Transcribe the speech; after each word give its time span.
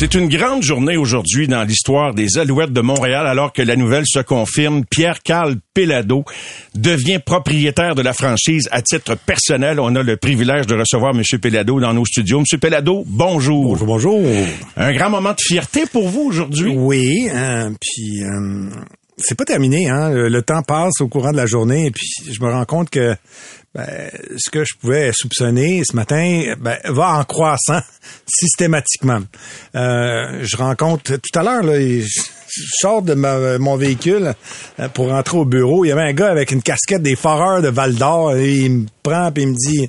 C'est 0.00 0.14
une 0.14 0.28
grande 0.28 0.62
journée 0.62 0.96
aujourd'hui 0.96 1.48
dans 1.48 1.64
l'histoire 1.64 2.14
des 2.14 2.38
Alouettes 2.38 2.72
de 2.72 2.80
Montréal 2.80 3.26
alors 3.26 3.52
que 3.52 3.62
la 3.62 3.74
nouvelle 3.74 4.04
se 4.06 4.20
confirme. 4.20 4.84
Pierre-Carl 4.84 5.56
Pelado 5.74 6.24
devient 6.76 7.18
propriétaire 7.18 7.96
de 7.96 8.02
la 8.02 8.12
franchise 8.12 8.68
à 8.70 8.80
titre 8.80 9.16
personnel. 9.16 9.80
On 9.80 9.96
a 9.96 10.04
le 10.04 10.16
privilège 10.16 10.68
de 10.68 10.76
recevoir 10.76 11.16
M. 11.16 11.40
Pelado 11.40 11.80
dans 11.80 11.92
nos 11.94 12.04
studios. 12.04 12.38
M. 12.38 12.60
Pelado, 12.60 13.02
bonjour. 13.08 13.76
Bonjour, 13.76 13.86
bonjour. 13.88 14.22
Un 14.76 14.92
grand 14.92 15.10
moment 15.10 15.32
de 15.32 15.40
fierté 15.40 15.82
pour 15.92 16.08
vous 16.08 16.28
aujourd'hui? 16.28 16.70
Oui, 16.76 17.28
hein, 17.34 17.72
puis 17.80 18.22
euh, 18.22 18.70
c'est 19.16 19.36
pas 19.36 19.46
terminé. 19.46 19.88
Hein. 19.88 20.10
Le, 20.10 20.28
le 20.28 20.42
temps 20.42 20.62
passe 20.62 21.00
au 21.00 21.08
courant 21.08 21.32
de 21.32 21.36
la 21.36 21.46
journée 21.46 21.86
et 21.86 21.90
puis 21.90 22.06
je 22.30 22.40
me 22.40 22.48
rends 22.48 22.66
compte 22.66 22.88
que 22.88 23.16
ben, 23.78 24.10
ce 24.36 24.50
que 24.50 24.64
je 24.64 24.74
pouvais 24.74 25.12
soupçonner 25.12 25.82
ce 25.88 25.94
matin 25.94 26.54
ben, 26.58 26.78
va 26.86 27.12
en 27.12 27.22
croissant 27.22 27.78
systématiquement. 28.26 29.20
Euh, 29.76 30.40
je 30.42 30.56
rencontre 30.56 31.14
tout 31.14 31.38
à 31.38 31.44
l'heure, 31.44 31.62
je 31.62 32.62
sors 32.80 33.02
de 33.02 33.14
mon 33.14 33.76
véhicule 33.76 34.34
euh, 34.80 34.88
pour 34.88 35.10
rentrer 35.10 35.38
au 35.38 35.44
bureau. 35.44 35.84
Il 35.84 35.88
y 35.88 35.92
avait 35.92 36.10
un 36.10 36.12
gars 36.12 36.28
avec 36.28 36.50
une 36.50 36.60
casquette 36.60 37.02
des 37.02 37.14
foreurs 37.14 37.62
de 37.62 37.68
Val 37.68 37.94
d'Or. 37.94 38.36
Il 38.36 38.72
me 38.72 38.86
prend 39.04 39.28
et 39.28 39.42
il 39.42 39.48
me 39.48 39.54
dit 39.54 39.88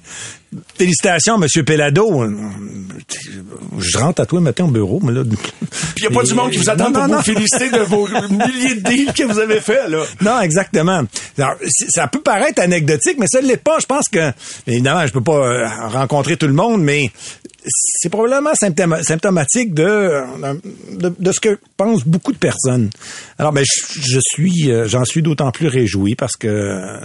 Félicitations, 0.76 1.38
Monsieur 1.38 1.64
Pelado. 1.64 2.24
Je 3.78 3.98
rentre 3.98 4.22
à 4.22 4.26
toi 4.26 4.40
matin 4.42 4.66
au 4.66 4.70
bureau, 4.70 5.00
mais 5.04 5.12
là. 5.12 5.24
Puis 5.24 5.38
il 5.98 6.08
n'y 6.10 6.16
a 6.16 6.20
pas 6.20 6.26
du 6.26 6.34
monde 6.34 6.52
qui 6.52 6.58
vous 6.58 6.70
attend 6.70 6.86
Non, 6.86 6.92
pour 6.92 7.02
non, 7.02 7.08
vous 7.08 7.14
non. 7.16 7.22
féliciter 7.22 7.70
de 7.70 7.80
vos 7.82 8.08
milliers 8.30 8.76
de 8.76 8.82
deals 8.82 9.14
que 9.14 9.24
vous 9.24 9.40
avez 9.40 9.62
fait 9.62 9.88
là. 9.90 10.04
Non, 10.22 10.40
exactement. 10.42 11.04
Alors, 11.38 11.56
ça 11.90 12.08
peut 12.08 12.22
paraître 12.22 12.62
anecdotique, 12.62 13.18
mais 13.20 13.28
ça 13.28 13.42
ne 13.42 13.48
l'est 13.48 13.58
pas. 13.58 13.78
Je 13.80 13.86
pense 13.86 14.10
que, 14.10 14.32
évidemment, 14.68 15.06
je 15.06 15.12
peux 15.14 15.22
pas 15.22 15.38
euh, 15.38 15.68
rencontrer 15.90 16.36
tout 16.38 16.48
le 16.48 16.54
monde, 16.54 16.82
mais 16.82 17.12
c'est 17.72 18.10
probablement 18.10 18.52
symptoma- 18.54 19.04
symptomatique 19.04 19.74
de, 19.74 20.24
de, 20.98 21.32
ce 21.32 21.40
que 21.40 21.60
pensent 21.78 22.06
beaucoup 22.06 22.32
de 22.32 22.38
personnes. 22.38 22.90
Alors, 23.38 23.52
ben, 23.52 23.64
je, 23.66 24.02
je 24.02 24.20
suis, 24.22 24.72
euh, 24.72 24.88
j'en 24.88 25.06
suis 25.06 25.22
d'autant 25.22 25.52
plus 25.52 25.68
réjoui 25.68 26.16
parce 26.16 26.36
que 26.36 26.48
euh, 26.48 26.98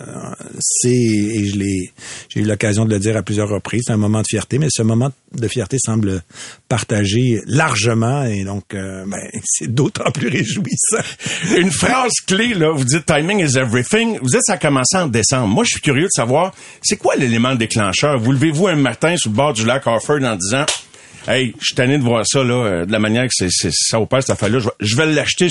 c'est, 0.60 0.88
et 0.90 1.44
je 1.46 1.56
l'ai, 1.56 1.92
j'ai 2.28 2.40
eu 2.40 2.44
l'occasion 2.44 2.84
de 2.84 2.90
le 2.90 2.98
dire 2.98 3.16
à 3.16 3.22
plusieurs 3.22 3.48
reprises, 3.48 3.82
c'est 3.86 3.92
un 3.92 3.96
moment 3.98 4.22
de 4.22 4.26
fierté, 4.28 4.58
mais 4.58 4.68
ce 4.70 4.82
moment 4.82 5.10
de 5.34 5.48
fierté 5.48 5.76
semble 5.78 6.22
partagé 6.68 7.40
largement 7.46 8.24
et 8.24 8.44
donc, 8.44 8.74
euh, 8.74 9.04
ben, 9.06 9.20
c'est 9.44 9.72
d'autant 9.72 10.10
plus 10.12 10.28
réjouissant. 10.28 11.02
Une 11.56 11.70
phrase 11.70 12.12
clé, 12.26 12.54
là, 12.54 12.70
vous 12.70 12.84
dites 12.84 13.06
timing 13.06 13.40
is 13.40 13.56
everything. 13.58 14.18
Vous 14.20 14.28
dites 14.28 14.42
ça 14.44 14.54
a 14.54 14.58
commencé 14.58 14.96
en 14.96 15.06
décembre. 15.06 15.48
Moi, 15.48 15.64
je 15.64 15.70
suis 15.70 15.80
curieux 15.80 16.04
de 16.04 16.14
savoir, 16.14 16.52
c'est 16.82 16.96
quoi 16.96 17.16
l'élément 17.16 17.54
déclencheur? 17.54 18.18
Vous 18.18 18.32
levez-vous 18.32 18.68
un 18.68 18.76
matin 18.76 19.16
sur 19.16 19.30
le 19.30 19.36
bord 19.36 19.52
du 19.52 19.64
lac 19.64 19.86
Harford 19.86 20.22
en 20.22 20.36
disant, 20.36 20.53
President. 20.54 20.93
Hey, 21.26 21.54
je 21.58 21.64
suis 21.66 21.74
tanné 21.74 21.96
de 21.98 22.02
voir 22.02 22.24
ça, 22.26 22.44
là, 22.44 22.54
euh, 22.66 22.86
de 22.86 22.92
la 22.92 22.98
manière 22.98 23.24
que 23.24 23.32
c'est, 23.32 23.48
c'est- 23.50 23.70
ça 23.72 23.98
opère, 24.00 24.20
cette 24.22 24.30
affaire-là. 24.30 24.58
Je 24.58 24.64
vais, 24.66 24.72
je 24.80 24.96
vais 24.96 25.06
l'acheter. 25.06 25.48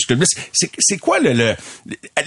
C'est, 0.80 0.98
quoi 0.98 1.20
le, 1.20 1.34
le- 1.34 1.56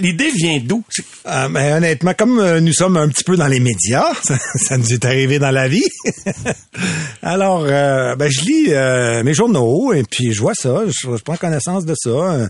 l'idée 0.00 0.30
vient 0.34 0.58
d'où? 0.62 0.82
Ben, 1.24 1.76
honnêtement, 1.76 2.12
comme 2.14 2.38
euh, 2.40 2.60
nous 2.60 2.72
sommes 2.72 2.96
un 2.96 3.08
petit 3.08 3.24
peu 3.24 3.36
dans 3.36 3.46
les 3.46 3.60
médias, 3.60 4.06
ça, 4.22 4.36
ça 4.56 4.76
nous 4.78 4.92
est 4.92 5.04
arrivé 5.04 5.38
dans 5.38 5.50
la 5.52 5.68
vie. 5.68 5.84
Alors, 7.22 7.64
euh, 7.68 8.14
ben, 8.16 8.30
je 8.30 8.40
lis 8.42 8.66
euh, 8.70 9.22
mes 9.22 9.34
journaux 9.34 9.92
et 9.92 10.02
puis 10.02 10.32
je 10.32 10.40
vois 10.40 10.54
ça, 10.54 10.82
je, 10.86 11.16
je 11.16 11.22
prends 11.22 11.36
connaissance 11.36 11.84
de 11.84 11.94
ça. 11.96 12.48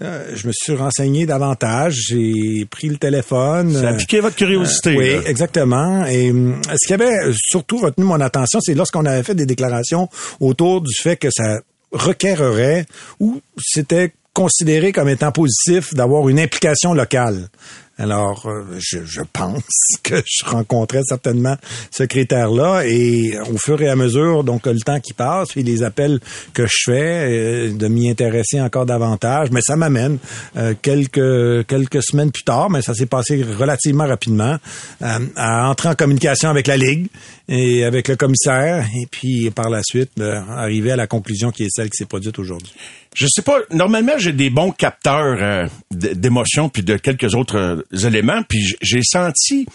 Je 0.00 0.46
me 0.46 0.52
suis 0.52 0.74
renseigné 0.74 1.26
davantage, 1.26 1.94
j'ai 2.08 2.66
pris 2.70 2.88
le 2.88 2.96
téléphone. 2.96 3.74
Ça 3.74 3.88
a 3.90 3.94
piqué 3.94 4.20
votre 4.20 4.36
curiosité. 4.36 4.96
oui, 4.96 5.10
là. 5.12 5.20
exactement. 5.26 6.06
Et 6.06 6.32
ce 6.80 6.86
qui 6.86 6.94
avait 6.94 7.32
surtout 7.34 7.78
retenu 7.78 8.04
mon 8.04 8.20
attention, 8.20 8.60
c'est 8.60 8.74
lorsqu'on 8.74 9.04
avait 9.04 9.22
fait 9.22 9.34
des 9.34 9.46
déclarations 9.46 10.08
autour 10.40 10.80
du 10.80 10.94
fait 10.94 11.16
que 11.16 11.28
ça 11.30 11.60
requérerait 11.92 12.86
ou 13.20 13.40
c'était 13.60 14.12
considéré 14.32 14.92
comme 14.92 15.08
étant 15.08 15.32
positif 15.32 15.94
d'avoir 15.94 16.28
une 16.28 16.38
implication 16.38 16.94
locale. 16.94 17.48
Alors, 17.98 18.46
euh, 18.46 18.64
je, 18.78 18.98
je 19.04 19.22
pense 19.32 19.62
que 20.04 20.22
je 20.24 20.44
rencontrais 20.44 21.02
certainement 21.04 21.56
ce 21.90 22.04
critère-là 22.04 22.82
et 22.86 23.36
au 23.52 23.58
fur 23.58 23.82
et 23.82 23.88
à 23.88 23.96
mesure, 23.96 24.44
donc 24.44 24.66
le 24.66 24.78
temps 24.78 25.00
qui 25.00 25.12
passe, 25.12 25.48
puis 25.48 25.64
les 25.64 25.82
appels 25.82 26.20
que 26.54 26.64
je 26.66 26.76
fais, 26.84 27.26
euh, 27.28 27.72
de 27.72 27.88
m'y 27.88 28.08
intéresser 28.08 28.60
encore 28.60 28.86
davantage, 28.86 29.50
mais 29.50 29.60
ça 29.60 29.76
m'amène 29.76 30.18
euh, 30.56 30.74
quelques 30.80 31.66
quelques 31.66 32.02
semaines 32.02 32.30
plus 32.30 32.44
tard, 32.44 32.70
mais 32.70 32.82
ça 32.82 32.94
s'est 32.94 33.06
passé 33.06 33.42
relativement 33.42 34.06
rapidement, 34.06 34.56
euh, 35.02 35.18
à 35.36 35.68
entrer 35.68 35.88
en 35.88 35.94
communication 35.94 36.50
avec 36.50 36.66
la 36.66 36.76
Ligue 36.76 37.08
et 37.48 37.84
avec 37.84 38.08
le 38.08 38.16
commissaire, 38.16 38.86
et 38.94 39.06
puis 39.10 39.50
par 39.50 39.70
la 39.70 39.80
suite, 39.82 40.10
euh, 40.20 40.40
arriver 40.50 40.92
à 40.92 40.96
la 40.96 41.06
conclusion 41.06 41.50
qui 41.50 41.64
est 41.64 41.70
celle 41.70 41.88
qui 41.90 41.96
s'est 41.96 42.06
produite 42.06 42.38
aujourd'hui. 42.38 42.72
Je 43.18 43.26
sais 43.26 43.42
pas. 43.42 43.58
Normalement, 43.72 44.12
j'ai 44.16 44.32
des 44.32 44.48
bons 44.48 44.70
capteurs 44.70 45.38
euh, 45.40 45.66
d'émotions 45.90 46.68
puis 46.68 46.84
de 46.84 46.96
quelques 46.96 47.34
autres 47.34 47.58
euh, 47.58 48.06
éléments. 48.06 48.42
Puis 48.48 48.76
j'ai 48.80 49.00
senti 49.02 49.66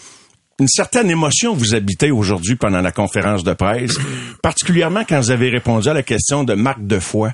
une 0.58 0.68
certaine 0.68 1.10
émotion 1.10 1.52
vous 1.52 1.74
habiter 1.74 2.10
aujourd'hui 2.10 2.56
pendant 2.56 2.80
la 2.80 2.90
conférence 2.90 3.44
de 3.44 3.52
presse, 3.52 3.98
particulièrement 4.42 5.04
quand 5.06 5.18
vous 5.18 5.30
avez 5.30 5.50
répondu 5.50 5.88
à 5.88 5.92
la 5.92 6.02
question 6.02 6.42
de 6.42 6.54
marque 6.54 6.86
de 6.86 6.98
foi 6.98 7.32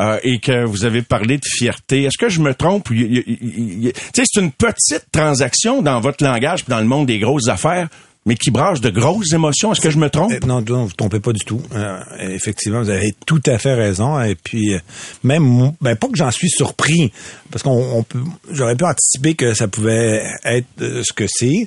euh, 0.00 0.18
et 0.24 0.40
que 0.40 0.64
vous 0.64 0.84
avez 0.84 1.02
parlé 1.02 1.38
de 1.38 1.44
fierté. 1.46 2.02
Est-ce 2.02 2.18
que 2.18 2.28
je 2.28 2.40
me 2.40 2.54
trompe? 2.54 2.88
Tu 2.88 3.92
sais, 4.12 4.24
c'est 4.26 4.40
une 4.40 4.50
petite 4.50 5.06
transaction 5.12 5.80
dans 5.80 6.00
votre 6.00 6.24
langage 6.24 6.64
dans 6.64 6.80
le 6.80 6.86
monde 6.86 7.06
des 7.06 7.20
grosses 7.20 7.48
affaires, 7.48 7.88
mais 8.24 8.36
qui 8.36 8.50
brasse 8.50 8.80
de 8.80 8.90
grosses 8.90 9.32
émotions. 9.32 9.72
Est-ce 9.72 9.80
que 9.80 9.90
je 9.90 9.98
me 9.98 10.08
trompe? 10.08 10.32
Euh, 10.32 10.46
Non, 10.46 10.60
non, 10.60 10.84
vous 10.84 10.92
trompez 10.92 11.18
pas 11.18 11.32
du 11.32 11.44
tout. 11.44 11.60
Euh, 11.74 12.00
effectivement, 12.20 12.80
vous 12.80 12.90
avez 12.90 13.14
tout 13.26 13.42
à 13.46 13.58
fait 13.58 13.74
raison. 13.74 14.20
Et 14.22 14.36
puis, 14.36 14.74
euh, 14.74 14.78
même, 15.24 15.72
ben, 15.80 15.96
pas 15.96 16.06
que 16.06 16.16
j'en 16.16 16.30
suis 16.30 16.48
surpris, 16.48 17.12
parce 17.50 17.64
qu'on 17.64 17.70
on 17.96 18.02
peut, 18.04 18.20
j'aurais 18.50 18.76
pu 18.76 18.84
anticiper 18.84 19.34
que 19.34 19.54
ça 19.54 19.66
pouvait 19.66 20.22
être 20.44 20.66
euh, 20.80 21.02
ce 21.04 21.12
que 21.12 21.24
c'est. 21.26 21.66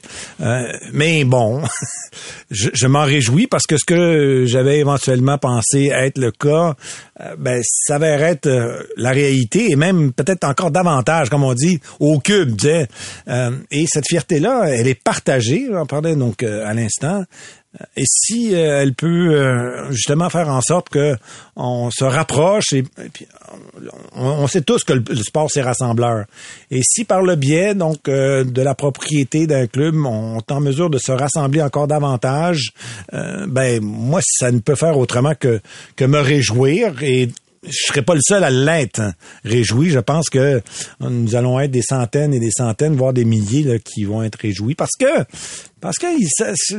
Mais 0.93 1.25
bon, 1.25 1.61
je, 2.51 2.69
je 2.73 2.87
m'en 2.87 3.03
réjouis 3.03 3.47
parce 3.47 3.65
que 3.67 3.77
ce 3.77 3.83
que 3.85 4.45
j'avais 4.47 4.79
éventuellement 4.79 5.37
pensé 5.37 5.89
être 5.93 6.17
le 6.17 6.31
cas, 6.31 6.75
euh, 7.21 7.35
ben, 7.37 7.61
s'avère 7.63 8.21
être 8.23 8.47
euh, 8.47 8.83
la 8.97 9.11
réalité 9.11 9.71
et 9.71 9.75
même 9.75 10.11
peut-être 10.11 10.43
encore 10.43 10.71
davantage, 10.71 11.29
comme 11.29 11.43
on 11.43 11.53
dit, 11.53 11.79
au 11.99 12.19
cube. 12.19 12.57
tu 12.57 12.67
sais. 12.67 12.87
Euh, 13.27 13.51
et 13.71 13.85
cette 13.87 14.07
fierté-là, 14.07 14.65
elle 14.65 14.87
est 14.87 15.01
partagée. 15.01 15.67
On 15.71 15.85
parlait 15.85 16.15
donc 16.15 16.43
euh, 16.43 16.67
à 16.67 16.73
l'instant. 16.73 17.23
Et 17.97 18.03
si 18.05 18.53
euh, 18.53 18.81
elle 18.81 18.93
peut 18.93 19.35
euh, 19.35 19.91
justement 19.91 20.29
faire 20.29 20.49
en 20.49 20.61
sorte 20.61 20.89
que 20.89 21.15
on 21.55 21.89
se 21.91 22.03
rapproche 22.03 22.73
et, 22.73 22.83
puis 22.83 23.27
on, 24.13 24.47
sait 24.47 24.61
tous 24.61 24.83
que 24.83 24.93
le, 24.93 25.15
sport 25.23 25.49
c'est 25.51 25.61
rassembleur. 25.61 26.25
Et 26.71 26.81
si 26.83 27.03
par 27.03 27.21
le 27.21 27.35
biais 27.35 27.75
donc 27.75 28.07
euh, 28.07 28.43
de 28.43 28.61
la 28.61 28.75
propriété 28.75 29.47
d'un 29.47 29.67
club 29.67 29.95
on 30.05 30.39
est 30.39 30.51
en 30.51 30.59
mesure 30.59 30.89
de 30.89 30.97
se 30.97 31.11
rassembler 31.11 31.61
encore 31.61 31.87
davantage, 31.87 32.71
ben 33.11 33.81
moi 33.81 34.21
ça 34.23 34.51
ne 34.51 34.59
peut 34.59 34.75
faire 34.75 34.97
autrement 34.97 35.35
que 35.35 35.61
que 35.95 36.05
me 36.05 36.19
réjouir 36.19 37.03
et 37.03 37.29
je 37.67 37.87
serais 37.87 38.01
pas 38.01 38.13
le 38.13 38.21
seul 38.21 38.43
à 38.43 38.49
l'être 38.49 39.01
réjoui. 39.43 39.89
Je 39.89 39.99
pense 39.99 40.29
que 40.29 40.61
nous 40.99 41.35
allons 41.35 41.59
être 41.59 41.71
des 41.71 41.81
centaines 41.81 42.33
et 42.33 42.39
des 42.39 42.51
centaines, 42.51 42.95
voire 42.95 43.13
des 43.13 43.25
milliers 43.25 43.63
là, 43.63 43.79
qui 43.79 44.03
vont 44.03 44.23
être 44.23 44.35
réjouis 44.35 44.75
parce 44.75 44.95
que 44.99 45.05
parce 45.81 45.97
que 45.97 46.07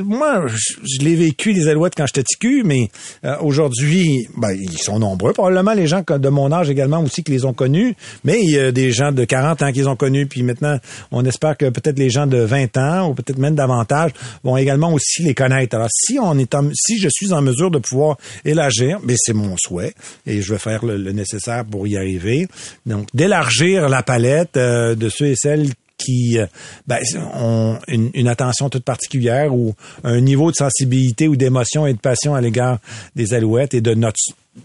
moi, 0.02 0.46
je, 0.48 0.74
je 0.84 1.04
l'ai 1.04 1.14
vécu 1.14 1.52
les 1.52 1.68
Alouettes 1.68 1.94
quand 1.96 2.06
j'étais 2.06 2.24
ticu, 2.24 2.62
mais 2.64 2.88
euh, 3.24 3.36
aujourd'hui, 3.40 4.26
ben, 4.36 4.50
ils 4.52 4.78
sont 4.78 4.98
nombreux. 4.98 5.32
Probablement 5.32 5.74
les 5.74 5.86
gens 5.86 6.02
de 6.08 6.28
mon 6.28 6.50
âge 6.50 6.70
également 6.70 7.00
aussi 7.02 7.22
qui 7.22 7.30
les 7.30 7.44
ont 7.44 7.52
connus, 7.52 7.94
mais 8.24 8.40
il 8.42 8.50
y 8.50 8.58
a 8.58 8.72
des 8.72 8.90
gens 8.90 9.12
de 9.12 9.24
40 9.24 9.62
ans 9.62 9.72
qui 9.72 9.78
les 9.80 9.86
ont 9.86 9.94
connus, 9.96 10.26
puis 10.26 10.42
maintenant, 10.42 10.78
on 11.12 11.24
espère 11.24 11.56
que 11.56 11.66
peut-être 11.70 11.98
les 11.98 12.10
gens 12.10 12.26
de 12.26 12.38
20 12.38 12.76
ans 12.78 13.10
ou 13.10 13.14
peut-être 13.14 13.38
même 13.38 13.54
davantage 13.54 14.10
vont 14.42 14.56
également 14.56 14.92
aussi 14.92 15.22
les 15.22 15.34
connaître. 15.34 15.76
Alors, 15.76 15.88
si 15.92 16.18
on 16.20 16.36
est 16.38 16.54
en- 16.54 16.70
si 16.74 16.98
je 16.98 17.08
suis 17.08 17.32
en 17.32 17.42
mesure 17.42 17.70
de 17.70 17.78
pouvoir 17.78 18.16
élargir, 18.44 18.98
mais 19.04 19.14
c'est 19.16 19.34
mon 19.34 19.56
souhait 19.56 19.94
et 20.26 20.42
je 20.42 20.52
vais 20.52 20.58
faire 20.58 20.84
le, 20.84 20.96
le 20.96 21.12
nécessaire 21.12 21.64
pour 21.64 21.86
y 21.86 21.96
arriver. 21.96 22.48
Donc, 22.86 23.06
d'élargir 23.14 23.88
la 23.88 24.02
palette 24.02 24.56
euh, 24.56 24.94
de 24.96 25.08
ceux 25.08 25.26
et 25.26 25.36
celles 25.36 25.68
qui 25.98 26.38
euh, 26.38 26.46
ben, 26.86 26.98
ont 27.34 27.78
une, 27.88 28.28
attention 28.28 28.68
toute 28.68 28.84
particulière 28.84 29.54
ou 29.54 29.74
un 30.04 30.20
niveau 30.20 30.50
de 30.50 30.56
sensibilité 30.56 31.28
ou 31.28 31.36
d'émotion 31.36 31.86
et 31.86 31.94
de 31.94 31.98
passion 31.98 32.34
à 32.34 32.40
l'égard 32.40 32.78
des 33.14 33.34
Alouettes 33.34 33.74
et 33.74 33.80
de 33.80 33.94
notre 33.94 34.18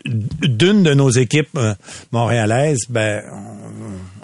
d'une 0.05 0.83
de 0.83 0.93
nos 0.93 1.09
équipes 1.09 1.57
euh, 1.57 1.73
montréalaises, 2.11 2.85
ben 2.89 3.23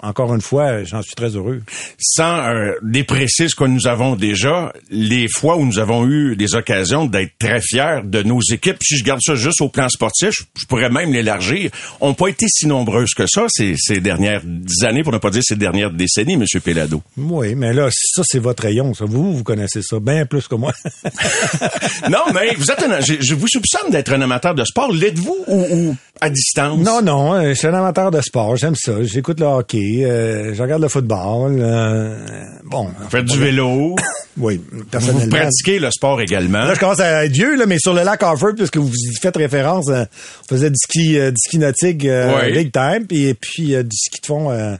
encore 0.02 0.34
une 0.34 0.40
fois, 0.40 0.84
j'en 0.84 1.02
suis 1.02 1.14
très 1.14 1.34
heureux. 1.34 1.62
Sans 1.98 2.48
euh, 2.48 2.72
déprécier 2.82 3.48
ce 3.48 3.54
que 3.54 3.64
nous 3.64 3.86
avons 3.86 4.16
déjà, 4.16 4.72
les 4.90 5.28
fois 5.28 5.56
où 5.56 5.64
nous 5.64 5.78
avons 5.78 6.06
eu 6.06 6.36
des 6.36 6.54
occasions 6.54 7.06
d'être 7.06 7.32
très 7.38 7.60
fiers 7.60 8.00
de 8.04 8.22
nos 8.22 8.40
équipes, 8.40 8.76
si 8.82 8.96
je 8.96 9.04
garde 9.04 9.20
ça 9.22 9.34
juste 9.34 9.60
au 9.60 9.68
plan 9.68 9.88
sportif, 9.88 10.30
je, 10.56 10.66
pourrais 10.66 10.90
même 10.90 11.12
l'élargir, 11.12 11.70
ont 12.00 12.14
pas 12.14 12.28
été 12.28 12.46
si 12.48 12.66
nombreuses 12.66 13.14
que 13.14 13.26
ça 13.26 13.46
ces, 13.48 13.74
ces 13.76 14.00
dernières 14.00 14.42
années, 14.82 15.02
pour 15.02 15.12
ne 15.12 15.18
pas 15.18 15.30
dire 15.30 15.42
ces 15.44 15.56
dernières 15.56 15.90
décennies, 15.90 16.36
Monsieur 16.36 16.60
Pelado. 16.60 17.02
Oui, 17.16 17.54
mais 17.54 17.72
là, 17.72 17.88
ça 17.90 18.22
c'est 18.24 18.38
votre 18.38 18.62
rayon, 18.62 18.94
ça. 18.94 19.04
Vous, 19.04 19.34
vous 19.34 19.44
connaissez 19.44 19.82
ça 19.82 19.98
bien 20.00 20.26
plus 20.26 20.46
que 20.46 20.54
moi. 20.54 20.72
non, 22.10 22.20
mais 22.34 22.54
vous 22.56 22.70
êtes 22.70 22.82
un, 22.82 23.00
je, 23.00 23.14
je 23.20 23.34
vous 23.34 23.48
soupçonne 23.48 23.90
d'être 23.90 24.12
un 24.12 24.20
amateur 24.20 24.54
de 24.54 24.64
sport. 24.64 24.92
L'êtes-vous 24.92 25.36
ou, 25.46 25.57
ou 25.60 25.96
à 26.20 26.30
distance? 26.30 26.78
non, 26.84 27.00
non, 27.02 27.34
euh, 27.34 27.48
je 27.50 27.54
suis 27.54 27.66
un 27.68 27.74
amateur 27.74 28.10
de 28.10 28.20
sport, 28.20 28.56
j'aime 28.56 28.74
ça. 28.74 28.92
J'écoute 29.02 29.38
le 29.40 29.46
hockey, 29.46 30.04
euh, 30.04 30.52
je 30.54 30.60
regarde 30.62 30.82
le 30.82 30.88
football. 30.88 31.58
euh, 31.60 32.16
bon, 32.64 32.88
Vous 33.00 33.08
faites 33.10 33.24
du 33.24 33.38
vélo? 33.38 33.94
oui, 34.36 34.60
Vous 34.72 34.84
personnellement. 34.84 35.36
pratiquez 35.36 35.78
le 35.78 35.90
sport 35.92 36.20
également? 36.20 36.60
Là, 36.60 36.74
je 36.74 36.80
commence 36.80 36.98
à 37.00 37.24
être 37.24 37.32
vieux, 37.32 37.56
là, 37.56 37.66
mais 37.66 37.78
sur 37.78 37.94
le 37.94 38.02
lac 38.02 38.20
Harford, 38.22 38.54
puisque 38.56 38.78
vous 38.78 38.90
y 38.92 39.14
faites 39.20 39.36
référence, 39.36 39.88
euh, 39.90 40.04
on 40.44 40.54
faisait 40.54 40.70
du 40.70 40.76
ski, 40.76 41.18
euh, 41.18 41.30
du 41.30 41.36
ski 41.38 41.58
nautique 41.58 42.04
euh, 42.04 42.40
Oui. 42.46 42.52
big 42.52 42.72
time, 42.72 43.06
puis, 43.06 43.26
et 43.28 43.34
puis 43.34 43.74
euh, 43.76 43.82
du 43.84 43.96
ski 43.96 44.20
de 44.20 44.26
fond 44.26 44.50
euh, 44.50 44.74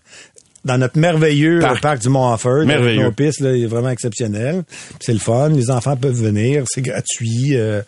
dans 0.68 0.78
notre 0.78 0.98
merveilleux 0.98 1.60
Parc. 1.80 2.00
du 2.02 2.08
Mont 2.10 2.28
Harford. 2.28 2.66
Merveilleux. 2.66 3.02
Nos 3.02 3.12
pistes, 3.12 3.40
là, 3.40 3.56
il 3.56 3.64
est 3.64 3.66
vraiment 3.66 3.88
exceptionnel. 3.90 4.62
C'est 5.00 5.14
le 5.14 5.18
fun. 5.18 5.48
Les 5.48 5.70
enfants 5.70 5.96
peuvent 5.96 6.14
venir, 6.14 6.64
c'est 6.68 6.82
gratuit. 6.82 7.56
euh, 7.56 7.82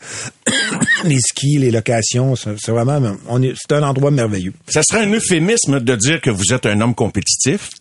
les 1.04 1.20
skis, 1.20 1.58
les 1.58 1.70
locations, 1.70 2.34
c'est 2.36 2.70
vraiment, 2.70 3.00
on 3.28 3.42
est, 3.42 3.52
c'est 3.54 3.74
un 3.76 3.82
endroit 3.82 4.10
merveilleux. 4.10 4.54
Ça 4.66 4.82
serait 4.82 5.04
un 5.04 5.12
euphémisme 5.12 5.80
de 5.80 5.94
dire 5.94 6.20
que 6.20 6.30
vous 6.30 6.52
êtes 6.52 6.66
un 6.66 6.80
homme 6.80 6.94
compétitif. 6.94 7.70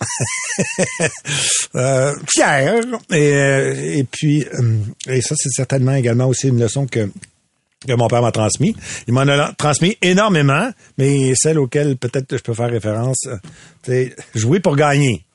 Euh, 1.75 2.13
fier. 2.27 2.81
Et, 3.11 3.33
euh, 3.33 3.73
et 3.99 4.03
puis, 4.03 4.43
et 5.07 5.21
ça, 5.21 5.35
c'est 5.37 5.49
certainement 5.51 5.93
également 5.93 6.25
aussi 6.27 6.47
une 6.47 6.59
leçon 6.59 6.87
que 6.87 7.09
que 7.87 7.93
mon 7.93 8.07
père 8.07 8.21
m'a 8.21 8.31
transmis. 8.31 8.75
Il 9.07 9.13
m'en 9.13 9.21
a 9.21 9.53
transmis 9.53 9.97
énormément, 10.01 10.71
mais 10.97 11.33
celle 11.35 11.59
auquel 11.59 11.97
peut-être 11.97 12.37
je 12.37 12.41
peux 12.41 12.53
faire 12.53 12.69
référence, 12.69 13.25
euh, 13.27 13.37
c'est 13.83 14.15
jouer 14.35 14.59
pour 14.59 14.75
gagner. 14.75 15.25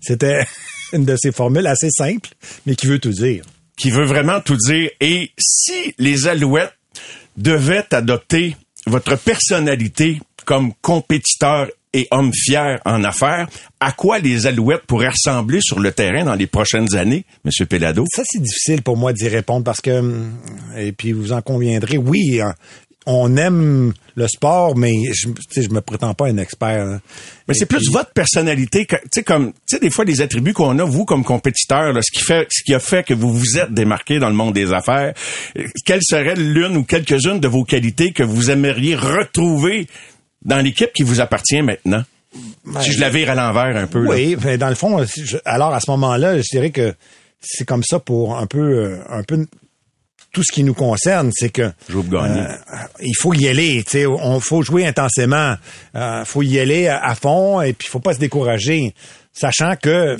C'était 0.00 0.44
une 0.92 1.04
de 1.04 1.16
ces 1.16 1.32
formules 1.32 1.66
assez 1.66 1.90
simples, 1.90 2.30
mais 2.66 2.74
qui 2.74 2.86
veut 2.86 2.98
tout 2.98 3.10
dire. 3.10 3.44
qui 3.76 3.90
veut 3.90 4.04
vraiment 4.04 4.40
tout 4.40 4.56
dire. 4.56 4.90
Et 5.00 5.30
si 5.38 5.94
les 5.98 6.26
Alouettes 6.28 6.74
devaient 7.36 7.86
adopter 7.94 8.56
votre 8.86 9.16
personnalité 9.16 10.20
comme 10.44 10.74
compétiteur 10.82 11.68
et 11.92 12.06
homme 12.10 12.30
fier 12.32 12.80
en 12.84 13.02
affaires, 13.04 13.48
à 13.80 13.92
quoi 13.92 14.18
les 14.18 14.46
Alouettes 14.46 14.86
pourraient 14.86 15.08
ressembler 15.10 15.60
sur 15.60 15.80
le 15.80 15.90
terrain 15.92 16.24
dans 16.24 16.34
les 16.34 16.46
prochaines 16.46 16.94
années, 16.94 17.24
Monsieur 17.44 17.66
Pelado? 17.66 18.04
Ça, 18.14 18.22
c'est 18.24 18.40
difficile 18.42 18.82
pour 18.82 18.96
moi 18.96 19.12
d'y 19.12 19.28
répondre 19.28 19.64
parce 19.64 19.80
que, 19.80 20.02
et 20.76 20.92
puis 20.92 21.12
vous 21.12 21.32
en 21.32 21.42
conviendrez, 21.42 21.98
oui, 21.98 22.40
hein, 22.40 22.54
on 23.06 23.36
aime 23.38 23.92
le 24.14 24.28
sport, 24.28 24.76
mais 24.76 24.92
je, 25.14 25.28
tu 25.30 25.34
sais, 25.50 25.62
je 25.62 25.70
me 25.70 25.80
prétends 25.80 26.12
pas 26.14 26.26
un 26.28 26.36
expert. 26.36 26.84
hein. 26.86 27.00
Mais 27.48 27.54
c'est 27.54 27.66
plus 27.66 27.90
votre 27.90 28.12
personnalité, 28.12 28.86
tu 28.86 28.96
sais 29.12 29.22
comme, 29.24 29.52
tu 29.52 29.58
sais 29.66 29.78
des 29.80 29.90
fois 29.90 30.04
les 30.04 30.20
attributs 30.20 30.52
qu'on 30.52 30.78
a 30.78 30.84
vous 30.84 31.04
comme 31.06 31.24
compétiteur, 31.24 31.92
là, 31.92 32.02
ce 32.02 32.12
qui 32.12 32.22
fait, 32.22 32.46
ce 32.50 32.62
qui 32.62 32.74
a 32.74 32.78
fait 32.78 33.02
que 33.04 33.14
vous 33.14 33.32
vous 33.32 33.58
êtes 33.58 33.72
démarqué 33.72 34.18
dans 34.18 34.28
le 34.28 34.34
monde 34.36 34.52
des 34.54 34.72
affaires. 34.72 35.14
euh, 35.58 35.64
Quelle 35.86 36.02
serait 36.02 36.36
l'une 36.36 36.76
ou 36.76 36.84
quelques-unes 36.84 37.40
de 37.40 37.48
vos 37.48 37.64
qualités 37.64 38.12
que 38.12 38.22
vous 38.22 38.50
aimeriez 38.50 38.94
retrouver 38.94 39.88
dans 40.42 40.58
l'équipe 40.58 40.92
qui 40.92 41.02
vous 41.02 41.20
appartient 41.20 41.62
maintenant? 41.62 42.04
si 42.80 42.92
je 42.92 43.00
la 43.00 43.10
vire 43.10 43.30
à 43.30 43.34
l'envers 43.34 43.76
un 43.76 43.86
peu. 43.86 44.02
là. 44.04 44.10
Oui, 44.10 44.36
mais 44.44 44.56
dans 44.56 44.68
le 44.68 44.74
fond, 44.76 45.04
alors 45.44 45.74
à 45.74 45.80
ce 45.80 45.90
moment-là, 45.90 46.36
je 46.38 46.44
dirais 46.52 46.70
que 46.70 46.94
c'est 47.40 47.64
comme 47.64 47.82
ça 47.82 47.98
pour 47.98 48.36
un 48.36 48.46
peu, 48.46 48.60
euh, 48.60 48.98
un 49.08 49.24
peu 49.24 49.46
tout 50.32 50.44
ce 50.44 50.52
qui 50.52 50.62
nous 50.62 50.74
concerne, 50.74 51.30
c'est 51.34 51.48
que 51.50 51.72
euh, 51.92 52.54
il 53.00 53.14
faut 53.18 53.34
y 53.34 53.48
aller. 53.48 53.82
Tu 53.82 53.90
sais, 53.90 54.06
on 54.06 54.38
faut 54.38 54.62
jouer 54.62 54.86
intensément. 54.86 55.56
Il 55.94 56.22
faut 56.24 56.42
y 56.42 56.60
aller 56.60 56.86
à, 56.86 57.02
à 57.04 57.14
fond 57.16 57.60
et 57.62 57.72
puis 57.72 57.88
il 57.88 57.90
faut 57.90 57.98
pas 57.98 58.14
se 58.14 58.20
décourager, 58.20 58.94
sachant 59.32 59.74
que 59.74 60.16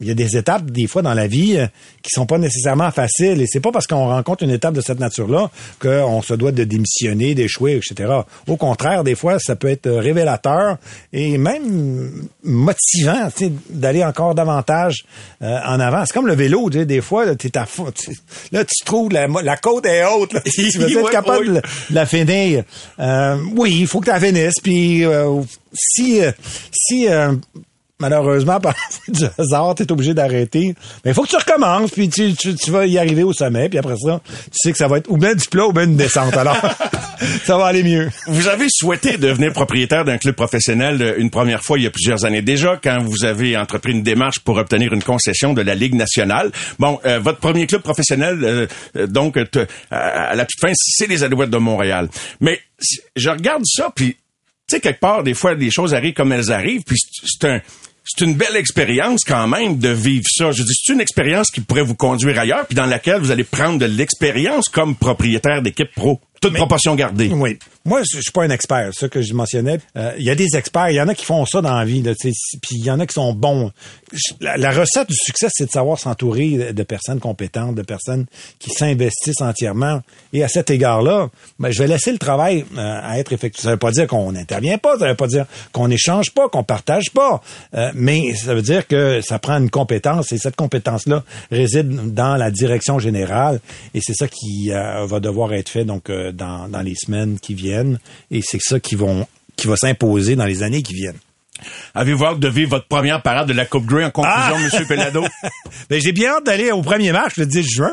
il 0.00 0.06
y 0.06 0.12
a 0.12 0.14
des 0.14 0.36
étapes 0.36 0.70
des 0.70 0.86
fois 0.86 1.02
dans 1.02 1.12
la 1.12 1.26
vie 1.26 1.56
euh, 1.56 1.66
qui 2.02 2.10
sont 2.10 2.24
pas 2.24 2.38
nécessairement 2.38 2.92
faciles 2.92 3.42
et 3.42 3.46
c'est 3.48 3.58
pas 3.58 3.72
parce 3.72 3.88
qu'on 3.88 4.06
rencontre 4.06 4.44
une 4.44 4.50
étape 4.50 4.74
de 4.74 4.80
cette 4.80 5.00
nature-là 5.00 5.50
qu'on 5.80 6.22
se 6.22 6.34
doit 6.34 6.52
de 6.52 6.62
démissionner, 6.62 7.34
d'échouer, 7.34 7.76
etc. 7.78 8.12
Au 8.46 8.56
contraire, 8.56 9.02
des 9.02 9.16
fois, 9.16 9.40
ça 9.40 9.56
peut 9.56 9.66
être 9.66 9.90
révélateur 9.90 10.76
et 11.12 11.36
même 11.36 12.12
motivant 12.44 13.28
tu 13.36 13.46
sais, 13.46 13.52
d'aller 13.70 14.04
encore 14.04 14.36
davantage 14.36 15.04
euh, 15.42 15.58
en 15.66 15.80
avant. 15.80 16.06
C'est 16.06 16.12
comme 16.14 16.28
le 16.28 16.36
vélo, 16.36 16.70
tu 16.70 16.78
sais, 16.78 16.86
des 16.86 17.00
fois, 17.00 17.24
là, 17.26 17.34
t'es 17.34 17.58
à 17.58 17.66
fond, 17.66 17.86
là, 18.52 18.64
tu 18.64 18.84
trouves 18.84 19.10
la, 19.10 19.26
la 19.26 19.56
côte 19.56 19.84
est 19.86 20.04
haute, 20.04 20.32
là. 20.32 20.40
tu 20.44 20.78
vas 20.78 20.86
être 20.88 21.10
capable 21.10 21.54
de 21.54 21.62
la- 21.90 22.06
finir. 22.06 22.62
Euh, 23.00 23.36
oui, 23.56 23.78
il 23.80 23.86
faut 23.88 23.98
que 23.98 24.04
tu 24.04 24.10
la 24.12 24.20
finisses. 24.20 24.60
Puis 24.62 25.04
euh, 25.04 25.42
si 25.74 26.20
euh, 26.20 26.30
si 26.72 27.08
euh, 27.08 27.32
malheureusement 28.00 28.60
par 28.60 28.74
du 29.08 29.24
hasard, 29.38 29.74
tu 29.74 29.82
es 29.82 29.92
obligé 29.92 30.14
d'arrêter, 30.14 30.74
mais 31.04 31.10
il 31.10 31.14
faut 31.14 31.22
que 31.22 31.28
tu 31.28 31.36
recommences. 31.36 31.90
Puis 31.90 32.08
tu, 32.08 32.34
tu, 32.34 32.54
tu 32.54 32.70
vas 32.70 32.86
y 32.86 32.98
arriver 32.98 33.22
au 33.22 33.32
sommet. 33.32 33.68
Puis 33.68 33.78
après 33.78 33.96
ça, 33.96 34.20
tu 34.24 34.50
sais 34.52 34.72
que 34.72 34.78
ça 34.78 34.88
va 34.88 34.98
être 34.98 35.10
ou 35.10 35.16
bien 35.16 35.34
du 35.34 35.48
plat 35.48 35.66
ou 35.66 35.72
bien 35.72 35.84
une 35.84 35.96
descente. 35.96 36.36
Alors 36.36 36.56
ça 37.44 37.56
va 37.56 37.66
aller 37.66 37.82
mieux. 37.82 38.10
Vous 38.26 38.48
avez 38.48 38.66
souhaité 38.70 39.16
devenir 39.16 39.52
propriétaire 39.52 40.04
d'un 40.04 40.18
club 40.18 40.34
professionnel 40.34 41.00
euh, 41.02 41.14
une 41.18 41.30
première 41.30 41.62
fois 41.62 41.78
il 41.78 41.84
y 41.84 41.86
a 41.86 41.90
plusieurs 41.90 42.24
années 42.24 42.42
déjà, 42.42 42.78
quand 42.82 42.98
vous 43.02 43.24
avez 43.24 43.56
entrepris 43.56 43.92
une 43.92 44.02
démarche 44.02 44.40
pour 44.40 44.56
obtenir 44.56 44.92
une 44.92 45.02
concession 45.02 45.52
de 45.52 45.62
la 45.62 45.74
Ligue 45.74 45.94
nationale. 45.94 46.50
Bon, 46.78 47.00
euh, 47.04 47.18
votre 47.18 47.38
premier 47.38 47.66
club 47.66 47.82
professionnel, 47.82 48.38
euh, 48.42 48.66
euh, 48.96 49.06
donc, 49.06 49.36
euh, 49.36 49.44
à 49.90 50.34
la 50.34 50.44
toute 50.44 50.60
fin, 50.60 50.72
c'est 50.74 51.06
les 51.06 51.22
Alouettes 51.22 51.50
de 51.50 51.58
Montréal. 51.58 52.08
Mais 52.40 52.60
je 53.16 53.30
regarde 53.30 53.62
ça, 53.64 53.92
puis, 53.94 54.14
tu 54.14 54.18
sais, 54.76 54.80
quelque 54.80 55.00
part, 55.00 55.22
des 55.22 55.34
fois, 55.34 55.54
les 55.54 55.70
choses 55.70 55.94
arrivent 55.94 56.14
comme 56.14 56.32
elles 56.32 56.52
arrivent, 56.52 56.82
puis 56.84 56.96
c'est 57.24 57.48
un... 57.48 57.60
C'est 58.08 58.24
une 58.24 58.34
belle 58.34 58.56
expérience 58.56 59.22
quand 59.24 59.46
même 59.46 59.78
de 59.78 59.90
vivre 59.90 60.24
ça. 60.28 60.50
Je 60.50 60.62
dis, 60.62 60.72
c'est 60.74 60.92
une 60.92 61.00
expérience 61.00 61.50
qui 61.50 61.60
pourrait 61.60 61.82
vous 61.82 61.94
conduire 61.94 62.38
ailleurs, 62.38 62.66
puis 62.66 62.74
dans 62.74 62.86
laquelle 62.86 63.20
vous 63.20 63.30
allez 63.30 63.44
prendre 63.44 63.78
de 63.78 63.84
l'expérience 63.84 64.68
comme 64.68 64.96
propriétaire 64.96 65.60
d'équipe 65.60 65.92
pro. 65.94 66.20
Toute 66.40 66.54
proportion 66.54 66.94
gardée. 66.94 67.28
Oui. 67.28 67.58
Moi, 67.88 68.02
je 68.02 68.18
je 68.18 68.22
suis 68.22 68.32
pas 68.32 68.42
un 68.42 68.50
expert, 68.50 68.90
ça 68.92 69.08
que 69.08 69.22
je 69.22 69.32
mentionnais. 69.32 69.78
Euh, 69.96 70.12
Il 70.18 70.24
y 70.24 70.30
a 70.30 70.34
des 70.34 70.56
experts, 70.56 70.90
il 70.90 70.96
y 70.96 71.00
en 71.00 71.08
a 71.08 71.14
qui 71.14 71.24
font 71.24 71.46
ça 71.46 71.62
dans 71.62 71.76
la 71.76 71.84
vie, 71.84 72.02
puis 72.02 72.76
il 72.76 72.84
y 72.84 72.90
en 72.90 72.98
a 73.00 73.06
qui 73.06 73.14
sont 73.14 73.32
bons. 73.32 73.70
La, 74.40 74.70
recette 74.70 75.08
du 75.08 75.14
succès, 75.16 75.48
c'est 75.50 75.66
de 75.66 75.70
savoir 75.70 75.98
s'entourer 75.98 76.50
de, 76.50 76.72
de 76.72 76.82
personnes 76.82 77.20
compétentes, 77.20 77.74
de 77.74 77.82
personnes 77.82 78.26
qui 78.58 78.70
s'investissent 78.70 79.40
entièrement. 79.40 80.02
Et 80.32 80.42
à 80.42 80.48
cet 80.48 80.70
égard-là, 80.70 81.28
ben, 81.58 81.70
je 81.70 81.78
vais 81.78 81.86
laisser 81.86 82.12
le 82.12 82.18
travail 82.18 82.64
euh, 82.76 83.00
à 83.02 83.18
être 83.18 83.32
effectué. 83.32 83.62
Ça 83.62 83.70
veut 83.70 83.76
pas 83.76 83.92
dire 83.92 84.06
qu'on 84.06 84.32
n'intervient 84.32 84.78
pas, 84.78 84.98
ça 84.98 85.08
veut 85.08 85.14
pas 85.14 85.26
dire 85.26 85.46
qu'on 85.72 85.88
n'échange 85.88 86.32
pas, 86.32 86.48
qu'on 86.48 86.64
partage 86.64 87.10
pas, 87.12 87.40
Euh, 87.74 87.90
mais 87.94 88.34
ça 88.34 88.54
veut 88.54 88.62
dire 88.62 88.86
que 88.86 89.20
ça 89.20 89.38
prend 89.38 89.58
une 89.58 89.70
compétence 89.70 90.32
et 90.32 90.38
cette 90.38 90.56
compétence-là 90.56 91.22
réside 91.50 92.14
dans 92.14 92.36
la 92.36 92.50
direction 92.50 92.98
générale 92.98 93.60
et 93.94 94.00
c'est 94.02 94.14
ça 94.14 94.26
qui 94.26 94.72
euh, 94.72 95.04
va 95.06 95.20
devoir 95.20 95.52
être 95.52 95.68
fait 95.68 95.84
donc 95.84 96.08
euh, 96.08 96.32
dans, 96.32 96.68
dans 96.68 96.80
les 96.80 96.94
semaines 96.94 97.38
qui 97.38 97.54
viennent 97.54 97.77
et 98.30 98.40
c'est 98.42 98.60
ça 98.60 98.80
qui 98.80 98.94
vont 98.94 99.26
qui 99.56 99.66
va 99.66 99.76
s'imposer 99.76 100.36
dans 100.36 100.44
les 100.46 100.62
années 100.62 100.82
qui 100.82 100.94
viennent. 100.94 101.18
Avez-vous 101.94 102.24
hâte 102.24 102.38
de 102.38 102.48
vivre 102.48 102.70
votre 102.70 102.86
première 102.86 103.20
parade 103.22 103.48
de 103.48 103.52
la 103.52 103.66
Coupe 103.66 103.84
Grey 103.86 104.04
en 104.04 104.10
conclusion, 104.12 104.54
Ah! 104.56 104.58
Monsieur 104.62 104.86
Pelado? 104.86 105.24
Ben, 105.90 106.00
j'ai 106.00 106.12
bien 106.12 106.30
hâte 106.36 106.44
d'aller 106.46 106.70
au 106.70 106.82
premier 106.82 107.10
match 107.10 107.36
le 107.36 107.46
10 107.46 107.68
juin. 107.68 107.92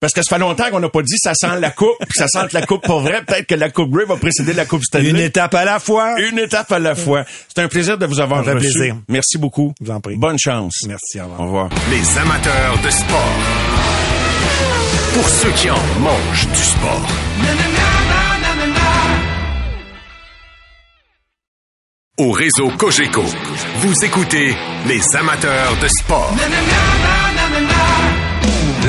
Parce 0.00 0.12
que 0.12 0.22
ça 0.22 0.36
fait 0.36 0.38
longtemps 0.40 0.70
qu'on 0.70 0.78
n'a 0.78 0.88
pas 0.90 1.02
dit 1.02 1.16
ça 1.18 1.32
sent 1.34 1.58
la 1.58 1.70
coupe, 1.70 1.96
ça 2.14 2.28
sent 2.28 2.38
la 2.52 2.62
coupe 2.62 2.84
pour 2.84 3.00
vrai. 3.00 3.22
Peut-être 3.26 3.46
que 3.46 3.54
la 3.56 3.68
Coupe 3.68 3.90
Grey 3.90 4.04
va 4.04 4.16
précéder 4.16 4.52
la 4.52 4.64
Coupe 4.64 4.84
Stanley. 4.84 5.08
Une 5.10 5.16
étape 5.16 5.54
à 5.54 5.64
la 5.64 5.80
fois. 5.80 6.20
Une 6.20 6.38
étape 6.38 6.70
à 6.70 6.78
la 6.78 6.94
fois. 6.94 7.24
C'est 7.48 7.62
un 7.62 7.66
plaisir 7.68 7.98
de 7.98 8.06
vous 8.06 8.20
avoir 8.20 8.44
reçu. 8.44 8.58
plaisir. 8.58 8.96
Merci 9.08 9.38
beaucoup. 9.38 9.72
Je 9.80 9.86
vous 9.86 9.90
en 9.90 10.00
prie. 10.00 10.14
Bonne 10.16 10.38
chance. 10.38 10.74
Merci, 10.86 11.18
au 11.20 11.24
revoir. 11.24 11.40
Au 11.40 11.44
revoir. 11.46 11.68
Les 11.90 12.18
amateurs 12.18 12.78
de 12.84 12.90
sport. 12.90 13.36
Pour 15.14 15.28
ceux 15.28 15.50
qui 15.52 15.68
en 15.70 15.82
mangent 16.00 16.46
du 16.46 16.62
sport. 16.62 17.97
Au 22.20 22.32
réseau 22.32 22.68
Cogeco, 22.76 23.22
vous 23.76 23.94
écoutez 24.04 24.52
les 24.88 25.00
amateurs 25.16 25.76
de 25.80 25.86
sport. 25.86 26.34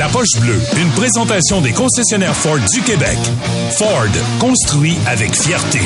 La 0.00 0.08
poche 0.08 0.40
bleue, 0.40 0.60
une 0.76 0.90
présentation 0.90 1.60
des 1.60 1.72
concessionnaires 1.72 2.34
Ford 2.34 2.58
du 2.58 2.82
Québec. 2.82 3.18
Ford, 3.78 4.08
construit 4.40 4.98
avec 5.06 5.32
fierté. 5.36 5.78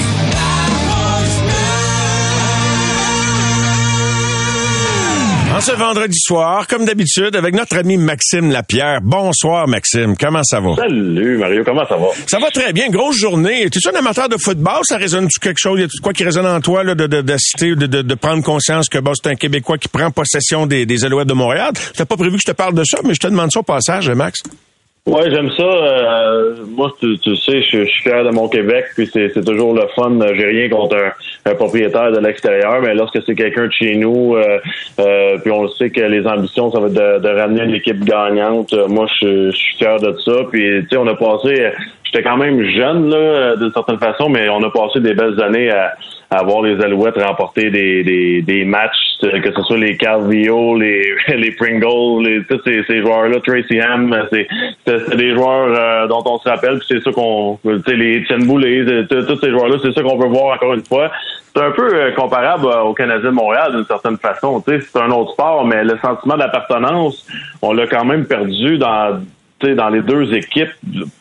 En 5.55 5.61
ce 5.61 5.71
vendredi 5.71 6.19
soir, 6.19 6.67
comme 6.67 6.85
d'habitude, 6.85 7.37
avec 7.37 7.55
notre 7.55 7.77
ami 7.77 7.97
Maxime 7.97 8.51
Lapierre. 8.51 8.99
Bonsoir, 9.01 9.69
Maxime. 9.69 10.17
Comment 10.17 10.43
ça 10.43 10.59
va? 10.59 10.75
Salut, 10.75 11.39
Mario. 11.39 11.63
Comment 11.65 11.87
ça 11.87 11.97
va? 11.97 12.09
Ça 12.27 12.41
va 12.41 12.51
très 12.51 12.73
bien. 12.73 12.89
Grosse 12.89 13.19
journée. 13.19 13.71
Tu 13.71 13.79
es 13.79 13.89
un 13.89 13.97
amateur 13.97 14.29
de 14.29 14.37
football? 14.37 14.81
Ça 14.83 14.97
résonne-tu 14.97 15.39
quelque 15.39 15.61
chose? 15.61 15.79
Y 15.79 15.85
a 15.85 15.87
quoi 16.03 16.13
qui 16.13 16.25
résonne 16.25 16.47
en 16.47 16.61
toi, 16.61 16.83
là, 16.83 16.97
de, 16.97 17.07
de, 17.07 17.21
de, 17.21 17.87
de, 17.87 18.03
de, 18.03 18.15
prendre 18.17 18.43
conscience 18.43 18.89
que, 18.89 18.99
bon, 18.99 19.13
c'est 19.15 19.31
un 19.31 19.37
Québécois 19.37 19.79
qui 19.79 19.87
prend 19.87 20.11
possession 20.11 20.67
des, 20.67 20.87
des 20.87 21.05
Alouettes 21.05 21.29
de 21.29 21.35
Montréal? 21.35 21.71
T'as 21.97 22.05
pas 22.05 22.17
prévu 22.17 22.33
que 22.33 22.43
je 22.45 22.51
te 22.51 22.57
parle 22.57 22.75
de 22.75 22.83
ça, 22.83 22.99
mais 23.05 23.15
je 23.15 23.21
te 23.21 23.29
demande 23.29 23.53
ça 23.53 23.61
au 23.61 23.63
passage, 23.63 24.11
Max? 24.11 24.43
Ouais, 25.07 25.31
j'aime 25.31 25.51
ça. 25.51 25.63
Euh, 25.63 26.65
moi, 26.67 26.91
tu, 26.99 27.19
tu 27.19 27.37
sais, 27.37 27.61
je, 27.61 27.85
suis 27.85 28.03
fier 28.03 28.25
de 28.25 28.31
mon 28.31 28.49
Québec, 28.49 28.87
puis 28.97 29.07
c'est 29.13 29.45
toujours 29.45 29.75
le 29.75 29.87
fun. 29.95 30.19
J'ai 30.35 30.47
rien 30.47 30.71
contre 30.71 30.97
un, 31.45 31.55
propriétaire 31.55 32.11
de 32.11 32.21
l'extérieur, 32.21 32.81
mais 32.81 32.95
lorsque 32.95 33.19
c'est 33.27 33.35
quelqu'un 33.35 33.67
de 33.67 33.73
chez 33.73 33.97
nous, 33.97 34.35
euh, 34.35 34.59
euh, 35.01 35.37
puis 35.41 35.51
on 35.51 35.65
le 35.65 35.69
sait 35.69 35.91
que 35.91 36.01
les 36.01 36.27
ambitions, 36.27 36.73
ça 36.73 36.81
va 36.81 36.87
être 36.87 37.21
de, 37.21 37.29
ramener 37.29 37.65
une 37.65 37.75
équipe 37.75 38.03
gagnante. 38.03 38.73
Moi, 38.89 39.07
je, 39.21 39.51
suis 39.51 39.77
fier 39.77 40.01
de 40.01 40.17
ça. 40.25 40.45
Puis, 40.51 40.81
tu 40.85 40.89
sais, 40.89 40.97
on 40.97 41.07
a 41.07 41.15
passé. 41.15 41.73
J'étais 42.15 42.29
quand 42.29 42.37
même 42.37 42.63
jeune, 42.63 43.11
là, 43.11 43.57
d'une 43.57 43.73
certaine 43.73 43.99
façon, 43.99 44.29
mais 44.29 44.49
on 44.49 44.63
a 44.63 44.71
passé 44.71 45.01
des 45.01 45.15
belles 45.15 45.41
années 45.43 45.69
à 45.71 45.95
avoir 46.31 46.63
les 46.63 46.81
Alouettes 46.81 47.21
remporter 47.21 47.71
des, 47.71 48.05
des, 48.05 48.43
des 48.43 48.65
matchs, 48.65 49.19
euh, 49.25 49.41
que 49.41 49.53
ce 49.53 49.63
soit 49.63 49.79
les 49.79 49.97
Calvillo, 49.97 50.79
les, 50.79 51.03
les 51.29 51.37
les, 51.37 52.43
tous 52.49 52.61
ces, 52.65 52.85
ces 52.87 53.01
joueurs-là, 53.01 53.41
Tracy 53.41 53.81
Ham, 53.81 54.17
c'est, 54.33 54.47
c'est 54.87 55.17
des 55.17 55.35
joueurs 55.35 55.75
euh, 55.77 56.07
dont 56.07 56.23
on 56.27 56.39
se 56.39 56.49
rappelle, 56.49 56.79
puis 56.79 56.87
c'est 56.89 57.03
ça 57.03 57.11
qu'on, 57.11 57.59
tu 57.65 57.81
sais, 57.85 57.97
les 57.97 58.21
Etienne 58.21 58.47
tous 58.47 59.41
ces 59.41 59.51
joueurs-là, 59.51 59.77
c'est 59.83 59.93
ça 59.93 60.03
qu'on 60.03 60.17
veut 60.17 60.29
voir 60.29 60.55
encore 60.55 60.75
une 60.75 60.85
fois. 60.85 61.11
C'est 61.55 61.63
un 61.63 61.71
peu 61.71 61.89
euh, 61.95 62.13
comparable 62.13 62.67
au 62.67 62.95
Canadien 62.95 63.31
de 63.31 63.35
Montréal 63.35 63.73
d'une 63.75 63.87
certaine 63.87 64.19
façon. 64.19 64.61
Tu 64.61 64.73
sais, 64.73 64.87
c'est 64.87 65.01
un 65.01 65.11
autre 65.11 65.33
sport, 65.33 65.65
mais 65.65 65.85
le 65.85 65.99
sentiment 65.99 66.37
d'appartenance, 66.37 67.27
on 67.63 67.73
l'a 67.73 67.87
quand 67.87 68.05
même 68.05 68.25
perdu 68.27 68.79
dans 68.79 69.21
dans 69.63 69.89
les 69.89 70.03
deux 70.03 70.35
équipes 70.35 70.69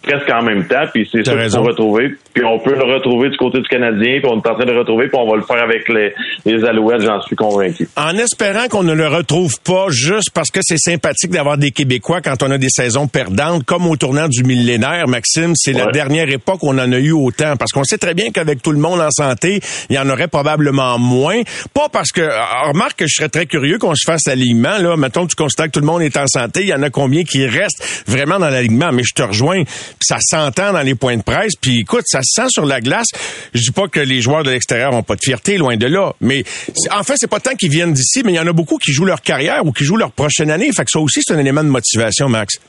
presque 0.01 0.29
en 0.29 0.41
même 0.43 0.67
temps, 0.67 0.83
puis 0.93 1.07
c'est 1.09 1.25
ça 1.25 1.31
qu'on 1.33 1.63
va 1.63 1.69
retrouver. 1.69 2.15
Puis 2.33 2.43
on 2.43 2.59
peut 2.59 2.75
le 2.75 2.83
retrouver 2.83 3.29
du 3.29 3.37
côté 3.37 3.59
du 3.59 3.67
Canadien, 3.67 4.19
puis 4.19 4.25
on 4.25 4.41
est 4.41 4.49
en 4.49 4.55
train 4.55 4.65
de 4.65 4.71
le 4.71 4.79
retrouver, 4.79 5.07
puis 5.07 5.17
on 5.17 5.29
va 5.29 5.37
le 5.37 5.43
faire 5.43 5.63
avec 5.63 5.87
les, 5.87 6.13
les 6.45 6.65
Alouettes, 6.65 7.01
j'en 7.01 7.21
suis 7.21 7.35
convaincu. 7.35 7.87
En 7.95 8.17
espérant 8.17 8.67
qu'on 8.67 8.83
ne 8.83 8.93
le 8.93 9.07
retrouve 9.07 9.61
pas 9.61 9.87
juste 9.89 10.31
parce 10.33 10.49
que 10.49 10.59
c'est 10.61 10.77
sympathique 10.77 11.31
d'avoir 11.31 11.57
des 11.57 11.71
Québécois 11.71 12.21
quand 12.21 12.41
on 12.43 12.51
a 12.51 12.57
des 12.57 12.69
saisons 12.69 13.07
perdantes, 13.07 13.63
comme 13.63 13.87
au 13.87 13.95
tournant 13.95 14.27
du 14.27 14.43
millénaire, 14.43 15.07
Maxime, 15.07 15.53
c'est 15.55 15.73
la 15.73 15.91
dernière 15.91 16.29
époque 16.29 16.63
où 16.63 16.69
on 16.69 16.77
en 16.79 16.91
a 16.91 16.99
eu 16.99 17.11
autant, 17.11 17.55
parce 17.55 17.71
qu'on 17.71 17.83
sait 17.83 17.97
très 17.97 18.13
bien 18.13 18.31
qu'avec 18.31 18.61
tout 18.61 18.71
le 18.71 18.79
monde 18.79 18.99
en 18.99 19.11
santé, 19.11 19.61
il 19.89 19.95
y 19.95 19.99
en 19.99 20.09
aurait 20.09 20.27
probablement 20.27 20.97
moins. 20.99 21.41
Pas 21.73 21.87
parce 21.91 22.11
que, 22.11 22.21
remarque 22.67 22.99
que 22.99 23.05
je 23.07 23.15
serais 23.15 23.29
très 23.29 23.45
curieux 23.45 23.77
qu'on 23.77 23.95
se 23.95 24.05
fasse 24.05 24.27
l'alignement, 24.27 24.77
là, 24.79 24.97
mettons 24.97 25.25
que 25.25 25.29
tu 25.29 25.35
constates 25.35 25.67
que 25.67 25.73
tout 25.73 25.79
le 25.79 25.85
monde 25.85 26.01
est 26.01 26.17
en 26.17 26.27
santé, 26.27 26.61
il 26.61 26.67
y 26.67 26.73
en 26.73 26.83
a 26.83 26.89
combien 26.89 27.23
qui 27.23 27.45
restent? 27.45 28.03
Vraiment 28.07 28.22
dans 28.25 28.49
l'alignement, 28.49 28.91
mais 28.91 29.03
je 29.03 29.13
te 29.13 29.21
rejoins. 29.21 29.63
ça 30.01 30.17
s'entend 30.19 30.73
dans 30.73 30.81
les 30.81 30.95
points 30.95 31.17
de 31.17 31.21
presse. 31.21 31.53
Puis 31.59 31.79
écoute, 31.81 32.03
ça 32.05 32.19
se 32.23 32.41
sent 32.41 32.49
sur 32.49 32.65
la 32.65 32.81
glace. 32.81 33.07
Je 33.53 33.61
dis 33.61 33.71
pas 33.71 33.87
que 33.87 33.99
les 33.99 34.21
joueurs 34.21 34.43
de 34.43 34.51
l'extérieur 34.51 34.93
ont 34.93 35.03
pas 35.03 35.15
de 35.15 35.21
fierté, 35.23 35.57
loin 35.57 35.77
de 35.77 35.87
là. 35.87 36.13
Mais 36.21 36.43
en 36.91 37.03
fait, 37.03 37.15
c'est 37.17 37.27
pas 37.27 37.39
tant 37.39 37.55
qu'ils 37.55 37.71
viennent 37.71 37.93
d'ici, 37.93 38.21
mais 38.23 38.33
il 38.33 38.35
y 38.35 38.39
en 38.39 38.47
a 38.47 38.53
beaucoup 38.53 38.77
qui 38.77 38.91
jouent 38.91 39.05
leur 39.05 39.21
carrière 39.21 39.65
ou 39.65 39.71
qui 39.71 39.83
jouent 39.83 39.97
leur 39.97 40.11
prochaine 40.11 40.51
année. 40.51 40.71
Fait 40.71 40.85
que 40.85 40.91
ça 40.91 40.99
aussi, 40.99 41.21
c'est 41.25 41.33
un 41.33 41.39
élément 41.39 41.63
de 41.63 41.69
motivation, 41.69 42.29
Max. 42.29 42.59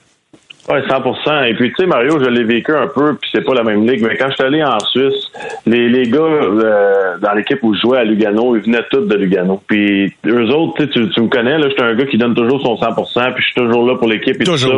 Oui, 0.68 0.78
100% 0.80 1.44
Et 1.44 1.54
puis, 1.54 1.68
tu 1.70 1.74
sais, 1.82 1.86
Mario, 1.86 2.18
je 2.18 2.30
l'ai 2.30 2.44
vécu 2.44 2.72
un 2.74 2.86
peu, 2.86 3.14
puis 3.16 3.28
c'est 3.32 3.44
pas 3.44 3.54
la 3.54 3.62
même 3.62 3.86
ligue, 3.86 4.02
mais 4.02 4.16
quand 4.16 4.28
je 4.30 4.34
suis 4.34 4.44
allé 4.44 4.64
en 4.64 4.78
Suisse, 4.80 5.30
les, 5.66 5.90
les 5.90 6.04
gars 6.10 6.20
euh, 6.20 7.18
dans 7.20 7.32
l'équipe 7.34 7.58
où 7.62 7.74
je 7.74 7.80
jouais 7.80 7.98
à 7.98 8.04
Lugano, 8.04 8.56
ils 8.56 8.62
venaient 8.62 8.84
tous 8.90 9.02
de 9.02 9.14
Lugano. 9.14 9.60
Puis 9.66 10.10
eux 10.26 10.48
autres, 10.48 10.84
tu, 10.86 11.10
tu 11.10 11.20
me 11.20 11.28
connais, 11.28 11.58
là, 11.58 11.68
j'étais 11.68 11.82
un 11.82 11.94
gars 11.94 12.06
qui 12.06 12.16
donne 12.16 12.34
toujours 12.34 12.62
son 12.62 12.76
100 12.78 12.92
puis 12.94 13.04
je 13.38 13.42
suis 13.42 13.54
toujours 13.54 13.86
là 13.86 13.96
pour 13.96 14.08
l'équipe 14.08 14.40
et 14.40 14.44
tout 14.44 14.56
ça. 14.56 14.68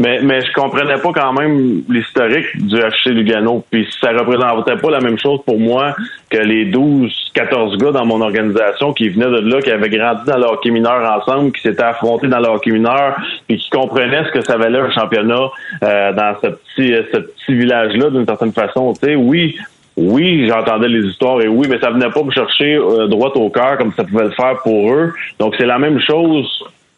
Mais, 0.00 0.20
mais 0.22 0.40
je 0.40 0.52
comprenais 0.52 0.98
pas 0.98 1.12
quand 1.14 1.32
même 1.32 1.82
l'historique 1.88 2.46
du 2.56 2.76
HC 2.76 3.10
Lugano. 3.10 3.64
Puis 3.70 3.86
ça 4.00 4.10
représentait 4.10 4.76
pas 4.76 4.90
la 4.90 5.00
même 5.00 5.18
chose 5.18 5.40
pour 5.46 5.60
moi 5.60 5.94
que 6.28 6.38
les 6.38 6.64
12, 6.64 7.12
14 7.34 7.78
gars 7.78 7.92
dans 7.92 8.04
mon 8.04 8.20
organisation 8.20 8.92
qui 8.92 9.10
venaient 9.10 9.30
de 9.30 9.48
là, 9.48 9.60
qui 9.62 9.70
avaient 9.70 9.90
grandi 9.90 10.22
dans 10.26 10.38
le 10.38 10.46
hockey 10.46 10.70
mineur 10.70 11.08
ensemble, 11.18 11.52
qui 11.52 11.62
s'étaient 11.62 11.84
affrontés 11.84 12.26
dans 12.26 12.40
le 12.40 12.48
hockey 12.48 12.72
mineur, 12.72 13.16
puis 13.46 13.58
qui 13.58 13.70
comprenaient 13.70 14.24
ce 14.24 14.32
que 14.32 14.44
ça 14.44 14.56
valait 14.56 14.80
un 14.80 14.90
championnat 14.90 15.35
euh, 15.82 16.12
dans 16.12 16.34
ce 16.42 16.48
petit, 16.48 16.94
ce 17.12 17.18
petit 17.18 17.54
village-là, 17.54 18.10
d'une 18.10 18.26
certaine 18.26 18.52
façon. 18.52 18.92
Tu 18.92 19.06
sais, 19.06 19.14
oui, 19.14 19.56
oui, 19.96 20.46
j'entendais 20.46 20.88
les 20.88 21.08
histoires 21.08 21.40
et 21.40 21.48
oui, 21.48 21.66
mais 21.70 21.78
ça 21.78 21.90
venait 21.90 22.10
pas 22.10 22.22
me 22.22 22.30
chercher 22.30 22.74
euh, 22.74 23.06
droit 23.06 23.30
au 23.34 23.48
cœur 23.48 23.78
comme 23.78 23.92
ça 23.96 24.04
pouvait 24.04 24.24
le 24.24 24.30
faire 24.30 24.58
pour 24.62 24.92
eux. 24.92 25.12
Donc 25.38 25.54
c'est 25.58 25.66
la 25.66 25.78
même 25.78 25.98
chose 26.00 26.46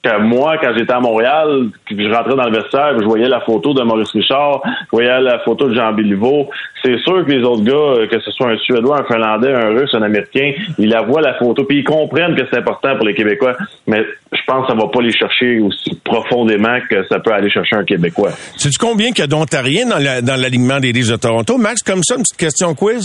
que 0.03 0.21
moi, 0.21 0.57
quand 0.59 0.73
j'étais 0.77 0.93
à 0.93 1.01
Montréal, 1.01 1.69
que 1.89 1.97
je 1.97 2.15
rentrais 2.15 2.37
dans 2.37 2.49
le 2.49 2.57
vestiaire, 2.57 2.99
je 2.99 3.05
voyais 3.05 3.29
la 3.29 3.41
photo 3.41 3.75
de 3.75 3.83
Maurice 3.83 4.11
Richard, 4.13 4.63
je 4.65 4.91
voyais 4.93 5.21
la 5.21 5.41
photo 5.41 5.69
de 5.69 5.75
Jean 5.75 5.93
Béliveau. 5.93 6.49
C'est 6.83 6.99
sûr 7.01 7.25
que 7.25 7.33
les 7.33 7.43
autres 7.43 7.65
gars, 7.65 7.75
euh, 7.75 8.07
que 8.07 8.21
ce 8.21 8.31
soit 8.31 8.51
un 8.51 8.57
Suédois, 8.59 9.01
un 9.01 9.05
Finlandais, 9.05 9.53
un 9.53 9.71
Russe, 9.71 9.91
un 9.95 10.03
Américain, 10.03 10.53
ils 10.79 10.89
la 10.89 11.03
voient 11.03 11.21
la 11.21 11.35
photo, 11.35 11.65
puis 11.65 11.79
ils 11.79 11.85
comprennent 11.85 12.37
que 12.37 12.43
c'est 12.51 12.59
important 12.59 12.97
pour 12.97 13.07
les 13.07 13.15
Québécois. 13.15 13.57
Mais 13.87 14.05
je 14.33 14.41
pense 14.47 14.67
que 14.67 14.73
ça 14.73 14.79
va 14.79 14.89
pas 14.89 15.01
les 15.01 15.13
chercher 15.13 15.59
aussi 15.61 15.99
profondément 16.05 16.79
que 16.89 17.05
ça 17.09 17.19
peut 17.19 17.33
aller 17.33 17.51
chercher 17.51 17.77
un 17.77 17.85
Québécois. 17.85 18.31
Sais-tu 18.57 18.79
combien 18.79 19.09
qu'il 19.09 19.21
y 19.21 19.23
a 19.23 19.27
d'Ontariens 19.27 19.87
dans 19.87 20.41
l'alignement 20.41 20.79
des 20.79 20.93
Leafs 20.93 21.11
de 21.11 21.17
Toronto? 21.17 21.59
Max, 21.59 21.83
comme 21.83 22.03
ça, 22.05 22.15
une 22.15 22.23
petite 22.23 22.39
question 22.39 22.75
quiz? 22.75 23.05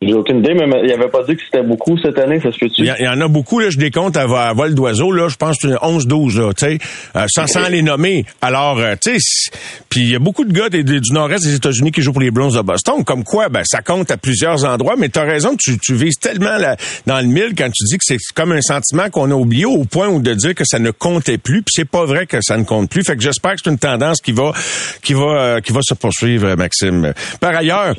J'ai 0.00 0.14
aucune 0.14 0.38
idée, 0.38 0.54
mais 0.54 0.64
il 0.84 0.92
avait 0.92 1.08
pas 1.08 1.24
dit 1.24 1.34
que 1.34 1.42
c'était 1.42 1.64
beaucoup 1.64 1.98
cette 1.98 2.16
année, 2.18 2.38
ça 2.38 2.52
se 2.52 2.58
fait-tu? 2.58 2.82
Il 2.82 3.04
y, 3.04 3.08
en 3.08 3.20
a 3.20 3.26
beaucoup, 3.26 3.58
là, 3.58 3.68
je 3.68 3.78
décompte 3.78 4.16
à, 4.16 4.22
à 4.48 4.52
vol 4.52 4.72
d'oiseau, 4.72 5.10
là, 5.10 5.26
je 5.28 5.34
pense 5.34 5.58
que 5.58 5.66
11-12, 5.66 6.38
là, 6.38 6.52
tu 6.54 6.66
sais, 6.66 6.78
euh, 7.16 7.26
sans, 7.26 7.68
les 7.68 7.82
nommer. 7.82 8.24
Alors, 8.40 8.78
euh, 8.78 8.94
tu 8.94 9.18
sais, 9.18 9.50
puis 9.88 10.02
il 10.02 10.12
y 10.12 10.14
a 10.14 10.20
beaucoup 10.20 10.44
de 10.44 10.52
gars 10.52 10.68
du 10.68 11.12
nord-est 11.12 11.44
des 11.44 11.56
États-Unis 11.56 11.90
qui 11.90 12.02
jouent 12.02 12.12
pour 12.12 12.22
les 12.22 12.30
Browns 12.30 12.54
de 12.54 12.60
Boston, 12.60 13.02
comme 13.02 13.24
quoi, 13.24 13.48
ben, 13.48 13.62
ça 13.64 13.82
compte 13.82 14.12
à 14.12 14.16
plusieurs 14.16 14.64
endroits, 14.64 14.94
mais 14.96 15.08
tu 15.08 15.18
as 15.18 15.24
raison, 15.24 15.56
tu, 15.58 15.76
tu 15.80 15.96
vises 15.96 16.20
tellement 16.20 16.58
dans 17.06 17.18
le 17.18 17.26
mille 17.26 17.54
quand 17.58 17.68
tu 17.68 17.84
dis 17.86 17.98
que 17.98 18.04
c'est 18.04 18.18
comme 18.36 18.52
un 18.52 18.60
sentiment 18.60 19.10
qu'on 19.10 19.32
a 19.32 19.34
oublié 19.34 19.64
au 19.64 19.82
point 19.82 20.06
où 20.06 20.22
de 20.22 20.32
dire 20.32 20.54
que 20.54 20.64
ça 20.64 20.78
ne 20.78 20.92
comptait 20.92 21.38
plus, 21.38 21.62
puis 21.62 21.72
c'est 21.74 21.90
pas 21.90 22.04
vrai 22.04 22.26
que 22.26 22.38
ça 22.40 22.56
ne 22.56 22.62
compte 22.62 22.88
plus. 22.88 23.02
Fait 23.02 23.16
que 23.16 23.22
j'espère 23.22 23.54
que 23.54 23.62
c'est 23.64 23.70
une 23.70 23.78
tendance 23.78 24.20
qui 24.20 24.30
va, 24.30 24.52
qui 25.02 25.14
va, 25.14 25.40
euh, 25.40 25.60
qui 25.60 25.72
va 25.72 25.80
se 25.82 25.94
poursuivre, 25.94 26.54
Maxime. 26.54 27.12
Par 27.40 27.56
ailleurs, 27.56 27.96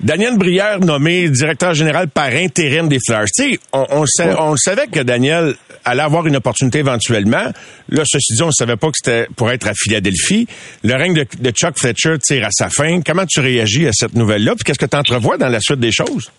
Daniel 0.00 0.38
Brière 0.38 0.78
nommé 0.78 1.31
directeur 1.32 1.74
général 1.74 2.08
par 2.08 2.26
intérim 2.26 2.88
des 2.88 2.98
Flyers. 3.04 3.26
Tu 3.36 3.52
sais, 3.52 3.60
on, 3.72 4.04
on, 4.38 4.56
savait 4.56 4.86
que 4.86 5.00
Daniel 5.00 5.54
allait 5.84 6.02
avoir 6.02 6.26
une 6.26 6.36
opportunité 6.36 6.78
éventuellement. 6.78 7.52
Là, 7.88 8.02
ceci 8.04 8.34
dit, 8.34 8.42
on 8.42 8.46
ne 8.46 8.52
savait 8.52 8.76
pas 8.76 8.88
que 8.88 8.96
c'était 9.02 9.26
pour 9.36 9.50
être 9.50 9.66
à 9.68 9.72
Philadelphie. 9.74 10.46
Le 10.84 10.94
règne 10.94 11.14
de, 11.14 11.50
Chuck 11.50 11.78
Fletcher 11.78 12.18
tire 12.18 12.46
à 12.46 12.50
sa 12.50 12.68
fin. 12.68 13.00
Comment 13.04 13.26
tu 13.26 13.40
réagis 13.40 13.86
à 13.86 13.92
cette 13.92 14.14
nouvelle-là? 14.14 14.54
Puis 14.54 14.64
qu'est-ce 14.64 14.78
que 14.78 14.86
tu 14.86 14.96
entrevois 14.96 15.36
dans 15.36 15.48
la 15.48 15.60
suite 15.60 15.80
des 15.80 15.92
choses? 15.92 16.30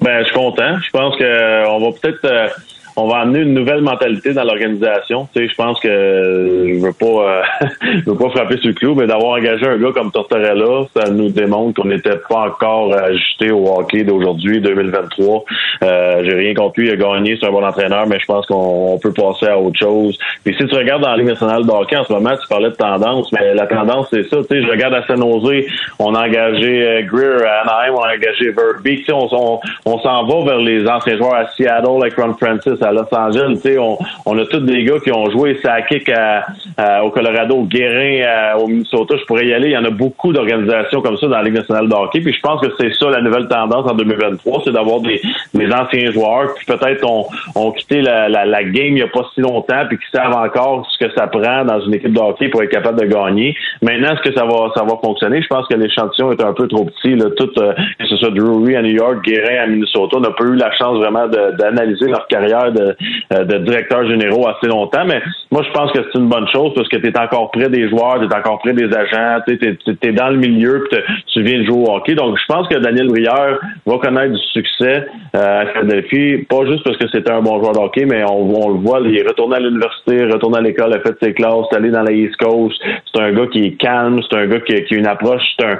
Ben, 0.00 0.20
je 0.20 0.24
suis 0.24 0.34
content. 0.34 0.78
Je 0.84 0.90
pense 0.90 1.16
qu'on 1.16 1.24
euh, 1.24 1.78
va 1.78 1.98
peut-être... 2.00 2.24
Euh, 2.24 2.48
on 2.96 3.08
va 3.08 3.18
amener 3.18 3.40
une 3.40 3.54
nouvelle 3.54 3.80
mentalité 3.80 4.32
dans 4.32 4.44
l'organisation. 4.44 5.28
Tu 5.34 5.40
sais, 5.40 5.48
je 5.48 5.54
pense 5.54 5.80
que 5.80 5.88
je 5.88 6.80
veux 6.80 6.92
pas, 6.92 7.06
euh, 7.06 7.42
je 7.82 8.10
veux 8.10 8.16
pas 8.16 8.30
frapper 8.30 8.56
sur 8.58 8.68
le 8.68 8.74
clou, 8.74 8.94
mais 8.94 9.06
d'avoir 9.06 9.38
engagé 9.38 9.66
un 9.66 9.78
gars 9.78 9.92
comme 9.92 10.10
Tortorella, 10.12 10.86
ça 10.94 11.10
nous 11.10 11.30
démontre 11.30 11.80
qu'on 11.82 11.88
n'était 11.88 12.18
pas 12.28 12.48
encore 12.48 12.94
ajusté 12.94 13.50
au 13.50 13.66
hockey 13.66 14.04
d'aujourd'hui, 14.04 14.60
2023. 14.60 15.44
Euh, 15.82 16.22
J'ai 16.24 16.34
rien 16.34 16.54
contre 16.54 16.80
lui, 16.80 16.88
il 16.88 16.92
a 16.92 16.96
gagné, 16.96 17.36
c'est 17.40 17.46
un 17.46 17.50
bon 17.50 17.64
entraîneur, 17.64 18.06
mais 18.06 18.18
je 18.20 18.26
pense 18.26 18.46
qu'on 18.46 18.98
peut 19.02 19.12
passer 19.12 19.46
à 19.46 19.58
autre 19.58 19.78
chose. 19.78 20.18
Puis 20.44 20.54
si 20.58 20.66
tu 20.66 20.74
regardes 20.74 21.02
dans 21.02 21.10
la 21.10 21.16
Ligue 21.16 21.26
nationale 21.26 21.64
de 21.64 21.70
hockey 21.70 21.96
en 21.96 22.04
ce 22.04 22.12
moment, 22.12 22.36
tu 22.40 22.46
parlais 22.48 22.70
de 22.70 22.76
tendance, 22.76 23.32
mais 23.32 23.54
la 23.54 23.66
tendance 23.66 24.08
c'est 24.10 24.24
ça. 24.28 24.36
Tu 24.38 24.46
sais, 24.48 24.62
je 24.62 24.70
regarde 24.70 24.94
à 24.94 25.06
San 25.06 25.18
Jose, 25.18 25.64
on 25.98 26.14
a 26.14 26.26
engagé 26.26 26.86
euh, 26.86 27.02
Greer 27.02 27.42
à 27.44 27.62
Anaheim, 27.62 27.94
on 27.96 28.02
a 28.02 28.14
engagé 28.14 28.50
Verbeek. 28.50 29.00
Tu 29.00 29.04
sais, 29.06 29.12
on, 29.12 29.60
on, 29.84 29.98
s'en 29.98 30.24
va 30.26 30.44
vers 30.44 30.58
les 30.58 30.86
anciens 30.86 31.16
joueurs 31.16 31.34
à 31.34 31.46
Seattle, 31.48 32.00
avec 32.00 32.14
Ron 32.16 32.34
Francis 32.34 32.82
à 32.84 32.92
Los 32.92 33.12
Angeles. 33.12 33.60
On, 33.78 33.98
on 34.26 34.38
a 34.38 34.46
tous 34.46 34.60
des 34.60 34.84
gars 34.84 34.98
qui 35.02 35.12
ont 35.12 35.30
joué 35.30 35.58
Sakic 35.62 36.08
à, 36.10 37.04
au 37.04 37.10
Colorado, 37.10 37.62
Guérin 37.64 38.56
au 38.58 38.66
Minnesota. 38.66 39.16
Je 39.16 39.24
pourrais 39.24 39.46
y 39.46 39.54
aller. 39.54 39.68
Il 39.68 39.72
y 39.72 39.76
en 39.76 39.84
a 39.84 39.90
beaucoup 39.90 40.32
d'organisations 40.32 41.00
comme 41.00 41.16
ça 41.16 41.26
dans 41.26 41.36
la 41.36 41.42
Ligue 41.42 41.54
nationale 41.54 41.88
de 41.88 41.94
hockey. 41.94 42.20
Puis 42.20 42.34
je 42.34 42.40
pense 42.40 42.60
que 42.60 42.68
c'est 42.78 42.92
ça 42.94 43.10
la 43.10 43.20
nouvelle 43.20 43.48
tendance 43.48 43.90
en 43.90 43.94
2023, 43.94 44.62
c'est 44.64 44.72
d'avoir 44.72 45.00
des, 45.00 45.20
des 45.52 45.72
anciens 45.72 46.10
joueurs 46.10 46.54
qui 46.54 46.64
peut-être 46.64 47.04
ont, 47.08 47.26
ont 47.54 47.72
quitté 47.72 48.02
la, 48.02 48.28
la, 48.28 48.44
la, 48.44 48.64
game 48.64 48.88
il 48.88 48.94
n'y 48.94 49.02
a 49.02 49.08
pas 49.08 49.26
si 49.34 49.40
longtemps 49.40 49.84
puis 49.88 49.98
qui 49.98 50.06
savent 50.12 50.34
encore 50.34 50.88
ce 50.90 51.04
que 51.04 51.12
ça 51.14 51.26
prend 51.26 51.64
dans 51.64 51.80
une 51.80 51.94
équipe 51.94 52.12
de 52.12 52.20
hockey 52.20 52.48
pour 52.48 52.62
être 52.62 52.70
capable 52.70 53.00
de 53.00 53.06
gagner. 53.06 53.56
Maintenant, 53.82 54.14
est-ce 54.14 54.22
que 54.22 54.34
ça 54.34 54.44
va 54.44 54.70
ça 54.74 54.82
va 54.84 54.96
fonctionner? 55.02 55.42
Je 55.42 55.48
pense 55.48 55.66
que 55.68 55.74
l'échantillon 55.74 56.32
est 56.32 56.42
un 56.42 56.52
peu 56.52 56.68
trop 56.68 56.84
petit. 56.84 57.14
Là. 57.14 57.26
Tout, 57.36 57.50
euh, 57.58 57.72
que 57.98 58.06
ce 58.06 58.16
soit 58.16 58.30
Drury 58.30 58.76
à 58.76 58.82
New 58.82 58.92
York, 58.94 59.24
Guérin 59.24 59.62
à 59.62 59.66
Minnesota, 59.66 60.16
on 60.16 60.20
n'a 60.20 60.30
pas 60.30 60.44
eu 60.44 60.56
la 60.56 60.72
chance 60.72 60.98
vraiment 60.98 61.28
d'analyser 61.28 62.08
leur 62.08 62.26
carrière 62.26 62.72
de, 62.74 62.96
euh, 63.32 63.44
de 63.44 63.58
directeurs 63.58 64.06
généraux 64.08 64.46
assez 64.48 64.66
longtemps. 64.66 65.04
Mais 65.06 65.22
moi, 65.50 65.62
je 65.66 65.72
pense 65.72 65.92
que 65.92 66.00
c'est 66.02 66.18
une 66.18 66.28
bonne 66.28 66.48
chose 66.48 66.72
parce 66.74 66.88
que 66.88 66.96
tu 66.96 67.08
es 67.08 67.18
encore 67.18 67.50
près 67.50 67.68
des 67.68 67.88
joueurs, 67.88 68.18
tu 68.20 68.26
es 68.26 68.34
encore 68.34 68.58
près 68.58 68.72
des 68.72 68.92
agents, 68.94 69.40
tu 69.46 69.58
es, 70.02 70.12
dans 70.12 70.28
le 70.28 70.36
milieu, 70.36 70.84
puis 70.90 71.00
tu 71.32 71.42
viens 71.42 71.60
de 71.60 71.64
jouer 71.64 71.84
au 71.86 71.94
hockey. 71.94 72.14
Donc, 72.14 72.36
je 72.38 72.52
pense 72.52 72.68
que 72.68 72.76
Daniel 72.76 73.08
Brière 73.08 73.58
va 73.86 73.98
connaître 73.98 74.32
du 74.32 74.42
succès 74.52 75.06
euh, 75.36 75.62
à 75.62 75.66
Philadelphie, 75.66 76.44
pas 76.48 76.64
juste 76.66 76.84
parce 76.84 76.96
que 76.96 77.08
c'était 77.08 77.32
un 77.32 77.40
bon 77.40 77.60
joueur 77.60 77.72
de 77.72 77.78
hockey, 77.78 78.04
mais 78.04 78.22
on, 78.28 78.68
le 78.68 78.78
voit, 78.80 79.00
il 79.04 79.16
est 79.16 79.26
retourné 79.26 79.56
à 79.56 79.60
l'université, 79.60 80.24
retourné 80.24 80.58
à 80.58 80.60
l'école, 80.60 80.92
a 80.92 81.00
fait 81.00 81.16
ses 81.22 81.32
classes, 81.32 81.66
est 81.72 81.76
allé 81.76 81.90
dans 81.90 82.02
la 82.02 82.12
East 82.12 82.36
Coast. 82.36 82.80
C'est 83.12 83.22
un 83.22 83.32
gars 83.32 83.46
qui 83.46 83.64
est 83.64 83.72
calme, 83.72 84.20
c'est 84.28 84.36
un 84.36 84.46
gars 84.46 84.60
qui, 84.60 84.84
qui 84.84 84.94
a 84.94 84.98
une 84.98 85.06
approche, 85.06 85.42
c'est 85.58 85.66
un 85.66 85.78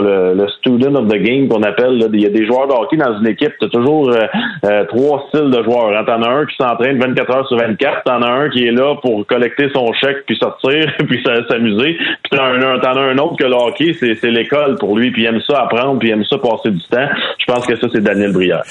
le, 0.00 0.46
student 0.58 0.94
of 0.94 1.08
the 1.08 1.18
game 1.18 1.48
qu'on 1.48 1.62
appelle. 1.62 1.98
Là. 1.98 2.06
Il 2.12 2.20
y 2.20 2.26
a 2.26 2.30
des 2.30 2.46
joueurs 2.46 2.68
de 2.68 2.72
hockey 2.72 2.96
dans 2.96 3.18
une 3.18 3.26
équipe, 3.26 3.52
tu 3.58 3.66
as 3.66 3.68
toujours 3.68 4.10
euh, 4.10 4.20
euh, 4.64 4.84
trois 4.86 5.26
styles 5.28 5.50
de 5.50 5.62
joueurs. 5.62 5.92
As 6.22 6.30
un 6.30 6.46
qui 6.46 6.56
s'entraîne 6.56 6.98
24 6.98 7.30
heures 7.30 7.48
sur 7.48 7.56
24, 7.56 8.02
t'en 8.04 8.22
as 8.22 8.30
un 8.30 8.50
qui 8.50 8.64
est 8.64 8.72
là 8.72 8.96
pour 9.02 9.26
collecter 9.26 9.68
son 9.74 9.92
chèque 9.92 10.24
puis 10.26 10.36
sortir 10.36 10.86
puis 11.08 11.22
s'amuser, 11.24 11.96
puis 11.96 12.38
t'en 12.38 12.42
as, 12.42 13.00
un 13.02 13.18
autre 13.18 13.36
que 13.36 13.44
le 13.44 13.54
hockey, 13.54 13.96
c'est 14.00 14.30
l'école 14.30 14.76
pour 14.78 14.96
lui, 14.96 15.10
puis 15.10 15.22
il 15.22 15.26
aime 15.26 15.40
ça 15.46 15.62
apprendre, 15.62 15.98
puis 15.98 16.08
il 16.08 16.12
aime 16.12 16.24
ça 16.24 16.38
passer 16.38 16.70
du 16.70 16.82
temps. 16.90 17.08
Je 17.38 17.52
pense 17.52 17.66
que 17.66 17.76
ça, 17.76 17.88
c'est 17.92 18.02
Daniel 18.02 18.32
Brière. 18.32 18.62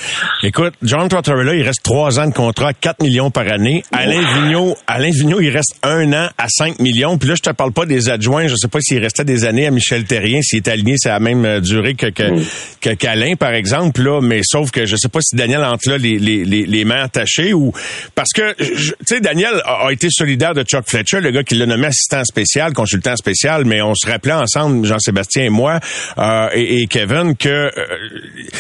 Écoute, 0.43 0.74
John 0.81 1.08
Tortorella, 1.08 1.55
il 1.55 1.63
reste 1.63 1.84
trois 1.84 2.20
ans 2.20 2.27
de 2.27 2.34
contrat, 2.34 2.74
4 2.74 3.03
millions 3.03 3.29
par 3.29 3.48
année. 3.51 3.84
Alain 3.91 4.22
Vigneault, 4.36 4.75
Alain 4.88 5.12
Vigneault, 5.12 5.41
il 5.41 5.50
reste 5.50 5.75
un 5.84 6.12
an 6.13 6.27
à 6.38 6.48
5 6.48 6.79
millions. 6.79 7.17
Puis 7.17 7.29
là, 7.29 7.36
je 7.36 7.41
te 7.41 7.51
parle 7.51 7.74
pas 7.74 7.86
des 7.86 8.10
adjoints. 8.10 8.48
Je 8.48 8.55
sais 8.55 8.67
pas 8.67 8.79
s'il 8.81 9.00
restait 9.00 9.25
des 9.25 9.46
années 9.46 9.67
à 9.67 9.72
Michel 9.72 10.05
Terrien, 10.05 10.41
s'il 10.41 10.58
est 10.58 10.67
aligné, 10.67 10.96
c'est 10.98 11.10
la 11.10 11.20
même 11.20 11.46
euh, 11.46 11.60
durée 11.60 11.96
que, 11.96 12.08
que, 12.08 12.93
qu'Alain, 12.93 13.36
par 13.36 13.53
exemple, 13.53 14.01
là. 14.01 14.22
Mais 14.22 14.41
sauf 14.43 14.72
que 14.72 14.86
je 14.86 14.96
sais 14.96 15.10
pas 15.10 15.20
si 15.22 15.36
Daniel 15.36 15.63
entre 15.63 15.89
là 15.89 15.98
les, 15.98 16.17
les, 16.17 16.46
les, 16.46 16.86
mains 16.86 17.03
attachées 17.03 17.41
ou, 17.54 17.74
parce 18.16 18.30
que, 18.34 18.54
tu 18.56 18.94
sais, 19.06 19.20
Daniel 19.20 19.62
a, 19.66 19.92
été 19.92 20.08
solidaire 20.10 20.54
de 20.54 20.64
Chuck 20.64 20.86
Fletcher, 20.88 21.20
le 21.20 21.32
gars 21.32 21.44
qui 21.44 21.56
l'a 21.56 21.66
nommé 21.66 21.88
assistant 21.88 22.24
spécial, 22.24 22.74
consultant 22.74 23.16
spécial, 23.16 23.66
mais 23.66 23.82
on 23.82 23.94
se 23.96 24.10
rappelait 24.10 24.34
ensemble, 24.34 24.86
Jean-Sébastien 24.86 25.44
et 25.44 25.50
moi, 25.50 25.80
euh, 26.18 26.50
et, 26.54 26.88
Kevin, 26.88 27.36
que, 27.36 27.50
euh, 27.50 27.72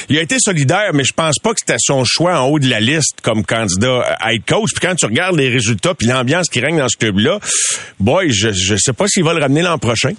il 0.09 0.17
a 0.17 0.21
été 0.21 0.35
solidaire, 0.39 0.91
mais 0.93 1.03
je 1.03 1.13
pense 1.13 1.39
pas 1.39 1.51
que 1.51 1.59
c'était 1.59 1.79
son 1.79 2.03
choix 2.03 2.39
en 2.39 2.47
haut 2.47 2.59
de 2.59 2.69
la 2.69 2.79
liste 2.79 3.21
comme 3.21 3.45
candidat 3.45 4.17
à 4.19 4.33
être 4.33 4.45
coach. 4.45 4.71
Puis 4.75 4.87
quand 4.87 4.95
tu 4.95 5.05
regardes 5.05 5.37
les 5.37 5.49
résultats 5.49 5.93
puis 5.93 6.07
l'ambiance 6.07 6.49
qui 6.49 6.59
règne 6.59 6.77
dans 6.77 6.89
ce 6.89 6.97
club-là, 6.97 7.39
boy, 7.99 8.31
je, 8.31 8.51
je 8.51 8.75
sais 8.75 8.93
pas 8.93 9.07
s'il 9.07 9.23
va 9.23 9.33
le 9.33 9.41
ramener 9.41 9.61
l'an 9.61 9.77
prochain 9.77 10.13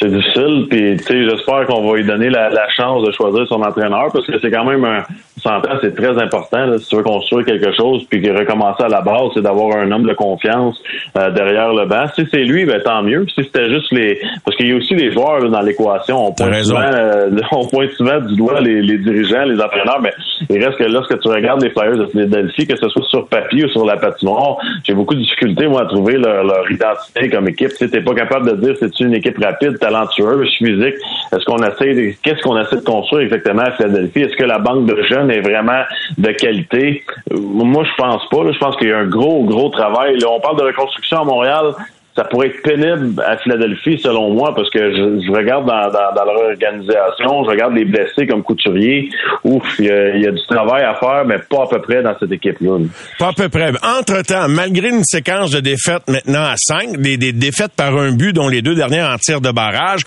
c'est 0.00 0.10
difficile. 0.10 0.66
Puis, 0.68 0.96
tu 0.96 1.04
sais, 1.04 1.28
j'espère 1.28 1.66
qu'on 1.66 1.88
va 1.88 1.96
lui 1.96 2.04
donner 2.04 2.28
la, 2.28 2.50
chance 2.76 3.06
de 3.06 3.12
choisir 3.12 3.46
son 3.46 3.62
entraîneur 3.62 4.10
parce 4.12 4.26
que 4.26 4.38
c'est 4.40 4.50
quand 4.50 4.64
même 4.64 4.84
un 4.84 5.04
centre, 5.44 5.68
c'est 5.82 5.94
très 5.94 6.18
important. 6.20 6.66
Là, 6.66 6.78
si 6.78 6.88
tu 6.88 6.96
veux 6.96 7.02
construire 7.02 7.44
quelque 7.44 7.72
chose 7.76 8.04
puis 8.10 8.30
recommencer 8.30 8.82
à 8.82 8.88
la 8.88 9.02
base, 9.02 9.30
c'est 9.34 9.42
d'avoir 9.42 9.76
un 9.76 9.90
homme 9.92 10.06
de 10.06 10.14
confiance 10.14 10.80
euh, 11.16 11.30
derrière 11.30 11.72
le 11.72 11.86
banc. 11.86 12.06
Si 12.14 12.26
c'est 12.30 12.44
lui, 12.44 12.64
ben 12.64 12.80
tant 12.82 13.02
mieux. 13.02 13.26
Si 13.28 13.44
c'était 13.44 13.68
juste 13.68 13.92
les, 13.92 14.20
parce 14.44 14.56
qu'il 14.56 14.68
y 14.68 14.72
a 14.72 14.76
aussi 14.76 14.94
les 14.94 15.12
joueurs 15.12 15.48
dans 15.48 15.60
l'équation. 15.60 16.26
On 16.26 16.32
pointe 16.32 16.54
souvent, 16.64 16.80
euh, 16.80 17.30
on 17.52 17.66
pointe 17.66 17.90
souvent 17.92 18.20
du 18.20 18.36
doigt 18.36 18.60
les, 18.60 18.98
dirigeants, 18.98 19.44
les 19.44 19.60
entraîneurs, 19.60 20.00
mais 20.00 20.12
il 20.50 20.64
reste 20.64 20.78
que 20.78 20.84
lorsque 20.84 21.18
tu 21.20 21.28
regardes 21.28 21.62
les 21.62 21.70
Flyers 21.70 21.98
de 21.98 22.06
Philadelphie, 22.06 22.66
que 22.66 22.76
ce 22.76 22.88
soit 22.88 23.04
sur 23.08 23.28
papier 23.28 23.64
ou 23.64 23.68
sur 23.68 23.84
la 23.84 23.96
patinoire, 23.96 24.56
j'ai 24.84 24.94
beaucoup 24.94 25.14
de 25.14 25.20
difficultés 25.20 25.66
moi 25.66 25.82
à 25.82 25.86
trouver 25.86 26.14
leur, 26.16 26.70
identité 26.70 27.28
comme 27.28 27.48
équipe. 27.48 27.70
Tu 27.76 27.84
n'es 27.84 28.00
pas 28.00 28.14
capable 28.14 28.50
de 28.50 28.66
dire 28.66 28.74
c'est 28.78 29.00
une 29.00 29.14
équipe 29.14 29.38
rapide 29.38 29.78
talentueux, 29.78 30.44
physique? 30.56 30.94
Est-ce 31.32 31.44
qu'on 31.44 31.58
essaie 31.58 31.94
de, 31.94 32.14
qu'est-ce 32.22 32.42
qu'on 32.42 32.58
essaie 32.60 32.76
de 32.76 32.84
construire 32.84 33.24
exactement 33.24 33.62
à 33.62 33.72
Philadelphie? 33.72 34.20
Est-ce 34.20 34.36
que 34.36 34.44
la 34.44 34.58
banque 34.58 34.86
de 34.86 35.02
jeunes 35.02 35.30
vraiment 35.40 35.82
de 36.18 36.30
qualité? 36.32 37.04
Moi, 37.30 37.84
je 37.84 38.02
pense 38.02 38.28
pas. 38.28 38.52
Je 38.52 38.58
pense 38.58 38.76
qu'il 38.76 38.88
y 38.88 38.92
a 38.92 38.98
un 38.98 39.08
gros, 39.08 39.44
gros 39.44 39.68
travail. 39.70 40.18
Là, 40.18 40.28
on 40.30 40.40
parle 40.40 40.58
de 40.58 40.64
reconstruction 40.64 41.20
à 41.20 41.24
Montréal 41.24 41.74
ça 42.16 42.24
pourrait 42.24 42.48
être 42.48 42.62
pénible 42.62 43.20
à 43.26 43.36
Philadelphie, 43.38 43.98
selon 43.98 44.32
moi, 44.32 44.54
parce 44.54 44.70
que 44.70 44.78
je, 44.78 45.32
regarde 45.32 45.66
dans, 45.66 46.24
leur 46.24 46.42
organisation, 46.50 47.44
je 47.44 47.50
regarde 47.50 47.74
les 47.74 47.84
blessés 47.84 48.26
comme 48.26 48.42
couturiers. 48.44 49.08
Ouf, 49.42 49.64
il 49.80 49.86
y, 49.86 50.26
a, 50.26 50.30
du 50.30 50.46
travail 50.46 50.84
à 50.84 50.94
faire, 50.94 51.24
mais 51.26 51.38
pas 51.38 51.64
à 51.64 51.66
peu 51.68 51.80
près 51.80 52.02
dans 52.02 52.16
cette 52.18 52.30
équipe-là. 52.30 52.78
Pas 53.18 53.28
à 53.28 53.32
peu 53.32 53.48
près. 53.48 53.72
Entre-temps, 53.82 54.48
malgré 54.48 54.90
une 54.90 55.02
séquence 55.02 55.50
de 55.50 55.58
défaites 55.58 56.06
maintenant 56.06 56.44
à 56.44 56.54
cinq, 56.56 56.98
des, 56.98 57.16
des 57.16 57.32
défaites 57.32 57.72
par 57.76 57.96
un 57.96 58.12
but, 58.12 58.32
dont 58.32 58.48
les 58.48 58.62
deux 58.62 58.76
dernières 58.76 59.10
en 59.10 59.18
tir 59.18 59.40
de 59.40 59.50
barrage, 59.50 60.02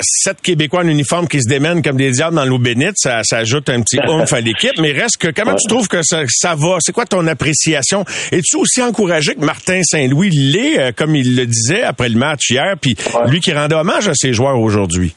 sept 0.00 0.40
Québécois 0.40 0.80
en 0.80 0.88
uniforme 0.88 1.28
qui 1.28 1.42
se 1.42 1.48
démènent 1.48 1.82
comme 1.82 1.96
des 1.96 2.10
diables 2.10 2.36
dans 2.36 2.44
l'eau 2.44 2.58
bénite, 2.58 2.94
ça, 2.96 3.22
ça, 3.22 3.38
ajoute 3.38 3.68
un 3.68 3.82
petit 3.82 3.98
oomph 4.08 4.32
à 4.32 4.40
l'équipe. 4.40 4.78
Mais 4.80 4.92
reste 4.92 5.18
que, 5.18 5.28
comment 5.28 5.56
tu 5.56 5.66
trouves 5.68 5.88
que 5.88 6.02
ça, 6.02 6.22
ça 6.28 6.54
va? 6.54 6.76
C'est 6.80 6.92
quoi 6.92 7.04
ton 7.04 7.26
appréciation? 7.26 8.04
Es-tu 8.32 8.56
aussi 8.56 8.82
encouragé 8.82 9.34
que 9.34 9.44
Martin 9.44 9.80
Saint-Louis 9.82 10.30
l'est, 10.30 10.78
euh, 10.78 10.92
comme 10.96 11.14
il 11.16 11.36
le 11.36 11.46
disait 11.46 11.82
après 11.82 12.08
le 12.08 12.18
match 12.18 12.50
hier, 12.50 12.74
puis 12.80 12.96
lui 13.26 13.40
qui 13.40 13.52
rendait 13.52 13.74
hommage 13.74 14.08
à 14.08 14.14
ses 14.14 14.32
joueurs 14.32 14.58
aujourd'hui? 14.58 15.14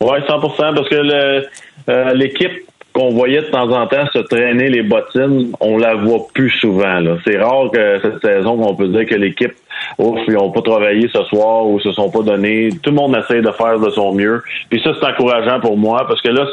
Oui, 0.00 0.18
100% 0.28 0.74
parce 0.74 0.88
que 0.88 0.96
euh, 0.96 2.14
l'équipe 2.14 2.52
qu'on 2.92 3.10
voyait 3.10 3.42
de 3.42 3.46
temps 3.46 3.70
en 3.70 3.86
temps 3.88 4.06
se 4.12 4.20
traîner 4.20 4.68
les 4.68 4.82
bottines, 4.82 5.52
on 5.60 5.78
la 5.78 5.96
voit 5.96 6.28
plus 6.32 6.50
souvent. 6.60 7.00
C'est 7.26 7.38
rare 7.38 7.70
que 7.72 8.00
cette 8.00 8.20
saison, 8.22 8.60
on 8.62 8.74
peut 8.76 8.88
dire 8.88 9.06
que 9.06 9.16
l'équipe 9.16 9.52
ouf, 9.98 10.20
ils 10.26 10.34
n'ont 10.34 10.50
pas 10.50 10.62
travaillé 10.62 11.08
ce 11.08 11.22
soir 11.24 11.66
ou 11.66 11.80
se 11.80 11.92
sont 11.92 12.10
pas 12.10 12.22
donnés. 12.22 12.70
Tout 12.82 12.90
le 12.90 12.96
monde 12.96 13.16
essaie 13.16 13.40
de 13.40 13.50
faire 13.50 13.78
de 13.78 13.90
son 13.90 14.14
mieux. 14.14 14.42
Puis 14.70 14.80
ça, 14.82 14.92
c'est 14.98 15.06
encourageant 15.06 15.60
pour 15.60 15.76
moi 15.76 16.04
parce 16.06 16.20
que 16.20 16.28
là, 16.28 16.46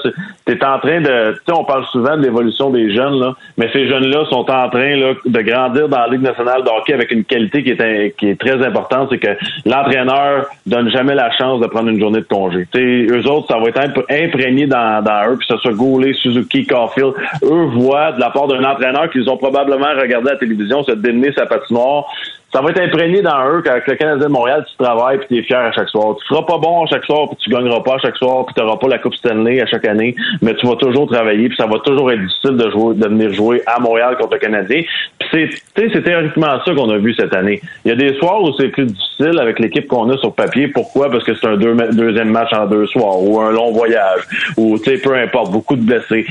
tu 0.46 0.54
es 0.54 0.64
en 0.64 0.80
train 0.80 1.02
de. 1.02 1.34
Tu 1.34 1.40
sais, 1.48 1.54
on 1.54 1.64
parle 1.64 1.86
souvent 1.92 2.18
de 2.18 2.24
l'évolution 2.24 2.70
des 2.70 2.94
jeunes, 2.94 3.20
là, 3.20 3.36
mais 3.58 3.70
ces 3.74 3.88
jeunes-là 3.88 4.26
sont 4.30 4.50
en 4.50 4.70
train 4.70 4.96
là, 4.96 5.14
de 5.26 5.42
grandir 5.42 5.90
dans 5.90 6.00
la 6.00 6.08
Ligue 6.08 6.22
nationale 6.22 6.64
de 6.64 6.70
hockey 6.70 6.94
avec 6.94 7.12
une 7.12 7.24
qualité 7.24 7.64
qui 7.64 7.72
est, 7.72 8.16
qui 8.18 8.30
est 8.30 8.40
très 8.40 8.64
importante, 8.66 9.10
c'est 9.12 9.20
que 9.20 9.36
l'entraîneur 9.66 10.46
donne 10.66 10.90
jamais 10.90 11.16
la 11.16 11.32
chance 11.32 11.60
de 11.62 11.68
prendre 11.68 11.90
une 11.90 12.00
journée 12.00 12.20
de 12.20 12.28
congé. 12.28 12.68
Tu 12.72 13.08
eux 13.12 13.28
autres, 13.28 13.48
ça 13.48 13.58
va 13.58 13.70
être 13.70 14.06
imprégné 14.10 14.68
dans, 14.68 15.04
dans 15.04 15.32
eux, 15.32 15.38
que 15.38 15.46
ce 15.46 15.58
soit 15.58 15.74
Goulet, 15.74 16.14
Suzuki, 16.14 16.66
Caulfield. 16.66 17.14
Eux 17.44 17.66
voient 17.74 18.12
de 18.14 18.20
la 18.20 18.30
part 18.30 18.48
d'un 18.48 18.64
entraîneur 18.64 19.10
qu'ils 19.10 19.30
ont 19.30 19.38
probablement 19.38 19.94
regardé 20.00 20.30
à 20.30 20.34
la 20.34 20.40
télévision 20.40 20.84
se 20.84 20.92
démener 20.92 21.32
sa 21.34 21.46
patinoire 21.46 22.06
ça 22.54 22.62
va 22.62 22.72
être 22.72 22.82
imprégné 22.82 23.22
dans 23.22 23.50
eux 23.50 23.62
qu'avec 23.62 23.88
le 23.88 23.96
Canadien 23.96 24.28
de 24.28 24.32
Montréal, 24.32 24.66
tu 24.70 24.76
travailles 24.84 25.20
puis 25.20 25.28
tu 25.30 25.38
es 25.38 25.44
fier 25.44 25.60
à 25.60 25.72
chaque 25.72 25.88
soir. 25.88 26.16
Tu 26.18 26.26
seras 26.28 26.44
pas 26.44 26.58
bon 26.58 26.84
à 26.84 26.88
chaque 26.88 27.06
soir 27.06 27.30
puis 27.30 27.38
tu 27.40 27.50
gagneras 27.50 27.80
pas 27.80 27.96
à 27.96 28.00
chaque 28.00 28.18
soir 28.18 28.46
puis 28.46 28.54
tu 28.54 28.62
n'auras 28.62 28.78
pas 28.78 28.90
la 28.90 28.98
Coupe 28.98 29.16
Stanley 29.16 29.62
à 29.62 29.66
chaque 29.66 29.86
année, 29.86 30.16
mais 30.42 30.54
tu 30.56 30.68
vas 30.68 30.76
toujours 30.76 31.10
travailler 31.10 31.48
puis 31.48 31.58
ça 31.58 31.66
va 31.66 31.80
toujours 31.80 32.12
être 32.12 32.20
difficile 32.20 32.58
de 32.58 32.70
jouer, 32.70 32.96
de 32.96 33.08
venir 33.08 33.34
jouer 33.34 33.62
à 33.66 33.80
Montréal 33.80 34.18
contre 34.20 34.34
le 34.34 34.40
Canadien. 34.40 34.82
Puis 35.20 35.30
c'est, 35.32 35.90
c'est 35.94 36.04
théoriquement 36.04 36.60
ça 36.66 36.74
qu'on 36.74 36.90
a 36.90 36.98
vu 36.98 37.14
cette 37.14 37.34
année. 37.34 37.62
Il 37.86 37.90
y 37.90 37.92
a 37.92 37.96
des 37.96 38.16
soirs 38.16 38.42
où 38.42 38.52
c'est 38.60 38.68
plus 38.68 38.86
difficile 38.86 39.40
avec 39.40 39.60
l'équipe 39.60 39.88
qu'on 39.88 40.10
a 40.10 40.18
sur 40.18 40.34
papier. 40.34 40.68
Pourquoi? 40.68 41.10
Parce 41.10 41.24
que 41.24 41.34
c'est 41.34 41.48
un 41.48 41.56
deuxième 41.56 42.32
match 42.32 42.52
en 42.52 42.66
deux 42.66 42.86
soirs 42.88 43.24
ou 43.24 43.40
un 43.40 43.52
long 43.52 43.72
voyage 43.72 44.24
ou 44.58 44.78
tu 44.78 44.92
sais, 44.92 44.98
peu 44.98 45.16
importe, 45.16 45.52
beaucoup 45.52 45.78
de 45.78 45.84
blessés. 45.84 46.26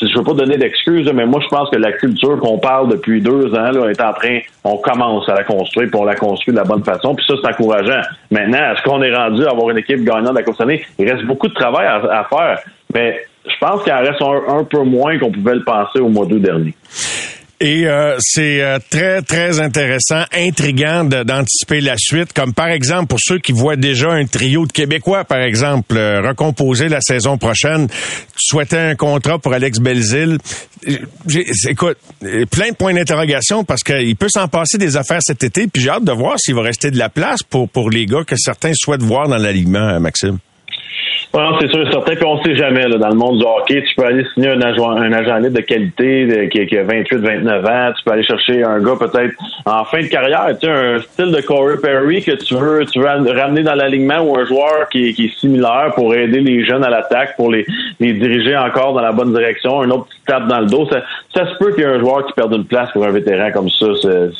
Je 0.00 0.16
veux 0.16 0.24
pas 0.24 0.32
donner 0.32 0.56
d'excuses, 0.56 1.10
mais 1.12 1.26
moi 1.26 1.40
je 1.42 1.48
pense 1.48 1.68
que 1.68 1.76
la 1.76 1.92
culture 1.92 2.40
qu'on 2.40 2.58
parle 2.58 2.88
depuis 2.88 3.20
deux 3.20 3.54
ans 3.54 3.70
là, 3.70 3.90
est 3.90 4.00
en 4.00 4.14
train, 4.14 4.38
on 4.64 4.78
commence 4.78 5.28
à 5.28 5.34
la 5.34 5.44
construire 5.44 5.65
construire, 5.66 5.90
puis 5.90 6.00
la 6.04 6.14
construit 6.14 6.52
de 6.52 6.58
la 6.58 6.64
bonne 6.64 6.84
façon. 6.84 7.14
Puis 7.14 7.24
ça, 7.26 7.34
c'est 7.42 7.48
encourageant. 7.48 8.00
Maintenant, 8.30 8.72
est-ce 8.72 8.82
qu'on 8.82 9.02
est 9.02 9.14
rendu 9.14 9.44
à 9.44 9.50
avoir 9.50 9.70
une 9.70 9.78
équipe 9.78 10.04
gagnante 10.04 10.32
de 10.32 10.38
la 10.38 10.42
Coupe 10.42 10.60
année? 10.60 10.84
Il 10.98 11.10
reste 11.10 11.24
beaucoup 11.24 11.48
de 11.48 11.54
travail 11.54 11.86
à, 11.86 12.26
faire, 12.28 12.58
mais 12.94 13.20
je 13.46 13.54
pense 13.60 13.82
qu'il 13.82 13.92
en 13.92 14.00
reste 14.00 14.22
un, 14.22 14.64
peu 14.64 14.82
moins 14.82 15.18
qu'on 15.18 15.30
pouvait 15.30 15.54
le 15.54 15.64
penser 15.64 16.00
au 16.00 16.08
mois 16.08 16.26
d'août 16.26 16.40
dernier. 16.40 16.74
Et 17.58 17.86
euh, 17.86 18.16
c'est 18.20 18.60
euh, 18.60 18.78
très, 18.90 19.22
très 19.22 19.60
intéressant, 19.60 20.24
intriguant 20.34 21.04
d'anticiper 21.04 21.80
la 21.80 21.94
suite, 21.96 22.34
comme 22.34 22.52
par 22.52 22.68
exemple 22.68 23.06
pour 23.06 23.18
ceux 23.18 23.38
qui 23.38 23.52
voient 23.52 23.76
déjà 23.76 24.10
un 24.10 24.26
trio 24.26 24.66
de 24.66 24.72
Québécois, 24.72 25.24
par 25.24 25.40
exemple, 25.40 25.96
euh, 25.96 26.20
recomposer 26.20 26.90
la 26.90 27.00
saison 27.00 27.38
prochaine, 27.38 27.88
souhaiter 28.36 28.76
un 28.76 28.94
contrat 28.94 29.38
pour 29.38 29.54
Alex 29.54 29.78
Belzil. 29.78 30.36
Écoute, 31.68 31.96
plein 32.50 32.70
de 32.70 32.76
points 32.76 32.92
d'interrogation 32.92 33.64
parce 33.64 33.82
qu'il 33.82 34.16
peut 34.16 34.28
s'en 34.28 34.48
passer 34.48 34.76
des 34.76 34.98
affaires 34.98 35.20
cet 35.22 35.42
été, 35.42 35.66
puis 35.66 35.82
j'ai 35.82 35.90
hâte 35.90 36.04
de 36.04 36.12
voir 36.12 36.38
s'il 36.38 36.54
va 36.54 36.62
rester 36.62 36.90
de 36.90 36.98
la 36.98 37.08
place 37.08 37.42
pour, 37.42 37.70
pour 37.70 37.88
les 37.88 38.04
gars 38.04 38.24
que 38.26 38.36
certains 38.36 38.72
souhaitent 38.74 39.02
voir 39.02 39.28
dans 39.28 39.38
l'alignement, 39.38 39.98
Maxime 39.98 40.38
c'est 41.60 41.68
sûr 41.68 41.90
certain. 41.90 42.14
Puis 42.14 42.24
on 42.24 42.42
sait 42.42 42.56
jamais, 42.56 42.88
là, 42.88 42.98
dans 42.98 43.08
le 43.08 43.14
monde 43.14 43.38
du 43.38 43.44
hockey, 43.44 43.82
tu 43.82 43.94
peux 43.94 44.04
aller 44.04 44.24
signer 44.32 44.48
un 44.48 44.60
agent, 44.62 44.90
un 44.90 45.12
agent 45.12 45.36
libre 45.36 45.56
de 45.56 45.60
qualité 45.60 46.48
qui, 46.50 46.78
a 46.78 46.82
28, 46.82 47.16
29 47.16 47.64
ans. 47.66 47.92
Tu 47.96 48.04
peux 48.04 48.12
aller 48.12 48.24
chercher 48.24 48.62
un 48.64 48.80
gars 48.80 48.94
peut-être 48.98 49.34
en 49.66 49.84
fin 49.84 50.00
de 50.00 50.06
carrière, 50.06 50.46
tu 50.60 50.66
sais, 50.66 50.72
un 50.72 50.98
style 51.00 51.32
de 51.32 51.40
Corey 51.42 51.76
Perry 51.82 52.22
que 52.22 52.32
tu 52.32 52.54
veux, 52.54 52.84
tu 52.86 53.00
veux 53.00 53.06
ramener 53.06 53.62
dans 53.62 53.74
l'alignement 53.74 54.20
ou 54.20 54.36
un 54.36 54.44
joueur 54.44 54.88
qui, 54.90 55.08
est 55.08 55.40
similaire 55.40 55.92
pour 55.94 56.14
aider 56.14 56.40
les 56.40 56.64
jeunes 56.64 56.84
à 56.84 56.90
l'attaque, 56.90 57.36
pour 57.36 57.50
les, 57.50 57.66
les 58.00 58.12
diriger 58.12 58.56
encore 58.56 58.94
dans 58.94 59.02
la 59.02 59.12
bonne 59.12 59.32
direction. 59.32 59.82
Un 59.82 59.90
autre 59.90 60.06
petit 60.06 60.20
tape 60.26 60.46
dans 60.46 60.60
le 60.60 60.66
dos. 60.66 60.86
Ça, 60.90 61.02
ça 61.34 61.46
se 61.46 61.58
peut 61.58 61.72
qu'il 61.72 61.84
y 61.84 61.86
ait 61.86 61.90
un 61.90 62.00
joueur 62.00 62.24
qui 62.26 62.32
perde 62.32 62.54
une 62.54 62.64
place 62.64 62.90
pour 62.92 63.04
un 63.04 63.10
vétéran 63.10 63.50
comme 63.52 63.68
ça 63.70 63.86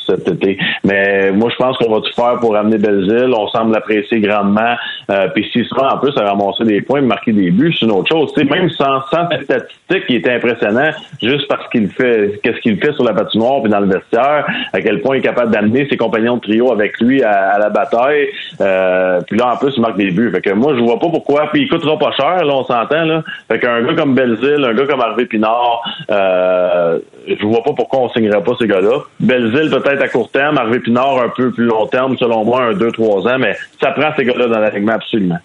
cet 0.07 0.29
été. 0.29 0.59
Mais 0.85 1.31
moi, 1.33 1.51
je 1.51 1.57
pense 1.57 1.77
qu'on 1.79 1.93
va 1.93 2.01
tout 2.01 2.15
faire 2.15 2.39
pour 2.41 2.55
ramener 2.55 2.79
Belzile. 2.79 3.33
On 3.37 3.49
semble 3.49 3.73
l'apprécier 3.73 4.21
grandement. 4.21 4.77
Euh, 5.11 5.29
puis 5.35 5.49
s'il 5.53 5.67
sera 5.67 5.95
en 5.95 5.99
plus 5.99 6.17
à 6.17 6.25
ramasser 6.25 6.65
des 6.65 6.81
points, 6.87 7.01
marquer 7.03 7.33
des 7.33 7.51
buts, 7.51 7.75
c'est 7.79 7.87
une 7.87 7.93
autre 7.93 8.09
chose. 8.09 8.33
sais, 8.35 8.45
même 8.45 8.71
sans, 8.71 9.01
sans 9.11 9.27
statistiques, 9.43 10.05
il 10.09 10.17
était 10.17 10.33
impressionnant 10.33 10.91
juste 11.23 11.49
parce 11.49 11.69
qu'il 11.69 11.89
fait, 11.89 12.41
qu'est-ce 12.43 12.61
qu'il 12.61 12.79
fait 12.79 12.93
sur 12.93 13.05
la 13.05 13.13
patinoire 13.13 13.63
puis 13.63 13.71
dans 13.71 13.81
le 13.81 13.87
vestiaire, 13.87 14.47
à 14.73 14.81
quel 14.81 15.01
point 15.01 15.17
il 15.17 15.19
est 15.21 15.23
capable 15.23 15.51
d'amener 15.51 15.87
ses 15.89 15.97
compagnons 15.97 16.37
de 16.37 16.41
trio 16.41 16.73
avec 16.73 16.99
lui 17.01 17.23
à, 17.23 17.59
la 17.59 17.71
bataille. 17.71 18.29
Euh, 18.61 19.21
puis 19.27 19.39
là, 19.39 19.53
en 19.53 19.57
plus, 19.57 19.73
il 19.77 19.81
marque 19.81 19.97
des 19.97 20.11
buts. 20.11 20.31
Fait 20.33 20.41
que 20.41 20.51
moi, 20.51 20.75
je 20.77 20.81
vois 20.81 20.99
pas 20.99 21.09
pourquoi. 21.09 21.49
Puis 21.53 21.63
il 21.63 21.69
coûtera 21.69 21.99
pas 21.99 22.13
cher, 22.13 22.45
là, 22.45 22.55
on 22.55 22.65
s'entend. 22.65 23.05
Là. 23.05 23.23
Fait 23.49 23.59
qu'un 23.59 23.83
gars 23.83 23.95
comme 23.95 24.15
Belzile, 24.15 24.65
un 24.65 24.75
gars 24.75 24.87
comme 24.87 25.01
Harvey 25.01 25.27
Pinard, 25.27 25.83
euh, 26.11 26.99
je 27.29 27.47
vois 27.47 27.63
pas 27.63 27.73
pourquoi 27.73 28.01
on 28.01 28.09
signerait 28.11 28.43
pas 28.43 28.53
ces 28.59 28.67
gars-là. 28.67 28.99
Belzile 29.21 29.71
peut-être 29.71 30.03
à 30.03 30.09
court 30.09 30.31
terme, 30.31 30.59
Harvey 30.59 30.81
Pinard 30.81 31.21
un 31.21 31.29
peu 31.37 31.51
plus 31.51 31.65
long 31.65 31.87
terme, 31.87 32.17
selon 32.19 32.45
moi, 32.45 32.65
un, 32.65 32.73
deux, 32.75 32.93
trois 32.93 33.27
ans, 33.27 33.39
mais 33.39 33.57
ça 33.81 33.91
prend 33.91 34.11
ces 34.17 34.25
gars-là 34.25 34.47
dans 34.47 34.59
l'alignement 34.59 34.93
absolument. 34.93 35.39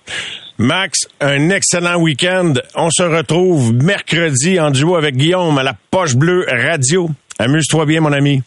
Max, 0.62 1.08
un 1.20 1.50
excellent 1.50 1.96
week-end. 1.96 2.54
On 2.76 2.92
se 2.92 3.02
retrouve 3.02 3.74
mercredi 3.74 4.60
en 4.60 4.70
duo 4.70 4.96
avec 4.96 5.16
Guillaume 5.16 5.58
à 5.58 5.64
la 5.64 5.74
Poche 5.90 6.16
Bleue 6.16 6.46
Radio. 6.48 7.10
Amuse-toi 7.40 7.88
bien, 7.88 8.02
mon 8.02 8.14
ami. 8.14 8.44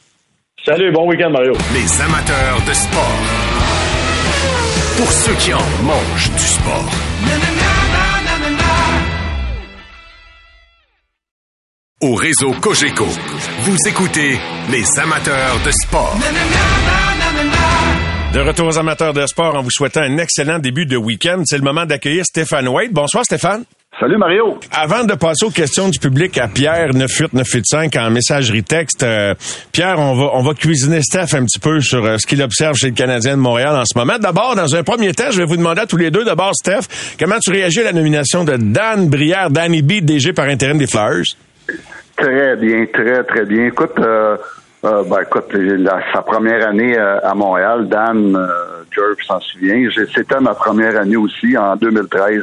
Salut, 0.64 0.92
bon 0.92 1.08
week-end, 1.08 1.30
Mario. 1.30 1.54
Les 1.74 2.00
amateurs 2.00 2.62
de 2.68 2.72
sport. 2.72 3.18
Pour 4.96 5.10
ceux 5.10 5.34
qui 5.34 5.52
en 5.52 5.82
mangent 5.82 6.30
du 6.30 6.44
sport. 6.44 6.90
Au 12.00 12.14
réseau 12.14 12.52
Cogeco, 12.60 13.06
vous 13.62 13.88
écoutez 13.88 14.38
les 14.70 15.00
amateurs 15.00 15.58
de 15.64 15.70
sport. 15.72 16.16
De 18.34 18.40
retour 18.40 18.66
aux 18.66 18.78
amateurs 18.78 19.12
de 19.12 19.24
sport 19.26 19.54
en 19.54 19.62
vous 19.62 19.70
souhaitant 19.70 20.00
un 20.00 20.18
excellent 20.18 20.58
début 20.58 20.86
de 20.86 20.96
week-end. 20.96 21.42
C'est 21.44 21.56
le 21.56 21.62
moment 21.62 21.86
d'accueillir 21.86 22.24
Stéphane 22.24 22.66
White. 22.66 22.92
Bonsoir 22.92 23.24
Stéphane. 23.24 23.62
Salut 24.00 24.18
Mario. 24.18 24.58
Avant 24.72 25.04
de 25.04 25.14
passer 25.14 25.46
aux 25.46 25.50
questions 25.50 25.88
du 25.88 26.00
public 26.00 26.36
à 26.38 26.48
Pierre 26.48 26.94
98985 26.94 27.94
en 27.94 28.10
messagerie 28.10 28.64
texte, 28.64 29.04
euh, 29.04 29.34
Pierre, 29.70 30.00
on 30.00 30.16
va 30.16 30.30
on 30.32 30.42
va 30.42 30.52
cuisiner 30.54 31.00
Steph 31.00 31.36
un 31.36 31.44
petit 31.44 31.60
peu 31.60 31.78
sur 31.78 32.04
euh, 32.04 32.16
ce 32.18 32.26
qu'il 32.26 32.42
observe 32.42 32.74
chez 32.74 32.88
le 32.88 32.94
Canadien 32.94 33.36
de 33.36 33.40
Montréal 33.40 33.76
en 33.76 33.84
ce 33.84 33.96
moment. 33.96 34.18
D'abord, 34.18 34.56
dans 34.56 34.74
un 34.74 34.82
premier 34.82 35.12
temps, 35.12 35.30
je 35.30 35.38
vais 35.38 35.46
vous 35.46 35.56
demander 35.56 35.82
à 35.82 35.86
tous 35.86 35.96
les 35.96 36.10
deux, 36.10 36.24
d'abord 36.24 36.56
Steph, 36.56 37.16
comment 37.20 37.38
tu 37.40 37.52
réagis 37.52 37.82
à 37.82 37.84
la 37.84 37.92
nomination 37.92 38.42
de 38.42 38.56
Dan 38.56 39.08
Brière, 39.08 39.48
Danny 39.48 39.80
B, 39.82 40.00
DG 40.00 40.32
par 40.32 40.46
intérim 40.46 40.78
des 40.78 40.88
Flyers? 40.88 41.36
Très 42.16 42.56
bien, 42.56 42.84
très 42.92 43.22
très 43.22 43.44
bien. 43.44 43.66
Écoute, 43.66 43.94
euh, 44.00 44.36
euh, 44.84 45.02
ben, 45.08 45.22
écoute, 45.22 45.56
sa 46.12 46.22
première 46.22 46.68
année 46.68 46.96
euh, 46.98 47.18
à 47.22 47.34
Montréal, 47.34 47.88
Dan 47.88 48.36
euh, 48.36 48.46
Jerv 48.94 49.16
s'en 49.26 49.40
souvient. 49.40 49.88
C'était 50.14 50.40
ma 50.40 50.54
première 50.54 50.98
année 50.98 51.16
aussi 51.16 51.56
en 51.56 51.76
2013. 51.76 52.42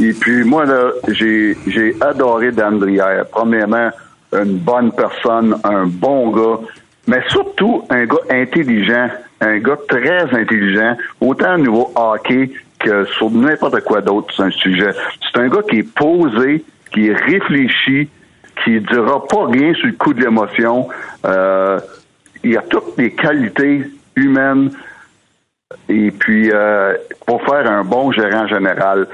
Et 0.00 0.12
puis 0.12 0.44
moi, 0.44 0.64
là, 0.64 0.90
j'ai, 1.08 1.56
j'ai 1.66 1.96
adoré 2.00 2.52
Dan 2.52 2.78
Brière. 2.78 3.24
Premièrement, 3.30 3.90
une 4.32 4.58
bonne 4.58 4.92
personne, 4.92 5.56
un 5.64 5.86
bon 5.86 6.30
gars, 6.30 6.60
mais 7.06 7.22
surtout 7.28 7.84
un 7.90 8.04
gars 8.04 8.16
intelligent, 8.30 9.08
un 9.40 9.58
gars 9.58 9.78
très 9.88 10.24
intelligent, 10.34 10.96
autant 11.20 11.54
au 11.54 11.58
niveau 11.58 11.92
hockey 11.94 12.50
que 12.78 13.04
sur 13.16 13.30
n'importe 13.30 13.80
quoi 13.82 14.00
d'autre, 14.00 14.32
c'est 14.36 14.42
un 14.42 14.50
sujet. 14.50 14.90
C'est 15.20 15.40
un 15.40 15.48
gars 15.48 15.62
qui 15.68 15.78
est 15.78 15.94
posé, 15.94 16.64
qui 16.92 17.08
est 17.08 17.14
réfléchi, 17.14 18.08
qui 18.64 18.80
dira 18.80 19.26
pas 19.26 19.46
rien 19.46 19.74
sur 19.74 19.86
le 19.86 19.92
coup 19.92 20.14
de 20.14 20.20
l'émotion. 20.20 20.88
Euh, 21.24 21.80
il 22.44 22.56
a 22.56 22.62
toutes 22.62 22.96
les 22.98 23.12
qualités 23.12 23.84
humaines 24.16 24.70
et 25.88 26.10
puis 26.10 26.50
euh, 26.52 26.94
pour 27.26 27.42
faire 27.44 27.70
un 27.70 27.84
bon 27.84 28.12
gérant 28.12 28.46
général. 28.46 29.06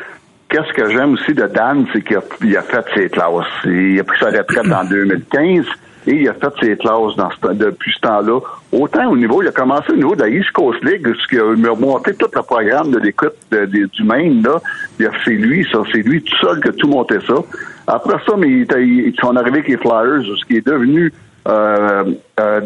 Qu'est-ce 0.49 0.73
que 0.73 0.91
j'aime 0.91 1.13
aussi 1.13 1.35
de 1.35 1.47
Dan, 1.47 1.87
c'est 1.93 2.03
qu'il 2.03 2.17
a, 2.17 2.63
fait 2.63 2.85
ses 2.95 3.09
classes. 3.11 3.45
Il 3.67 4.01
a 4.01 4.05
pris 4.05 4.19
sa 4.19 4.31
retraite 4.31 4.73
en 4.73 4.85
2015 4.85 5.67
et 6.07 6.13
il 6.13 6.29
a 6.29 6.33
fait 6.33 6.53
ses 6.61 6.77
classes 6.79 7.15
depuis 7.53 7.93
ce 7.93 8.01
temps-là. 8.01 8.41
Autant 8.73 9.11
au 9.11 9.17
niveau, 9.17 9.43
il 9.43 9.49
a 9.49 9.53
commencé 9.53 9.93
au 9.93 9.97
niveau 9.97 10.17
de 10.17 10.23
la 10.23 10.29
East 10.31 10.51
Coast 10.53 10.83
League, 10.83 11.07
ce 11.21 11.29
qui 11.29 11.39
a 11.39 11.75
monté 11.75 12.15
tout 12.15 12.31
le 12.35 12.43
programme 12.43 12.91
de 12.91 12.99
l'écoute 12.99 13.35
du 13.51 14.05
Maine. 14.05 14.43
Là. 14.43 14.59
C'est 15.25 15.31
lui, 15.31 15.67
ça, 15.71 15.79
c'est 15.93 16.03
lui 16.03 16.23
tout 16.23 16.37
seul 16.37 16.61
qui 16.61 16.69
a 16.69 16.73
tout 16.73 16.89
monté 16.89 17.19
ça. 17.27 17.35
Après 17.87 18.17
ça, 18.27 18.35
mais 18.37 18.49
ils 18.49 19.15
sont 19.21 19.37
arrivés 19.37 19.59
avec 19.59 19.69
les 19.69 19.77
Flyers, 19.77 20.23
ce 20.23 20.45
qui 20.47 20.57
est 20.57 20.67
devenu 20.67 21.13
euh, 21.47 22.05
euh, 22.41 22.61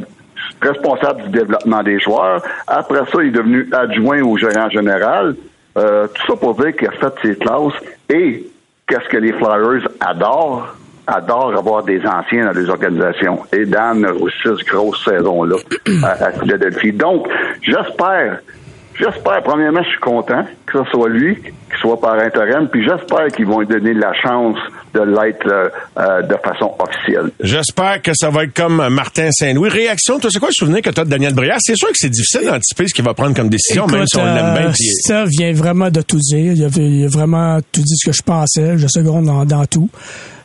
responsable 0.60 1.22
du 1.24 1.28
développement 1.30 1.82
des 1.82 2.00
joueurs. 2.00 2.42
Après 2.66 3.00
ça, 3.10 3.22
il 3.22 3.28
est 3.28 3.30
devenu 3.30 3.68
adjoint 3.72 4.22
au 4.22 4.36
gérant 4.36 4.68
général. 4.70 5.36
Euh, 5.78 6.06
tout 6.08 6.32
ça 6.32 6.36
pour 6.36 6.54
dire 6.56 6.74
qu'il 6.76 6.88
a 6.88 6.92
fait 6.92 7.14
ses 7.22 7.36
classes. 7.36 7.74
Et 8.08 8.44
qu'est-ce 8.86 9.08
que 9.08 9.18
les 9.18 9.32
Flyers 9.32 9.88
adorent? 10.00 10.76
adorent 11.04 11.56
avoir 11.56 11.82
des 11.82 12.00
anciens 12.06 12.46
dans 12.46 12.58
les 12.58 12.68
organisations. 12.70 13.40
Et 13.52 13.66
Dan 13.66 14.06
aussi 14.06 14.36
cette 14.44 14.66
grosse 14.68 15.04
saison-là 15.04 15.56
à, 16.04 16.26
à 16.26 16.32
Philadelphie. 16.32 16.92
Donc, 16.92 17.26
j'espère 17.60 18.38
J'espère, 18.98 19.42
premièrement, 19.42 19.82
je 19.82 19.88
suis 19.88 20.00
content 20.00 20.44
que 20.66 20.78
ce 20.84 20.90
soit 20.90 21.08
lui, 21.08 21.36
qu'il 21.36 21.78
soit 21.80 22.00
par 22.00 22.14
intérim, 22.14 22.68
puis 22.70 22.84
j'espère 22.86 23.26
qu'ils 23.34 23.46
vont 23.46 23.60
lui 23.60 23.66
donner 23.66 23.94
la 23.94 24.12
chance 24.14 24.56
de 24.94 25.00
l'être 25.00 25.46
euh, 25.46 25.68
euh, 25.98 26.22
de 26.22 26.36
façon 26.36 26.74
officielle. 26.78 27.30
J'espère 27.40 28.02
que 28.02 28.12
ça 28.14 28.30
va 28.30 28.44
être 28.44 28.54
comme 28.54 28.86
Martin 28.88 29.30
Saint-Louis. 29.30 29.70
Réaction, 29.70 30.18
toi, 30.18 30.30
c'est 30.30 30.38
quoi 30.38 30.48
le 30.48 30.54
souvenir 30.54 30.82
que 30.82 30.90
tu 30.90 31.00
as 31.00 31.04
de 31.04 31.10
Daniel 31.10 31.34
Brière? 31.34 31.56
C'est 31.60 31.76
sûr 31.76 31.88
que 31.88 31.96
c'est 31.96 32.10
difficile 32.10 32.44
d'anticiper 32.44 32.86
ce 32.88 32.94
qu'il 32.94 33.04
va 33.04 33.14
prendre 33.14 33.34
comme 33.34 33.48
décision, 33.48 33.86
même 33.86 34.06
si 34.06 34.18
on 34.18 34.24
l'aime 34.24 34.54
bien. 34.54 34.68
Euh, 34.68 34.72
ça 35.02 35.24
vient 35.26 35.52
vraiment 35.52 35.90
de 35.90 36.02
tout 36.02 36.18
dire. 36.18 36.52
Il 36.52 36.64
a, 36.64 37.08
vraiment 37.08 37.58
tout 37.72 37.80
dit 37.80 37.96
ce 37.96 38.10
que 38.10 38.14
je 38.14 38.22
pensais. 38.22 38.76
Je 38.76 38.86
seconde 38.88 39.26
dans, 39.26 39.44
dans 39.44 39.64
tout. 39.64 39.88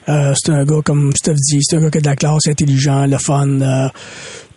c'est 0.07 0.51
un 0.51 0.63
gars, 0.63 0.81
comme 0.85 1.11
Steph 1.15 1.35
dit, 1.35 1.59
c'est 1.61 1.75
un 1.75 1.81
gars 1.81 1.89
qui 1.89 1.97
a 1.97 2.01
de 2.01 2.07
la 2.07 2.15
classe, 2.15 2.47
intelligent, 2.47 3.05
le 3.05 3.17
fun. 3.17 3.89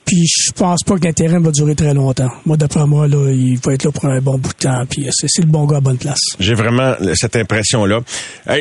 Puis 0.04 0.26
je 0.26 0.50
pense 0.52 0.82
pas 0.82 0.96
que 0.96 1.04
l'intérim 1.04 1.42
va 1.42 1.52
durer 1.52 1.74
très 1.76 1.94
longtemps. 1.94 2.30
Moi, 2.44 2.56
d'après 2.56 2.84
moi, 2.84 3.06
là, 3.06 3.30
il 3.30 3.58
va 3.64 3.74
être 3.74 3.84
là 3.84 3.92
pour 3.92 4.06
un 4.06 4.20
bon 4.20 4.38
bout 4.38 4.52
de 4.52 4.58
temps. 4.58 4.84
Puis 4.88 5.06
c'est 5.10 5.42
le 5.42 5.46
bon 5.48 5.66
gars 5.66 5.76
à 5.76 5.80
bonne 5.80 5.98
place. 5.98 6.18
J'ai 6.40 6.54
vraiment 6.54 6.94
cette 7.14 7.36
impression-là. 7.36 8.00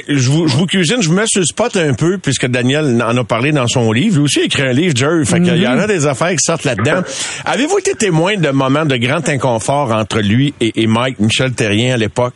je, 0.07 0.29
vous, 0.29 0.47
je 0.47 0.55
vous 0.55 0.65
cuisine, 0.67 0.97
je 1.01 1.09
vous 1.09 1.15
mets 1.15 1.25
sur 1.27 1.39
le 1.39 1.45
spot 1.45 1.75
un 1.77 1.93
peu, 1.93 2.17
puisque 2.19 2.45
Daniel 2.47 3.03
en 3.03 3.17
a 3.17 3.23
parlé 3.23 3.51
dans 3.51 3.67
son 3.67 3.91
livre. 3.91 4.17
Lui 4.17 4.23
aussi, 4.25 4.39
il 4.39 4.41
a 4.43 4.45
écrit 4.45 4.63
un 4.63 4.73
livre, 4.73 4.95
Jerry. 4.95 5.25
Fait 5.25 5.41
qu'il 5.41 5.57
y 5.57 5.67
en 5.67 5.79
a 5.79 5.87
des 5.87 6.05
affaires 6.05 6.31
qui 6.31 6.43
sortent 6.43 6.65
là-dedans. 6.65 7.01
Avez-vous 7.45 7.79
été 7.79 7.95
témoin 7.95 8.37
de 8.37 8.49
moments 8.49 8.85
de 8.85 8.97
grand 8.97 9.27
inconfort 9.27 9.91
entre 9.91 10.19
lui 10.19 10.53
et, 10.61 10.83
et 10.83 10.87
Mike 10.87 11.19
Michel 11.19 11.53
Terrien 11.53 11.95
à 11.95 11.97
l'époque? 11.97 12.33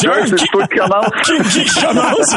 George, 0.00 0.28
c'est 0.36 0.46
toi 0.52 0.66
qui 0.66 0.78
commence. 0.78 1.10
Qui, 1.24 1.64
qui 1.64 1.80
commence? 1.80 2.36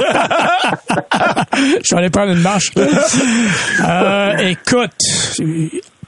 Je 1.54 1.96
vais 1.96 2.00
aller 2.00 2.10
prendre 2.10 2.32
une 2.32 2.42
marche. 2.42 2.72
Euh, 2.78 4.38
écoute, 4.38 4.98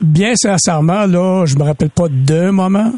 bien 0.02 0.34
sincèrement, 0.36 1.06
là, 1.06 1.46
je 1.46 1.56
me 1.56 1.64
rappelle 1.64 1.90
pas 1.92 2.08
d'un 2.10 2.52
moment 2.52 2.92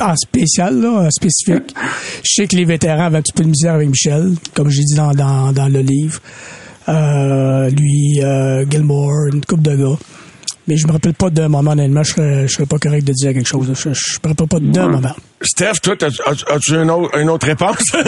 en 0.00 0.16
spécial, 0.16 0.80
là, 0.80 1.08
spécifique. 1.10 1.74
Je 2.24 2.32
sais 2.34 2.46
que 2.48 2.56
les 2.56 2.64
vétérans 2.64 3.04
avaient 3.06 3.18
un 3.18 3.22
petit 3.22 3.32
peu 3.32 3.44
de 3.44 3.48
misère 3.48 3.74
avec 3.74 3.88
Michel, 3.88 4.32
comme 4.54 4.68
j'ai 4.70 4.82
dit 4.82 4.94
dans, 4.94 5.12
dans, 5.12 5.52
dans 5.52 5.68
le 5.68 5.80
livre. 5.80 6.20
Euh, 6.88 7.70
lui, 7.70 8.20
euh, 8.22 8.64
Gilmore, 8.68 9.28
une 9.32 9.44
coupe 9.44 9.62
de 9.62 9.76
gars. 9.76 9.98
Mais 10.66 10.76
je 10.76 10.86
me 10.86 10.92
rappelle 10.92 11.14
pas 11.14 11.30
d'un 11.30 11.48
moment, 11.48 11.72
honnêtement, 11.72 12.02
je 12.02 12.12
serais, 12.12 12.48
je 12.48 12.54
serais 12.54 12.66
pas 12.66 12.78
correct 12.78 13.04
de 13.06 13.12
dire 13.12 13.32
quelque 13.32 13.48
chose. 13.48 13.70
Je, 13.74 13.92
je 13.92 14.18
me 14.22 14.28
rappelle 14.28 14.48
pas 14.48 14.60
d'un 14.60 14.88
moment. 14.88 15.14
Steph, 15.44 15.80
toi, 15.82 15.94
as-tu 16.00 16.74
une, 16.74 16.90
autre, 16.90 17.18
une 17.18 17.28
autre 17.30 17.46
réponse? 17.46 17.84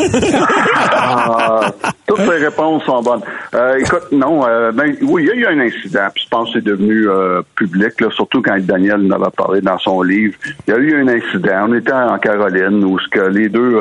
Ah, 1.09 1.73
toutes 2.07 2.21
les 2.21 2.45
réponses 2.47 2.85
sont 2.85 3.01
bonnes. 3.03 3.21
Euh, 3.55 3.79
écoute, 3.79 4.11
non, 4.13 4.47
euh, 4.47 4.73
ben, 4.73 4.95
oui, 5.03 5.25
il 5.25 5.29
y 5.29 5.31
a 5.31 5.35
eu 5.35 5.47
un 5.47 5.61
incident, 5.61 6.09
puis 6.13 6.25
je 6.25 6.29
pense 6.29 6.49
que 6.49 6.59
c'est 6.59 6.65
devenu 6.65 7.09
euh, 7.09 7.43
public, 7.55 8.01
là, 8.01 8.09
surtout 8.11 8.43
quand 8.43 8.59
Daniel 8.61 9.07
en 9.07 9.11
avait 9.11 9.31
parlé 9.37 9.61
dans 9.61 9.79
son 9.79 10.03
livre. 10.03 10.35
Il 10.67 10.71
y 10.71 10.77
a 10.77 10.79
eu 10.79 11.01
un 11.01 11.09
incident. 11.09 11.67
On 11.69 11.75
était 11.75 11.93
en 11.93 12.19
Caroline 12.19 12.85
où 12.85 12.99
ce 12.99 13.09
que 13.09 13.21
les 13.21 13.49
deux 13.49 13.81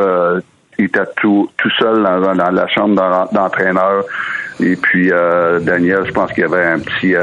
étaient 0.77 0.99
tout, 1.17 1.49
tout 1.57 1.71
seuls 1.79 2.03
dans, 2.03 2.35
dans 2.35 2.51
la 2.51 2.67
chambre 2.67 3.29
d'entraîneur. 3.31 4.03
Et 4.59 4.75
puis 4.75 5.09
Daniel, 5.61 6.03
je 6.05 6.11
pense 6.11 6.31
qu'il 6.31 6.41
y 6.41 6.45
avait 6.45 6.65
un 6.65 6.79
petit 6.79 7.15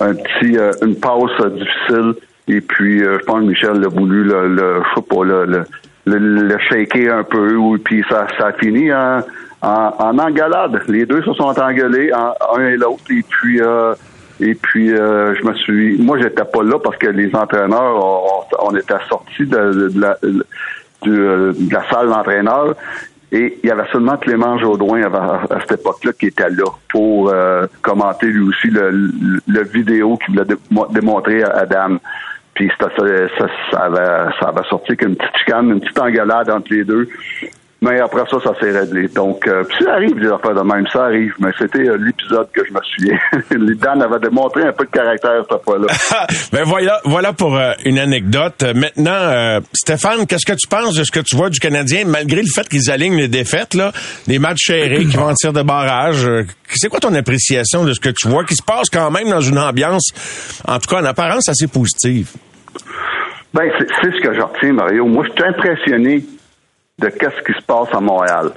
un 0.00 0.14
petit 0.14 0.56
euh, 0.58 0.72
une 0.82 0.96
passe 0.96 1.52
difficile. 1.52 2.14
Et 2.48 2.60
puis, 2.60 3.02
euh, 3.02 3.18
je 3.20 3.24
pense 3.24 3.40
que 3.40 3.46
Michel 3.46 3.84
a 3.84 3.88
voulu 3.88 4.24
le, 4.24 4.48
le 4.48 4.82
je 4.82 4.94
sais 4.94 5.06
pas, 5.06 5.24
le, 5.24 5.44
le, 5.44 6.18
le, 6.18 6.58
shaker 6.70 7.18
un 7.18 7.24
peu. 7.24 7.74
Et 7.74 7.78
puis, 7.78 8.04
ça, 8.08 8.26
ça 8.38 8.46
a 8.48 8.52
fini 8.52 8.92
en, 8.92 9.20
en, 9.62 10.18
engalade. 10.18 10.80
Les 10.88 11.04
deux 11.04 11.22
se 11.22 11.34
sont 11.34 11.58
engueulés, 11.60 12.10
un 12.12 12.60
et 12.60 12.76
l'autre. 12.76 13.02
Et 13.10 13.22
puis, 13.28 13.60
euh, 13.60 13.94
et 14.40 14.54
puis, 14.54 14.88
je 14.88 15.46
me 15.46 15.52
suis... 15.54 15.98
Moi, 15.98 16.18
j'étais 16.20 16.44
pas 16.44 16.62
là 16.62 16.78
parce 16.78 16.96
que 16.96 17.08
les 17.08 17.34
entraîneurs, 17.34 18.44
on, 18.60 18.76
était 18.76 18.94
sortis 19.08 19.46
de, 19.46 19.88
de, 19.88 20.00
la, 20.00 20.16
de, 21.02 21.54
la 21.70 21.90
salle 21.90 22.08
d'entraîneur. 22.08 22.74
Et 23.30 23.58
il 23.62 23.68
y 23.68 23.70
avait 23.70 23.86
seulement 23.92 24.16
Clément 24.16 24.58
Jaudoin 24.58 25.02
à, 25.02 25.58
cette 25.60 25.80
époque-là 25.80 26.12
qui 26.18 26.26
était 26.26 26.48
là 26.48 26.64
pour 26.88 27.30
euh, 27.30 27.66
commenter 27.82 28.26
lui 28.26 28.48
aussi 28.48 28.68
le, 28.68 29.62
vidéo 29.64 30.16
qu'il 30.16 30.34
voulait 30.34 30.56
démontrer 30.90 31.42
à, 31.42 31.66
Dan. 31.66 31.98
Puis 32.54 32.70
ça, 32.80 32.88
ça, 32.96 33.46
ça, 33.70 33.78
avait, 33.78 34.32
ça 34.40 34.52
sorti 34.68 34.96
qu'une 34.96 35.14
petite 35.14 35.36
chicane, 35.36 35.70
une 35.70 35.80
petite 35.80 35.98
engueulade 35.98 36.50
entre 36.50 36.72
les 36.72 36.84
deux. 36.84 37.08
Mais 37.80 38.00
après 38.00 38.22
ça, 38.28 38.38
ça 38.42 38.50
s'est 38.60 38.76
réglé. 38.76 39.06
Donc, 39.06 39.46
euh, 39.46 39.62
puis 39.62 39.84
ça 39.84 39.92
arrive 39.92 40.18
des 40.18 40.26
affaires 40.26 40.54
de 40.54 40.62
même, 40.62 40.84
ça 40.92 41.04
arrive. 41.04 41.32
Mais 41.38 41.50
c'était 41.56 41.88
euh, 41.88 41.96
l'épisode 41.96 42.48
que 42.52 42.62
je 42.66 42.72
me 42.72 42.80
souviens. 42.82 43.18
Les 43.52 43.74
Dan 43.80 44.02
avait 44.02 44.18
démontré 44.18 44.64
un 44.64 44.72
peu 44.72 44.84
de 44.84 44.90
caractère 44.90 45.44
cette 45.48 45.62
fois-là. 45.62 45.86
ben 46.52 46.64
voilà, 46.64 47.00
voilà 47.04 47.32
pour 47.32 47.56
euh, 47.56 47.72
une 47.84 48.00
anecdote. 48.00 48.64
Maintenant, 48.74 49.12
euh, 49.12 49.60
Stéphane, 49.72 50.26
qu'est-ce 50.26 50.44
que 50.44 50.58
tu 50.58 50.66
penses 50.66 50.94
de 50.94 51.04
ce 51.04 51.12
que 51.12 51.20
tu 51.20 51.36
vois 51.36 51.50
du 51.50 51.60
Canadien, 51.60 52.04
malgré 52.04 52.42
le 52.42 52.48
fait 52.52 52.68
qu'ils 52.68 52.90
alignent 52.90 53.16
les 53.16 53.28
défaites, 53.28 53.74
là, 53.74 53.92
des 54.26 54.40
matchs 54.40 54.66
serrés 54.66 55.04
qui 55.04 55.16
vont 55.16 55.28
en 55.28 55.34
tir 55.34 55.52
de 55.52 55.62
barrage? 55.62 56.28
C'est 56.74 56.88
quoi 56.88 56.98
ton 56.98 57.14
appréciation 57.14 57.84
de 57.84 57.92
ce 57.92 58.00
que 58.00 58.10
tu 58.10 58.26
vois, 58.26 58.44
qui 58.44 58.56
se 58.56 58.62
passe 58.62 58.90
quand 58.90 59.10
même 59.12 59.30
dans 59.30 59.40
une 59.40 59.58
ambiance, 59.58 60.10
en 60.66 60.80
tout 60.80 60.88
cas 60.88 61.00
en 61.00 61.04
apparence, 61.04 61.48
assez 61.48 61.68
positive? 61.68 62.32
Ben, 63.54 63.70
c'est 63.78 63.86
c'est 64.02 64.10
ce 64.10 64.20
que 64.20 64.34
je 64.34 64.40
retiens, 64.40 64.72
Mario. 64.72 65.06
Moi, 65.06 65.24
je 65.26 65.32
suis 65.32 65.44
impressionné 65.48 66.24
de 66.98 67.08
qu'est-ce 67.08 67.42
qui 67.44 67.58
se 67.58 67.64
passe 67.64 67.88
à 67.92 68.00
Montréal. 68.00 68.50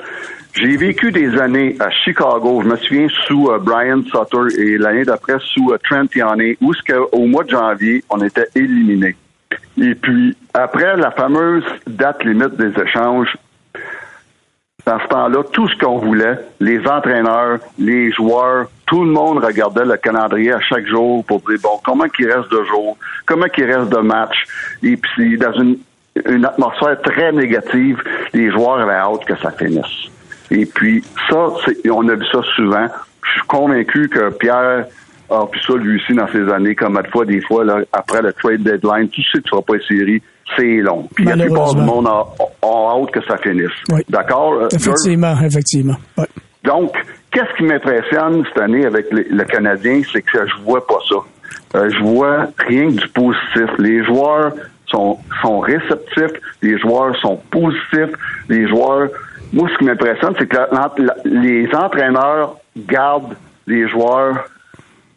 J'ai 0.54 0.75
vécu 0.75 1.12
des 1.12 1.38
années 1.39 1.75
à 1.80 1.89
Chicago. 1.89 2.62
Je 2.63 2.67
me 2.67 2.75
souviens 2.75 3.08
sous 3.25 3.49
euh, 3.49 3.60
Brian 3.60 4.01
Sutter 4.04 4.62
et 4.62 4.77
l'année 4.77 5.06
d'après 5.06 5.38
sous 5.39 5.71
euh, 5.71 5.77
Trent 5.89 6.08
Yanney, 6.13 6.58
où 6.60 6.73
ce 6.73 6.82
au 7.13 7.25
mois 7.25 7.45
de 7.45 7.51
janvier, 7.51 8.04
on 8.10 8.21
était 8.21 8.47
éliminés. 8.56 9.15
Et 9.77 9.95
puis, 9.95 10.36
après 10.54 10.97
la 10.97 11.12
fameuse 11.12 11.63
date 11.88 12.23
limite 12.25 12.56
des 12.58 12.77
échanges, 12.82 13.38
dans 14.86 14.99
ce 14.99 15.08
temps-là, 15.08 15.43
tout 15.54 15.67
ce 15.69 15.77
qu'on 15.77 15.99
voulait, 15.99 16.38
les 16.60 16.86
entraîneurs, 16.88 17.60
les 17.77 18.12
joueurs, 18.12 18.67
tout 18.88 19.04
le 19.04 19.12
monde 19.12 19.43
regardait 19.43 19.86
le 19.86 19.95
calendrier 19.95 20.51
à 20.51 20.60
chaque 20.60 20.88
jour 20.88 21.23
pour 21.23 21.39
dire, 21.41 21.60
bon, 21.63 21.80
comment 21.84 22.10
qu'il 22.10 22.30
reste 22.30 22.51
de 22.51 22.63
jours, 22.65 22.97
comment 23.25 23.45
qu'il 23.45 23.71
reste 23.71 23.89
de 23.89 23.99
matchs. 23.99 24.43
Et 24.84 24.97
puis, 24.97 25.38
dans 25.38 25.54
une, 25.54 25.77
une 26.28 26.45
atmosphère 26.45 27.00
très 27.02 27.32
négative, 27.32 27.97
les 28.34 28.52
joueurs 28.52 28.80
avaient 28.80 28.93
hâte 28.93 29.26
que 29.26 29.38
ça 29.38 29.52
finisse. 29.52 30.10
Et 30.50 30.65
puis, 30.65 31.04
ça, 31.30 31.47
c'est- 31.65 31.89
on 31.89 32.08
a 32.10 32.15
vu 32.15 32.26
ça 32.32 32.39
souvent. 32.56 32.88
Je 33.24 33.32
suis 33.32 33.47
convaincu 33.47 34.10
que 34.10 34.30
Pierre 34.38 34.86
a 35.30 35.45
puis 35.50 35.62
ça 35.65 35.74
lui 35.76 35.95
aussi 35.95 36.13
dans 36.13 36.28
ses 36.28 36.52
années, 36.52 36.76
comme 36.76 36.97
à 36.97 37.04
fois, 37.04 37.24
des 37.26 37.39
fois, 37.41 37.63
là, 37.63 37.78
après 37.93 38.21
le 38.21 38.34
trade 38.34 38.63
deadline, 38.63 39.08
tu 39.10 39.21
sais 39.24 39.38
que 39.38 39.43
tu 39.43 39.47
ne 39.47 39.50
feras 39.52 39.62
pas 39.62 39.76
les 39.76 39.88
séries, 39.88 40.21
c'est 40.58 40.76
long. 40.82 41.08
Puis 41.15 41.24
la 41.24 41.38
plupart 41.38 41.74
du 41.74 41.82
monde 41.82 42.08
a, 42.08 42.26
a 42.62 42.91
hâte 43.00 43.12
que 43.12 43.24
ça 43.26 43.38
finisse. 43.38 43.71
Oui. 43.93 44.02
D'accord? 44.10 44.54
euh, 44.56 44.67
George? 44.71 44.74
Effectivement, 44.76 45.36
effectivement. 45.41 45.95
Ouais. 46.17 46.26
Donc, 46.65 46.91
qu'est-ce 47.32 47.56
qui 47.58 47.63
m'impressionne 47.63 48.43
cette 48.54 48.62
année 48.62 48.86
avec 48.86 49.06
le 49.12 49.43
Canadien, 49.45 50.02
c'est 50.12 50.21
que 50.21 50.45
je 50.45 50.63
vois 50.65 50.86
pas 50.86 51.00
ça. 51.10 51.15
Euh, 51.78 51.89
je 51.89 52.04
vois 52.04 52.47
rien 52.67 52.88
que 52.88 53.00
du 53.02 53.08
positif. 53.08 53.69
Les 53.80 54.04
joueurs 54.04 54.52
sont, 54.91 55.60
réceptifs, 55.60 56.39
les 56.62 56.77
joueurs 56.77 57.15
sont 57.17 57.38
positifs, 57.49 58.13
les 58.49 58.67
joueurs. 58.67 59.10
Moi, 59.54 59.69
ce 59.71 59.77
qui 59.77 59.86
m'impressionne, 59.86 60.34
c'est 60.38 60.47
que 60.47 60.58
les 61.25 61.67
entraîneurs 61.73 62.56
gardent 62.77 63.36
les 63.67 63.88
joueurs 63.88 64.45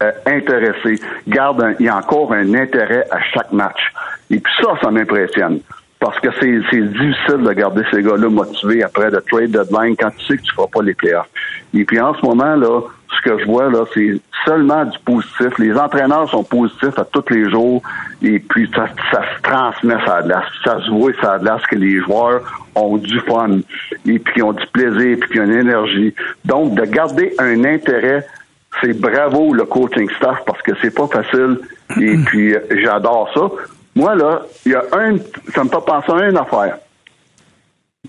euh, 0.02 0.12
intéressés, 0.26 1.00
gardent 1.28 1.76
il 1.78 1.86
y 1.86 1.88
a 1.88 1.96
encore 1.96 2.32
un 2.32 2.54
intérêt 2.54 3.06
à 3.10 3.20
chaque 3.22 3.52
match. 3.52 3.92
Et 4.30 4.38
puis 4.38 4.52
ça, 4.60 4.74
ça 4.82 4.90
m'impressionne. 4.90 5.60
Parce 6.00 6.18
que 6.20 6.28
c'est 6.40 6.60
c'est 6.70 6.82
difficile 6.82 7.42
de 7.42 7.52
garder 7.52 7.82
ces 7.90 8.02
gars-là 8.02 8.28
motivés 8.28 8.82
après 8.82 9.10
le 9.10 9.22
trade 9.22 9.52
deadline 9.52 9.96
quand 9.96 10.10
tu 10.10 10.26
sais 10.26 10.36
que 10.36 10.42
tu 10.42 10.50
ne 10.50 10.54
feras 10.54 10.68
pas 10.68 10.82
les 10.82 10.94
playoffs. 10.94 11.28
Et 11.72 11.84
puis 11.84 11.98
en 12.00 12.14
ce 12.14 12.26
moment, 12.26 12.56
là, 12.56 12.80
ce 13.16 13.22
que 13.22 13.38
je 13.38 13.44
vois, 13.44 13.70
là, 13.70 13.84
c'est 13.94 14.20
seulement 14.44 14.84
du 14.84 14.98
positif. 15.00 15.58
Les 15.58 15.74
entraîneurs 15.74 16.28
sont 16.30 16.44
positifs 16.44 16.98
à 16.98 17.04
tous 17.04 17.24
les 17.30 17.50
jours 17.50 17.82
et 18.22 18.38
puis 18.38 18.70
ça, 18.74 18.86
ça 19.10 19.22
se 19.22 19.42
transmet 19.42 19.96
ça 20.06 20.22
de 20.22 20.28
glace. 20.28 20.44
Ça 20.64 20.80
se 20.80 20.90
voit 20.90 21.12
ça 21.20 21.38
de 21.38 21.44
glace 21.44 21.62
que 21.70 21.76
les 21.76 22.00
joueurs 22.00 22.42
ont 22.74 22.96
du 22.96 23.20
fun 23.20 23.60
et 24.06 24.18
puis 24.18 24.42
ont 24.42 24.52
du 24.52 24.66
plaisir 24.68 25.16
puis 25.20 25.30
qu'ils 25.30 25.40
ont 25.40 25.44
une 25.44 25.58
énergie. 25.58 26.14
Donc, 26.44 26.74
de 26.74 26.84
garder 26.84 27.34
un 27.38 27.64
intérêt 27.64 28.26
c'est 28.80 28.98
bravo 28.98 29.54
le 29.54 29.64
coaching 29.64 30.08
staff 30.16 30.38
parce 30.46 30.60
que 30.62 30.72
c'est 30.82 30.94
pas 30.94 31.06
facile 31.06 31.58
et 32.00 32.16
puis 32.26 32.54
euh, 32.54 32.60
j'adore 32.82 33.30
ça. 33.34 33.48
Moi 33.94 34.14
là, 34.14 34.42
il 34.66 34.72
y 34.72 34.74
a 34.74 34.82
un, 34.92 35.16
ça 35.54 35.64
me 35.64 35.68
fait 35.68 35.84
penser 35.86 36.12
à 36.12 36.28
une 36.28 36.36
affaire. 36.36 36.78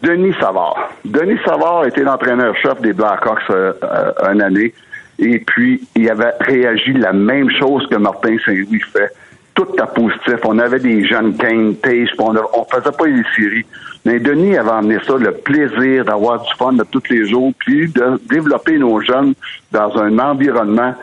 Denis 0.01 0.35
Savard. 0.39 0.91
Denis 1.05 1.39
Savard 1.45 1.85
était 1.85 2.01
l'entraîneur-chef 2.01 2.81
des 2.81 2.93
Blackhawks 2.93 3.39
euh, 3.49 3.73
euh, 3.83 4.33
une 4.33 4.41
année 4.41 4.73
et 5.19 5.39
puis 5.39 5.81
il 5.95 6.09
avait 6.09 6.33
réagi 6.39 6.93
la 6.93 7.13
même 7.13 7.49
chose 7.51 7.87
que 7.87 7.95
Martin 7.95 8.35
Saint-Louis 8.45 8.81
fait. 8.91 9.11
Tout 9.53 9.67
à 9.79 9.87
positif. 9.87 10.35
On 10.43 10.59
avait 10.59 10.79
des 10.79 11.07
jeunes 11.07 11.37
Kane, 11.37 11.75
puis 11.75 12.09
on, 12.19 12.35
on 12.35 12.65
faisait 12.65 12.91
pas 12.91 13.05
les 13.05 13.23
séries. 13.35 13.65
Mais 14.03 14.19
Denis 14.19 14.57
avait 14.57 14.71
amené 14.71 14.97
ça, 15.07 15.15
le 15.17 15.31
plaisir 15.31 16.03
d'avoir 16.03 16.41
du 16.41 16.53
fun 16.57 16.73
de 16.73 16.83
tous 16.83 17.03
les 17.09 17.27
jours, 17.27 17.53
puis 17.57 17.87
de 17.89 18.19
développer 18.29 18.77
nos 18.77 18.99
jeunes 18.99 19.33
dans 19.71 19.97
un 19.97 20.19
environnement 20.19 20.93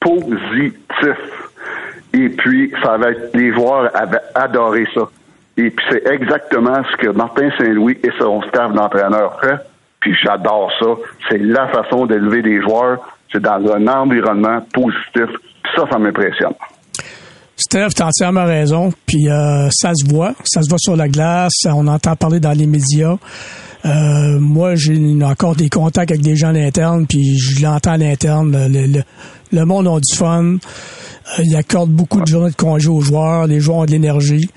positif. 0.00 1.16
Et 2.12 2.28
puis, 2.28 2.72
ça 2.82 2.94
avait, 2.94 3.16
les 3.34 3.52
joueurs 3.54 3.90
avaient 3.94 4.20
adoré 4.34 4.86
ça. 4.94 5.08
Et 5.56 5.70
puis, 5.70 5.84
c'est 5.90 6.06
exactement 6.06 6.82
ce 6.90 6.96
que 6.96 7.08
Martin 7.08 7.50
Saint-Louis 7.56 7.98
et 8.02 8.10
son 8.18 8.42
staff 8.42 8.72
d'entraîneurs 8.72 9.40
fait. 9.40 9.56
Puis, 10.00 10.14
j'adore 10.22 10.70
ça. 10.78 10.86
C'est 11.28 11.38
la 11.38 11.68
façon 11.68 12.06
d'élever 12.06 12.42
des 12.42 12.60
joueurs. 12.60 12.98
C'est 13.32 13.40
dans 13.42 13.60
un 13.72 13.86
environnement 13.86 14.60
positif. 14.72 15.34
Ça, 15.74 15.84
ça 15.90 15.98
m'impressionne. 15.98 16.52
Steph, 17.56 17.90
t'as 17.96 18.06
entièrement 18.06 18.44
raison. 18.44 18.92
Puis 19.06 19.28
euh, 19.28 19.68
ça 19.70 19.92
se 19.94 20.06
voit, 20.08 20.34
ça 20.44 20.62
se 20.62 20.68
voit 20.68 20.78
sur 20.78 20.96
la 20.96 21.08
glace, 21.08 21.52
on 21.66 21.86
entend 21.86 22.16
parler 22.16 22.40
dans 22.40 22.52
les 22.52 22.66
médias. 22.66 23.16
Euh, 23.84 24.38
moi, 24.38 24.74
j'ai 24.74 24.96
encore 25.24 25.56
des 25.56 25.68
contacts 25.68 26.10
avec 26.10 26.22
des 26.22 26.36
gens 26.36 26.48
à 26.48 26.52
l'interne, 26.52 27.06
puis 27.06 27.36
je 27.38 27.62
l'entends 27.62 27.92
à 27.92 27.96
l'interne. 27.96 28.52
Le, 28.72 28.86
le- 28.86 29.02
le 29.54 29.64
monde 29.66 29.86
a 29.86 29.98
du 30.00 30.16
fun. 30.16 30.44
Euh, 30.54 31.42
il 31.44 31.54
accorde 31.56 31.90
beaucoup 31.90 32.20
de 32.20 32.26
journées 32.26 32.50
de 32.50 32.56
congé 32.56 32.88
aux 32.88 33.00
joueurs. 33.00 33.46
Les 33.46 33.60
joueurs 33.60 33.78
ont 33.78 33.84
de 33.84 33.90
l'énergie. 33.90 34.48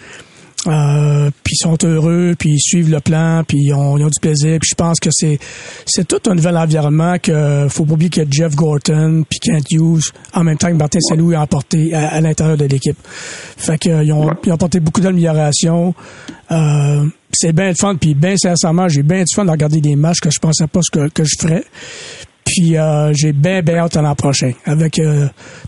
Euh, 0.68 1.30
puis 1.44 1.54
ils 1.54 1.64
sont 1.64 1.78
heureux, 1.84 2.36
puis 2.38 2.52
ils 2.52 2.60
suivent 2.60 2.90
le 2.90 3.00
plan, 3.00 3.44
puis 3.48 3.58
ils 3.60 3.74
ont, 3.74 3.98
ils 3.98 4.04
ont 4.04 4.10
du 4.10 4.20
plaisir. 4.20 4.58
Puis 4.60 4.70
je 4.72 4.76
pense 4.76 5.00
que 5.00 5.10
c'est 5.12 5.40
c'est 5.86 6.08
tout 6.08 6.30
un 6.30 6.36
nouvel 6.36 6.58
environnement 6.58 7.18
que 7.20 7.68
faut 7.70 7.86
pas 7.86 7.94
oublier 7.94 8.10
que 8.10 8.22
Jeff 8.30 8.56
Gorton 8.56 9.24
puis 9.30 9.40
Kent 9.40 9.66
Hughes, 9.72 10.12
en 10.34 10.44
même 10.44 10.58
temps 10.58 10.70
que 10.70 10.74
Martin 10.74 11.00
Saint-Louis 11.00 11.36
a 11.36 11.42
apporté 11.42 11.94
à, 11.94 12.08
à 12.08 12.22
l'intérieur 12.22 12.58
de 12.58 12.66
l'équipe. 12.66 12.98
Fait 13.06 13.78
que 13.78 13.90
euh, 13.90 14.04
ils 14.04 14.12
ont, 14.12 14.30
ils 14.44 14.52
ont 14.52 14.56
apporté 14.56 14.80
beaucoup 14.80 15.02
d'amélioration. 15.02 15.94
Euh, 16.52 17.06
c'est 17.32 17.54
bien 17.54 17.70
le 17.70 17.76
fun, 17.76 17.96
puis 17.96 18.14
bien 18.14 18.38
sincèrement, 18.38 18.88
j'ai 18.88 19.04
bien 19.04 19.20
du 19.20 19.36
fun 19.36 19.46
de 19.46 19.52
regarder 19.52 19.82
des 19.82 19.96
matchs 19.96 20.20
que 20.20 20.30
je 20.32 20.40
pensais 20.40 20.68
pas 20.68 20.80
ce 20.82 20.92
que, 20.92 21.10
que 21.10 21.24
je 21.24 21.36
ferais. 21.40 21.64
Puis 22.46 22.78
euh, 22.78 23.12
j'ai 23.14 23.34
bien, 23.34 23.62
bien 23.62 23.78
hâte 23.78 23.98
à 23.98 24.02
l'an 24.02 24.14
prochain. 24.16 24.52
Avec 24.66 25.00
euh, 25.00 25.26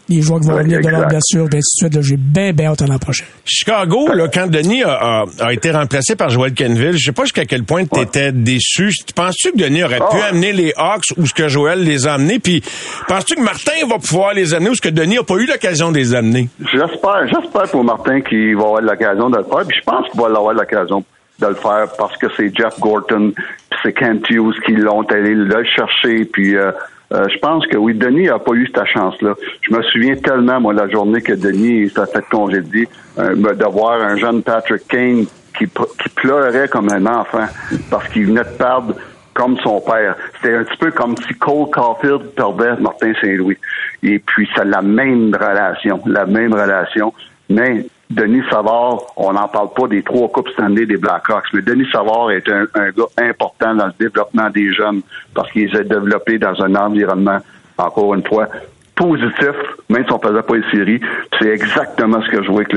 les 0.10 0.22
joueurs 0.22 0.40
qui 0.40 0.48
vont 0.48 0.56
revenir 0.58 0.80
de 0.80 0.88
leur 0.88 1.08
blessure, 1.08 1.48
bien 1.50 1.58
ainsi 1.60 1.84
de 1.84 1.88
suite, 1.90 1.96
là, 1.96 2.02
j'ai 2.02 2.18
bien, 2.18 2.54
bien 2.54 2.68
hâte 2.72 2.82
à 2.84 2.86
l'an 2.86 3.00
prochain. 3.00 3.26
Chicago, 3.44 4.14
là, 4.14 4.28
quand 4.32 4.48
Denis 4.48 4.84
a, 4.84 4.92
a- 4.94 5.26
a 5.40 5.54
été 5.54 5.72
remplacé 5.72 6.16
par 6.16 6.30
Joel 6.30 6.54
Kenville, 6.54 6.94
je 6.96 7.06
sais 7.06 7.12
pas 7.12 7.24
jusqu'à 7.24 7.46
quel 7.46 7.64
point 7.64 7.84
tu 7.86 8.00
étais 8.00 8.32
déçu. 8.32 8.92
Tu 9.06 9.14
Penses-tu 9.14 9.52
que 9.54 9.58
Denis 9.58 9.84
aurait 9.84 10.00
pu 10.00 10.18
amener 10.30 10.54
les 10.54 10.72
Hawks 10.78 11.14
ou 11.18 11.26
ce 11.26 11.34
que 11.34 11.48
Joel 11.48 11.84
les 11.84 12.06
a 12.08 12.14
amenés? 12.14 12.40
Puis 12.40 12.62
penses-tu 13.08 13.36
que 13.36 13.42
Martin 13.42 13.72
va 13.90 13.98
pouvoir 13.98 14.34
les 14.34 14.54
amener 14.54 14.70
ou 14.70 14.76
ce 14.76 14.82
que 14.82 14.90
Denis 14.90 15.18
a 15.18 15.24
pas 15.24 15.36
eu 15.36 15.48
l'occasion 15.48 15.92
de 15.92 15.98
les 15.98 16.14
amener? 16.14 16.48
J'espère, 16.62 17.28
j'espère 17.28 17.64
pour 17.72 17.84
Martin 17.84 18.22
qu'il 18.22 18.56
va 18.56 18.64
avoir 18.64 18.82
l'occasion 18.82 19.30
de 19.32 19.38
le 19.38 19.44
faire. 19.44 19.66
Puis 19.68 19.78
je 19.80 19.84
pense 19.84 20.10
qu'il 20.12 20.22
va 20.22 20.28
avoir 20.28 20.54
l'occasion 20.54 21.04
de 21.40 21.48
le 21.48 21.56
faire 21.56 21.88
parce 21.98 22.18
que 22.18 22.28
c'est 22.36 22.56
Jeff 22.56 22.80
Gorton, 22.80 23.32
puis 23.70 23.80
c'est 23.84 23.94
Kent 23.94 24.30
Hughes 24.30 24.60
qui 24.66 24.74
l'ont 24.74 25.04
allé 25.04 25.36
le 25.36 25.64
chercher. 25.64 26.26
Puis 26.26 26.56
euh, 26.56 26.72
euh, 27.14 27.26
je 27.30 27.40
pense 27.40 27.66
que 27.68 27.78
oui, 27.78 27.94
Denis 27.94 28.30
a 28.30 28.40
pas 28.40 28.54
eu 28.54 28.68
cette 28.68 28.86
chance-là. 28.88 29.34
Je 29.62 29.74
me 29.74 29.82
souviens 29.84 30.16
tellement, 30.16 30.60
moi, 30.60 30.74
la 30.74 30.90
journée 30.90 31.22
que 31.22 31.34
Denis 31.34 31.90
s'est 31.90 32.06
fait 32.08 32.26
congédier, 32.30 32.88
euh, 33.18 33.36
de 33.36 33.66
voir 33.66 34.02
un 34.02 34.18
jeune 34.18 34.44
Patrick 34.44 34.88
Kane 34.88 35.26
qui, 35.58 35.66
qui 35.66 36.10
pleurait 36.16 36.68
comme 36.68 36.90
un 36.92 37.06
enfant 37.06 37.46
parce 37.90 38.08
qu'il 38.10 38.28
venait 38.28 38.44
de 38.44 38.58
perdre 38.58 38.96
comme 39.34 39.58
son 39.60 39.80
père. 39.80 40.16
C'était 40.36 40.56
un 40.56 40.64
petit 40.64 40.78
peu 40.78 40.92
comme 40.92 41.16
si 41.16 41.34
Cole 41.36 41.70
Caulfield 41.72 42.32
perdait 42.36 42.76
Martin 42.80 43.14
Saint-Louis. 43.22 43.58
Et 44.04 44.20
puis, 44.20 44.50
c'est 44.56 44.66
la 44.66 44.82
même 44.82 45.34
relation, 45.34 46.02
la 46.08 46.26
même 46.26 46.54
relation. 46.54 47.14
Mais 47.50 47.86
Denis 48.10 48.44
Savard, 48.50 49.00
on 49.18 49.34
n'en 49.34 49.48
parle 49.50 49.74
pas 49.76 49.88
des 49.88 50.02
trois 50.02 50.30
coupes 50.30 50.50
Stanley 50.50 50.86
des 50.86 50.96
Blackhawks, 50.96 51.48
mais 51.54 51.62
Denis 51.62 51.88
Savard 51.92 52.32
est 52.32 52.48
un, 52.50 52.66
gars 52.66 53.04
important 53.18 53.76
dans 53.76 53.88
le 53.88 53.94
développement 54.00 54.50
des 54.50 54.74
jeunes 54.74 55.02
parce 55.34 55.52
qu'il 55.52 55.70
s'est 55.72 55.84
développé 55.84 56.38
dans 56.38 56.54
un 56.62 56.74
environnement, 56.76 57.40
encore 57.78 58.14
une 58.14 58.26
fois, 58.26 58.48
positif, 58.96 59.52
même 59.90 60.06
si 60.06 60.14
on 60.14 60.20
faisait 60.20 60.42
pas 60.42 60.56
les 60.56 60.72
séries. 60.72 61.02
C'est 61.38 61.50
exactement 61.50 62.22
ce 62.22 62.32
que 62.32 62.44
je 62.44 62.48
vois 62.50 62.62
avec 62.62 62.74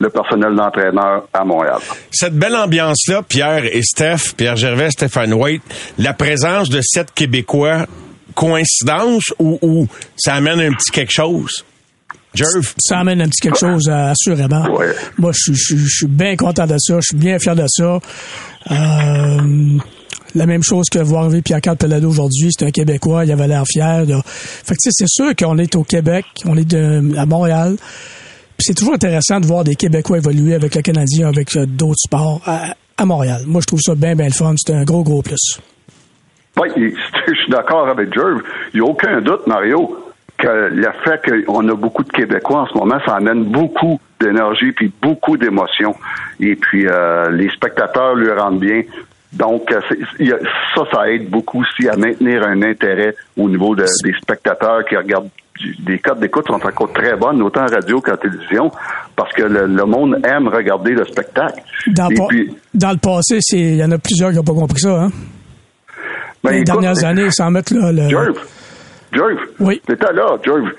le, 0.00 0.10
personnel 0.10 0.54
d'entraîneur 0.56 1.28
à 1.32 1.44
Montréal. 1.44 1.78
Cette 2.10 2.34
belle 2.34 2.56
ambiance-là, 2.56 3.22
Pierre 3.22 3.64
et 3.64 3.82
Steph, 3.82 4.34
Pierre 4.36 4.56
Gervais, 4.56 4.90
Stéphane 4.90 5.32
White, 5.32 5.62
la 5.98 6.12
présence 6.12 6.68
de 6.68 6.80
sept 6.82 7.12
Québécois, 7.14 7.86
coïncidence 8.34 9.32
ou 9.38 9.86
ça 10.16 10.34
amène 10.34 10.60
un 10.60 10.72
petit 10.72 10.90
quelque 10.90 11.12
chose? 11.12 11.64
Jerv? 12.34 12.72
Ça 12.78 12.98
amène 12.98 13.20
un 13.20 13.28
petit 13.28 13.40
quelque 13.40 13.58
chose, 13.58 13.88
euh, 13.88 14.10
assurément. 14.12 14.64
Ouais. 14.74 14.94
Moi, 15.18 15.32
je, 15.34 15.42
suis- 15.42 15.54
je, 15.54 15.62
suis- 15.64 15.78
je 15.78 15.96
suis 15.98 16.06
bien 16.06 16.36
content 16.36 16.66
de 16.66 16.76
ça. 16.78 16.96
Je 16.96 17.06
suis 17.08 17.16
bien 17.16 17.38
fier 17.38 17.54
de 17.54 17.64
ça. 17.68 17.98
Euh, 18.70 19.78
la 20.34 20.46
même 20.46 20.62
chose 20.62 20.86
que 20.90 20.98
voir 20.98 21.24
arriver 21.24 21.42
Pierre-Carl 21.42 21.76
Pelado 21.76 22.08
aujourd'hui. 22.08 22.48
C'est 22.56 22.64
un 22.64 22.70
Québécois. 22.70 23.24
Il 23.24 23.32
avait 23.32 23.48
l'air 23.48 23.64
fier. 23.66 24.06
là. 24.06 24.22
Fait 24.24 24.74
que, 24.74 24.80
c'est 24.90 25.08
sûr 25.08 25.34
qu'on 25.36 25.58
est 25.58 25.76
au 25.76 25.84
Québec. 25.84 26.24
On 26.46 26.56
est 26.56 26.64
de, 26.68 27.16
à 27.18 27.26
Montréal. 27.26 27.76
Puis 28.56 28.66
c'est 28.66 28.74
toujours 28.74 28.94
intéressant 28.94 29.40
de 29.40 29.46
voir 29.46 29.64
des 29.64 29.74
Québécois 29.74 30.18
évoluer 30.18 30.54
avec 30.54 30.74
le 30.74 30.82
Canadien, 30.82 31.28
avec 31.28 31.54
euh, 31.56 31.66
d'autres 31.66 31.98
sports 31.98 32.40
à, 32.46 32.74
à 32.96 33.04
Montréal. 33.04 33.42
Moi, 33.46 33.60
je 33.60 33.66
trouve 33.66 33.80
ça 33.80 33.94
bien, 33.94 34.14
bien 34.14 34.26
le 34.26 34.32
fun. 34.32 34.54
C'est 34.56 34.72
un 34.72 34.84
gros, 34.84 35.02
gros 35.02 35.20
plus. 35.22 35.58
Oui, 36.60 36.68
je 36.76 37.34
suis 37.34 37.50
d'accord 37.50 37.88
avec 37.88 38.12
Jerv. 38.14 38.40
Il 38.72 38.80
n'y 38.80 38.86
a 38.86 38.90
aucun 38.90 39.20
doute, 39.20 39.46
Mario, 39.46 39.96
que 40.42 40.68
le 40.74 40.88
fait 41.04 41.20
qu'on 41.46 41.68
a 41.68 41.74
beaucoup 41.74 42.02
de 42.04 42.10
Québécois 42.10 42.62
en 42.62 42.66
ce 42.66 42.76
moment, 42.76 42.98
ça 43.06 43.14
amène 43.16 43.44
beaucoup 43.44 44.00
d'énergie 44.20 44.72
puis 44.72 44.92
beaucoup 45.00 45.36
d'émotions. 45.36 45.94
Et 46.40 46.56
puis, 46.56 46.86
euh, 46.86 47.30
les 47.30 47.48
spectateurs 47.50 48.14
lui 48.16 48.30
rendent 48.32 48.58
bien. 48.60 48.82
Donc, 49.32 49.72
euh, 49.72 49.80
ça, 50.74 50.82
ça 50.92 51.10
aide 51.10 51.30
beaucoup 51.30 51.62
aussi 51.62 51.88
à 51.88 51.96
maintenir 51.96 52.42
un 52.46 52.60
intérêt 52.62 53.14
au 53.38 53.48
niveau 53.48 53.74
de- 53.74 53.84
des 54.04 54.12
spectateurs 54.20 54.84
qui 54.84 54.96
regardent 54.96 55.30
des 55.86 55.98
codes 55.98 56.18
d'écoute 56.18 56.46
sont 56.48 56.54
encore 56.54 56.92
très 56.92 57.14
bonnes, 57.16 57.40
autant 57.42 57.62
en 57.62 57.66
radio 57.66 58.00
qu'en 58.00 58.16
télévision, 58.16 58.70
parce 59.14 59.32
que 59.32 59.42
le, 59.44 59.66
le 59.66 59.84
monde 59.84 60.18
aime 60.26 60.48
regarder 60.48 60.92
le 60.92 61.04
spectacle. 61.04 61.60
Dans, 61.88 62.08
Et 62.08 62.14
le 62.14 62.18
pa- 62.18 62.26
puis, 62.28 62.56
dans 62.74 62.90
le 62.90 62.96
passé, 62.98 63.38
il 63.52 63.76
y 63.76 63.84
en 63.84 63.90
a 63.92 63.98
plusieurs 63.98 64.30
qui 64.30 64.36
n'ont 64.36 64.42
pas 64.42 64.54
compris 64.54 64.80
ça. 64.80 65.02
Hein? 65.04 65.10
ben, 66.42 66.50
les 66.50 66.56
écoute, 66.62 66.66
dernières 66.80 67.04
années, 67.04 67.30
sans 67.30 67.50
mettre 67.50 67.74
là, 67.74 67.92
le... 67.92 68.08
Jerv, 68.08 68.34
Jerv, 69.12 69.38
Oui. 69.60 69.80
t'étais 69.86 70.12
là, 70.12 70.36
Jerv. 70.44 70.70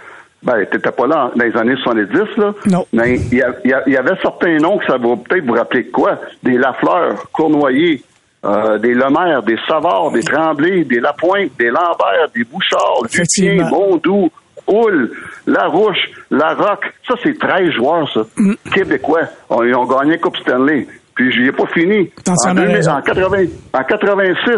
Ben, 0.41 0.65
t'étais 0.65 0.91
pas 0.91 1.07
là 1.07 1.31
dans 1.35 1.43
les 1.43 1.55
années 1.55 1.75
70, 1.81 2.37
là. 2.37 2.53
Non. 2.67 2.85
Mais 2.91 3.15
il 3.31 3.37
y, 3.37 3.95
avait 3.95 4.15
certains 4.21 4.57
noms 4.57 4.77
que 4.77 4.85
ça 4.85 4.97
va 4.97 5.15
peut-être 5.15 5.45
vous 5.45 5.53
rappeler 5.53 5.83
de 5.83 5.91
quoi? 5.91 6.19
Des 6.43 6.57
Lafleur, 6.57 7.31
Cournoyer, 7.31 8.03
euh, 8.43 8.77
des 8.77 8.93
Lemaire, 8.93 9.41
des 9.43 9.55
Savard, 9.65 10.11
des 10.11 10.21
Tremblay, 10.21 10.83
des 10.83 10.99
Lapointe, 10.99 11.51
des 11.57 11.69
Lambert, 11.69 12.27
des 12.35 12.43
Bouchard, 12.43 13.03
Effectivement. 13.05 13.69
Bondou, 13.69 14.29
Houle, 14.67 15.11
Larouche, 15.47 16.09
Larocque. 16.29 16.91
Ça, 17.07 17.15
c'est 17.23 17.37
13 17.39 17.69
joueurs, 17.71 18.11
ça. 18.13 18.21
Mm. 18.35 18.53
Québécois. 18.73 19.21
On- 19.49 19.63
Ils 19.63 19.75
ont 19.75 19.85
gagné 19.85 20.17
Coupe 20.19 20.35
Stanley. 20.37 20.87
Puis, 21.15 21.31
j'y 21.31 21.47
ai 21.47 21.51
pas 21.51 21.67
fini. 21.67 22.11
En, 22.27 22.31
entièrement 22.31 22.61
2000 22.61 22.75
raison. 22.75 22.91
en 22.91 23.01
80 23.01 23.37
en 23.73 23.83
86, 23.83 24.51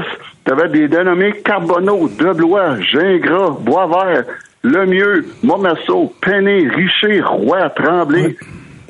tu 0.45 0.51
avais 0.51 0.69
des 0.69 0.87
dénommés 0.87 1.33
Carbonneau, 1.43 2.07
Deblois, 2.07 2.79
Gingras, 2.81 3.57
Boisvert, 3.61 4.25
Lemieux, 4.63 5.25
Momasso, 5.43 6.13
Penny, 6.21 6.67
Richer, 6.67 7.21
Roy, 7.21 7.69
Tremblay. 7.75 8.35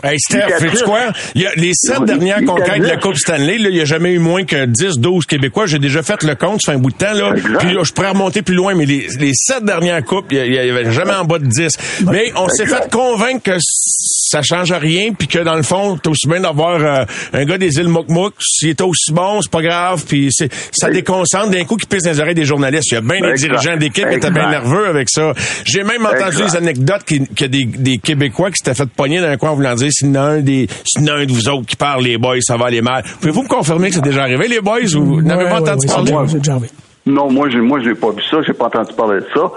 Hey 0.05 0.19
Steph, 0.19 0.59
sais-tu 0.59 0.83
quoi? 0.83 0.99
Il 1.33 1.41
y 1.41 1.47
a 1.47 1.51
les 1.55 1.71
sept 1.73 1.97
Oui, 1.99 2.05
dernières 2.05 2.43
conquêtes 2.45 2.79
de 2.79 2.85
la 2.87 2.97
Coupe 2.97 3.15
Stanley, 3.15 3.57
là, 3.57 3.69
il 3.69 3.75
n'y 3.75 3.81
a 3.81 3.85
jamais 3.85 4.13
eu 4.13 4.19
moins 4.19 4.43
que 4.43 4.65
10, 4.65 4.99
12 4.99 5.25
Québécois. 5.25 5.65
J'ai 5.65 5.79
déjà 5.79 6.03
fait 6.03 6.21
le 6.23 6.35
compte, 6.35 6.61
ça 6.61 6.71
fait 6.71 6.77
un 6.77 6.81
bout 6.81 6.91
de 6.91 6.95
temps, 6.95 7.13
là. 7.13 7.33
Exact. 7.35 7.57
Puis 7.59 7.73
là, 7.73 7.81
je 7.83 7.91
pourrais 7.91 8.09
remonter 8.09 8.41
plus 8.43 8.53
loin, 8.55 8.75
mais 8.75 8.85
les, 8.85 9.07
les 9.19 9.31
sept 9.33 9.63
dernières 9.63 10.03
coupes, 10.03 10.27
il 10.31 10.51
n'y 10.51 10.57
avait 10.59 10.91
jamais 10.91 11.13
en 11.13 11.25
bas 11.25 11.39
de 11.39 11.47
10. 11.47 11.77
Mais 12.11 12.31
on 12.35 12.47
s'est 12.49 12.67
fait 12.67 12.89
convaincre 12.91 13.41
que 13.43 13.57
ça 13.59 14.41
change 14.43 14.71
rien, 14.73 15.13
puis 15.17 15.27
que 15.27 15.39
dans 15.39 15.55
le 15.55 15.63
fond, 15.63 15.97
t'es 15.97 16.09
aussi 16.09 16.27
bien 16.27 16.41
d'avoir 16.41 16.83
euh, 16.83 17.05
un 17.33 17.45
gars 17.45 17.57
des 17.57 17.77
îles 17.77 17.87
Mokmouk. 17.87 18.33
S'il 18.39 18.69
est 18.69 18.81
aussi 18.81 19.11
bon, 19.11 19.41
c'est 19.41 19.51
pas 19.51 19.61
grave, 19.61 20.03
puis 20.07 20.27
c'est, 20.31 20.49
ça 20.71 20.89
déconcentre 20.89 21.49
d'un 21.49 21.63
coup 21.63 21.77
qui 21.77 21.87
pisse 21.87 22.03
dans 22.03 22.11
les 22.11 22.19
oreilles 22.19 22.35
des 22.35 22.45
journalistes. 22.45 22.91
Il 22.91 22.95
y 22.95 22.97
a 22.97 23.01
bien 23.01 23.21
des 23.21 23.33
dirigeants 23.35 23.77
d'équipe 23.77 24.07
qui 24.07 24.15
étaient 24.15 24.31
bien 24.31 24.49
nerveux 24.49 24.87
avec 24.87 25.09
ça. 25.09 25.33
J'ai 25.63 25.83
même 25.83 26.05
entendu 26.05 26.43
Exact. 26.43 26.51
des 26.51 26.57
anecdotes 26.57 27.03
qu'il 27.05 27.25
y 27.39 27.43
a 27.43 27.47
des, 27.47 27.65
des 27.65 27.97
Québécois 27.97 28.51
qui 28.51 28.57
s'étaient 28.57 28.75
fait 28.75 28.89
pogner 28.89 29.19
dans 29.19 29.27
un 29.27 29.37
coin 29.37 29.51
en 29.51 29.55
voulant 29.55 29.73
dire 29.75 29.91
s'il 29.95 30.07
y 30.07 30.11
en 30.11 30.15
a 30.15 30.25
un 30.27 30.39
des 30.41 30.67
s'il 30.85 31.05
y 31.07 31.11
en 31.11 31.15
a 31.15 31.17
un 31.19 31.25
de 31.25 31.31
vous 31.31 31.49
autres 31.49 31.65
qui 31.65 31.75
parle 31.75 32.03
les 32.03 32.17
boys, 32.17 32.37
ça 32.41 32.57
va 32.57 32.65
aller 32.67 32.81
mal. 32.81 33.03
Pouvez-vous 33.21 33.43
me 33.43 33.47
confirmer 33.47 33.89
que 33.89 33.95
c'est 33.95 34.01
déjà 34.01 34.23
arrivé 34.23 34.47
les 34.47 34.61
boys 34.61 34.95
ou 34.95 35.21
n'avez 35.21 35.43
Ouais, 35.45 35.49
pas 35.49 35.55
ouais, 35.55 35.69
entendu 35.69 35.87
ouais, 35.87 35.93
parler? 35.93 36.11
c'est 36.27 36.37
déjà- 36.37 36.43
c'est 36.43 36.51
arrivé. 36.51 36.67
Non, 37.07 37.31
moi, 37.31 37.49
j'ai, 37.49 37.59
moi, 37.61 37.79
j'ai 37.83 37.93
pas 37.95 38.09
vu 38.11 38.21
ça, 38.29 38.37
j'ai 38.45 38.53
pas 38.53 38.65
entendu 38.65 38.93
parler 38.95 39.19
de 39.21 39.27
ça. 39.33 39.51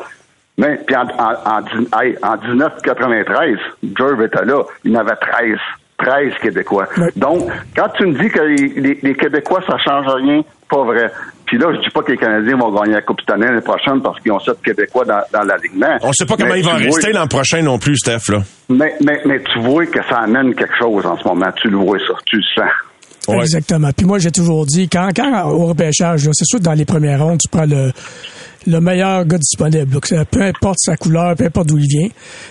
Mais, 0.58 0.78
puis 0.86 0.96
en, 0.96 1.02
en, 1.02 1.34
en, 1.50 1.60
dix- 1.62 1.88
hey, 2.00 2.16
en 2.22 2.36
1993, 2.36 3.58
Jerv 3.96 4.22
était 4.22 4.44
là, 4.44 4.62
il 4.84 4.96
en 4.96 5.00
avait 5.00 5.16
13. 5.16 5.56
13 5.98 6.32
Québécois. 6.40 6.86
Ouais. 6.96 7.08
Donc, 7.16 7.48
quand 7.74 7.88
tu 7.96 8.06
me 8.06 8.12
dis 8.22 8.28
que 8.28 8.40
les, 8.40 8.68
les- 8.80 8.98
les 9.02 9.14
Québécois, 9.16 9.60
ça 9.66 9.76
change 9.78 10.06
rien, 10.06 10.42
pas 10.70 10.84
vrai. 10.84 11.10
Puis 11.48 11.56
là, 11.58 11.66
je 11.74 11.78
dis 11.80 11.90
pas 11.94 12.02
que 12.02 12.12
les 12.12 12.18
Canadiens 12.18 12.56
vont 12.56 12.70
gagner 12.72 12.92
la 12.94 13.00
Coupe 13.02 13.20
Stanley 13.22 13.46
l'année 13.46 13.60
prochaine 13.62 14.00
parce 14.02 14.20
qu'ils 14.20 14.30
ont 14.32 14.38
sept 14.40 14.60
Québécois 14.62 15.04
dans, 15.06 15.20
dans 15.32 15.42
l'alignement. 15.44 15.96
On 16.02 16.12
sait 16.12 16.26
pas 16.26 16.36
comment 16.36 16.52
Mais 16.52 16.60
il 16.60 16.64
va 16.66 16.72
en 16.74 16.76
tu 16.76 16.86
vois- 16.88 16.94
rester 16.96 17.12
l'an 17.12 17.26
prochain 17.26 17.62
non 17.62 17.78
plus, 17.78 17.96
Steph, 17.96 18.28
là. 18.30 18.38
Mais, 18.68 18.94
mais, 19.02 19.20
mais 19.24 19.40
tu 19.42 19.58
vois 19.60 19.86
que 19.86 19.98
ça 20.08 20.18
amène 20.18 20.54
quelque 20.54 20.76
chose 20.78 21.06
en 21.06 21.16
ce 21.18 21.26
moment. 21.26 21.46
Tu 21.60 21.68
le 21.68 21.78
vois, 21.78 21.98
ça. 21.98 22.14
Tu 22.26 22.36
le 22.36 22.42
sens. 22.54 22.70
Ouais. 23.28 23.40
Exactement. 23.40 23.88
Puis 23.96 24.06
moi, 24.06 24.18
j'ai 24.18 24.30
toujours 24.30 24.64
dit, 24.66 24.88
quand, 24.88 25.08
quand 25.16 25.44
au 25.50 25.66
repêchage, 25.66 26.20
c'est 26.32 26.44
sûr 26.44 26.58
que 26.58 26.64
dans 26.64 26.72
les 26.74 26.84
premières 26.84 27.22
rondes, 27.22 27.38
tu 27.40 27.48
prends 27.48 27.66
le, 27.66 27.92
le 28.66 28.80
meilleur 28.80 29.24
gars 29.24 29.38
disponible. 29.38 29.98
ça- 30.04 30.24
peu 30.24 30.42
importe 30.42 30.78
sa 30.80 30.96
couleur, 30.96 31.34
peu 31.36 31.44
importe 31.44 31.68
d'où 31.68 31.78
il 31.78 31.86
vient. 31.88 32.08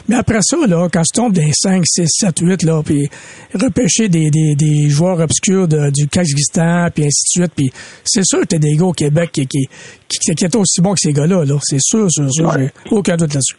Mais 0.07 0.15
après 0.15 0.39
ça, 0.41 0.57
là, 0.67 0.87
quand 0.91 1.01
tu 1.03 1.13
tombes 1.13 1.33
dans 1.33 1.41
les 1.43 1.51
5, 1.53 1.83
6, 1.85 2.05
7, 2.07 2.39
8, 2.39 2.63
là, 2.63 2.81
puis 2.83 3.09
repêcher 3.53 4.09
des, 4.09 4.29
des, 4.29 4.55
des 4.55 4.89
joueurs 4.89 5.19
obscurs 5.19 5.67
de- 5.67 5.89
du 5.91 6.07
Kazakhstan, 6.07 6.87
puis 6.93 7.05
ainsi 7.05 7.23
de 7.37 7.41
suite, 7.43 7.51
puis 7.55 7.71
c'est 8.03 8.23
sûr 8.25 8.41
que 8.41 8.45
t'as 8.45 8.57
des 8.57 8.75
gars 8.75 8.85
au 8.85 8.93
Québec 8.93 9.31
qui, 9.33 9.45
qui, 9.47 9.67
qui, 10.07 10.19
qui 10.19 10.31
étaient 10.31 10.55
aussi 10.57 10.81
bons 10.81 10.93
que 10.93 10.99
ces 11.01 11.13
gars-là. 11.13 11.43
Là. 11.45 11.57
C'est 11.63 11.81
sûr, 11.81 12.07
sûr, 12.09 12.31
sûr. 12.31 12.51
J'ai 12.57 12.71
aucun 12.91 13.17
doute 13.17 13.33
là-dessus. 13.33 13.55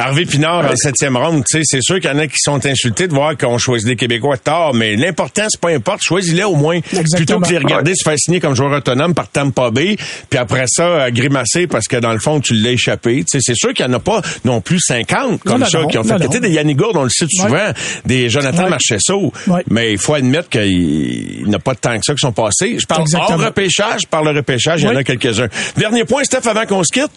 Harvey 0.00 0.24
Pinard 0.24 0.64
en 0.70 0.76
septième 0.76 1.16
ronde, 1.16 1.44
tu 1.48 1.58
sais, 1.58 1.62
c'est 1.64 1.82
sûr 1.82 2.00
qu'il 2.00 2.10
y 2.10 2.12
en 2.12 2.18
a 2.18 2.26
qui 2.26 2.38
sont 2.38 2.64
insultés 2.66 3.06
de 3.06 3.12
voir 3.14 3.36
qu'on 3.36 3.58
choisit 3.58 3.86
des 3.86 3.96
Québécois 3.96 4.38
tard, 4.38 4.72
mais 4.74 4.96
l'important, 4.96 5.44
c'est 5.48 5.60
pas 5.60 5.70
importe, 5.70 6.00
choisis-les 6.02 6.44
au 6.44 6.54
moins. 6.56 6.76
Exactement. 6.76 7.16
Plutôt 7.16 7.40
que 7.40 7.46
de 7.48 7.52
les 7.52 7.58
regarder 7.58 7.94
se 7.94 8.02
faire 8.02 8.18
signer 8.18 8.40
comme 8.40 8.54
joueur 8.54 8.72
autonome 8.72 9.14
par 9.14 9.28
Tampa 9.28 9.70
Bay, 9.70 9.96
puis 10.28 10.38
après 10.38 10.64
ça, 10.68 10.84
euh, 10.84 11.10
grimacer 11.10 11.66
parce 11.66 11.86
que 11.86 11.96
dans 11.96 12.12
le 12.12 12.18
fond, 12.18 12.40
tu 12.40 12.54
l'as 12.54 12.70
échappé. 12.72 13.16
Tu 13.18 13.24
sais, 13.26 13.38
c'est 13.40 13.54
sûr 13.54 13.74
qu'il 13.74 13.84
y 13.84 13.88
en 13.88 13.92
a 13.92 13.98
pas 14.00 14.22
non 14.44 14.60
plus 14.60 14.80
50 14.80 15.42
comme 15.42 15.60
Non, 15.60 15.66
ça 15.66 15.80
non, 15.80 15.88
qui 15.88 15.98
ont 15.98 16.02
non, 16.04 16.18
fait. 16.18 16.26
Tu 16.26 16.32
sais, 16.32 16.40
des 16.40 16.50
Yannick 16.50 16.76
Gourde, 16.78 16.96
on 16.96 17.04
le 17.04 17.10
cite 17.10 17.28
Ouais. 17.38 17.46
souvent, 17.48 17.70
des 18.06 18.28
Jonathan 18.30 18.64
Ouais. 18.64 18.70
Marcheseau, 18.70 19.32
Ouais. 19.48 19.62
mais 19.70 19.92
il 19.92 19.98
faut 19.98 20.14
admettre 20.14 20.48
qu'il 20.48 20.70
il 20.70 21.46
n'y 21.48 21.54
a 21.54 21.58
pas 21.58 21.74
de 21.74 21.78
temps 21.80 21.96
que 21.98 22.04
ça 22.04 22.14
qui 22.14 22.20
sont 22.20 22.32
passés. 22.32 22.78
Je 22.78 22.86
parle 22.86 23.02
Exactement. 23.02 23.38
hors 23.38 23.44
repêchage, 23.46 24.02
je 24.02 24.06
parle 24.06 24.32
de 24.32 24.38
repêchage, 24.38 24.80
il 24.82 24.86
y 24.86 24.88
en 24.88 24.96
a 24.96 25.04
quelques-uns. 25.04 25.48
Dernier 25.76 26.04
point, 26.04 26.24
Steph, 26.24 26.46
avant 26.48 26.64
qu'on 26.66 26.82
se 26.84 26.92
quitte. 26.92 27.10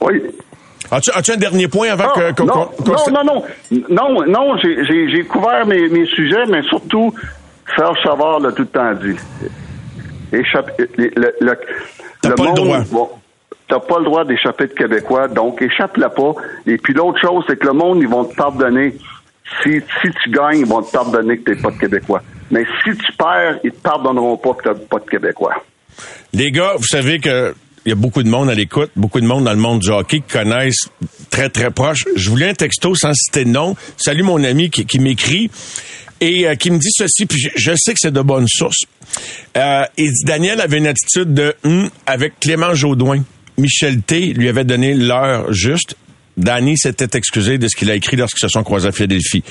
Oui. 0.00 0.14
As-tu, 0.92 1.10
as-tu 1.14 1.32
un 1.32 1.36
dernier 1.36 1.68
point 1.68 1.88
avant 1.90 2.12
Ah, 2.14 2.32
que... 2.32 2.42
non, 2.42 2.68
non, 2.84 3.24
non, 3.24 3.42
non, 3.88 4.08
non, 4.12 4.26
non, 4.26 4.56
j'ai, 4.58 5.24
couvert 5.24 5.66
mes, 5.66 5.88
mes 5.88 6.04
sujets, 6.06 6.44
mais 6.48 6.62
surtout, 6.64 7.14
Serge 7.74 7.96
Savard 8.04 8.40
l'a 8.40 8.52
tout 8.52 8.62
le 8.62 8.68
temps 8.68 8.92
dit. 8.94 9.16
Échappe, 10.32 10.70
le, 10.78 11.10
le, 11.16 11.34
le, 11.40 11.58
T'as 12.20 12.28
le 12.28 12.34
pas 12.34 12.44
le 12.44 12.52
droit. 12.54 12.78
bon, 12.90 13.08
t'as 13.68 13.80
pas 13.80 13.98
le 13.98 14.04
droit 14.04 14.24
d'échapper 14.24 14.66
de 14.66 14.74
Québécois, 14.74 15.28
donc 15.28 15.60
échappe-la 15.62 16.10
pas. 16.10 16.32
Et 16.66 16.76
puis 16.76 16.92
l'autre 16.94 17.18
chose, 17.20 17.44
c'est 17.48 17.58
que 17.58 17.66
le 17.66 17.72
monde, 17.72 17.98
ils 18.00 18.08
vont 18.08 18.24
te 18.24 18.34
pardonner. 18.34 18.94
Si, 19.62 19.80
si 20.02 20.08
tu 20.22 20.30
gagnes, 20.30 20.60
ils 20.60 20.66
vont 20.66 20.82
te 20.82 20.90
pardonner 20.92 21.38
que 21.38 21.52
t'es 21.52 21.60
pas 21.60 21.70
de 21.70 21.78
Québécois. 21.78 22.22
Mais 22.50 22.64
si 22.84 22.96
tu 22.96 23.12
perds, 23.18 23.58
ils 23.64 23.72
te 23.72 23.80
pardonneront 23.82 24.36
pas 24.36 24.52
que 24.54 24.62
t'as 24.64 24.74
pas 24.74 24.98
de 24.98 25.08
Québécois. 25.10 25.54
Les 26.32 26.50
gars, 26.50 26.72
vous 26.76 26.86
savez 26.86 27.18
que 27.18 27.54
il 27.84 27.88
y 27.88 27.92
a 27.92 27.96
beaucoup 27.96 28.22
de 28.22 28.28
monde 28.28 28.48
à 28.48 28.54
l'écoute, 28.54 28.90
beaucoup 28.96 29.20
de 29.20 29.26
monde 29.26 29.44
dans 29.44 29.52
le 29.52 29.58
monde 29.58 29.80
du 29.80 29.90
hockey 29.90 30.20
qui 30.20 30.32
connaissent 30.32 30.88
très 31.30 31.48
très 31.48 31.70
proche. 31.70 32.04
Je 32.14 32.30
voulais 32.30 32.48
un 32.48 32.54
texto 32.54 32.94
sans 32.94 33.12
citer 33.14 33.44
de 33.44 33.50
nom. 33.50 33.76
Salut 33.96 34.22
mon 34.22 34.42
ami 34.44 34.70
qui, 34.70 34.86
qui 34.86 34.98
m'écrit 34.98 35.50
et 36.20 36.46
euh, 36.46 36.54
qui 36.54 36.70
me 36.70 36.78
dit 36.78 36.90
ceci, 36.92 37.26
puis 37.26 37.38
je, 37.38 37.48
je 37.56 37.72
sais 37.76 37.92
que 37.92 37.98
c'est 38.00 38.12
de 38.12 38.20
bonnes 38.20 38.48
sources. 38.48 38.84
Euh, 39.56 39.84
il 39.96 40.10
dit 40.10 40.24
Daniel 40.24 40.60
avait 40.60 40.78
une 40.78 40.86
attitude 40.86 41.34
de 41.34 41.54
hum 41.64 41.90
avec 42.06 42.38
Clément 42.40 42.74
Jaudoin. 42.74 43.22
Michel 43.58 44.00
T 44.02 44.32
lui 44.32 44.48
avait 44.48 44.64
donné 44.64 44.94
l'heure 44.94 45.52
juste. 45.52 45.96
Danny 46.36 46.78
s'était 46.78 47.18
excusé 47.18 47.58
de 47.58 47.68
ce 47.68 47.76
qu'il 47.76 47.90
a 47.90 47.94
écrit 47.94 48.16
lorsqu'ils 48.16 48.40
se 48.40 48.48
sont 48.48 48.62
croisés 48.62 48.88
à 48.88 48.92
Philadelphie. 48.92 49.42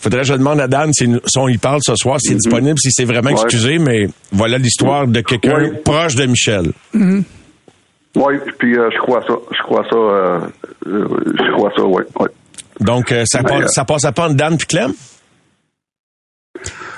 Faudrait 0.00 0.20
que 0.22 0.26
je 0.28 0.34
demande 0.34 0.60
à 0.60 0.66
Dan 0.66 0.92
si, 0.92 1.04
si 1.26 1.38
on 1.38 1.48
y 1.48 1.58
parle 1.58 1.80
ce 1.82 1.94
soir, 1.94 2.18
s'il 2.20 2.32
est 2.32 2.36
disponible, 2.36 2.78
si 2.78 2.90
c'est 2.90 3.04
vraiment 3.04 3.30
excusé, 3.30 3.78
mais 3.78 4.08
voilà 4.32 4.56
l'histoire 4.56 5.06
de 5.06 5.20
quelqu'un 5.20 5.72
proche 5.84 6.14
de 6.14 6.24
Michel. 6.26 6.72
Oui, 6.94 8.34
puis 8.58 8.76
euh, 8.76 8.88
je 8.92 8.98
crois 8.98 9.22
ça. 9.26 9.34
Je 9.52 9.62
crois 9.62 9.84
ça. 9.88 9.96
Euh, 9.96 10.40
euh, 10.86 11.08
je 11.26 11.52
crois 11.52 11.70
ça, 11.76 11.84
oui. 11.84 12.02
Ouais. 12.18 12.28
Donc, 12.80 13.12
euh, 13.12 13.24
ça, 13.24 13.42
Ben, 13.42 13.48
passe, 13.50 13.62
euh, 13.64 13.66
ça 13.68 13.84
passe 13.84 14.04
à 14.04 14.12
pas 14.12 14.24
entre 14.24 14.34
Dan 14.36 14.56
puis 14.56 14.66
Clem? 14.66 14.92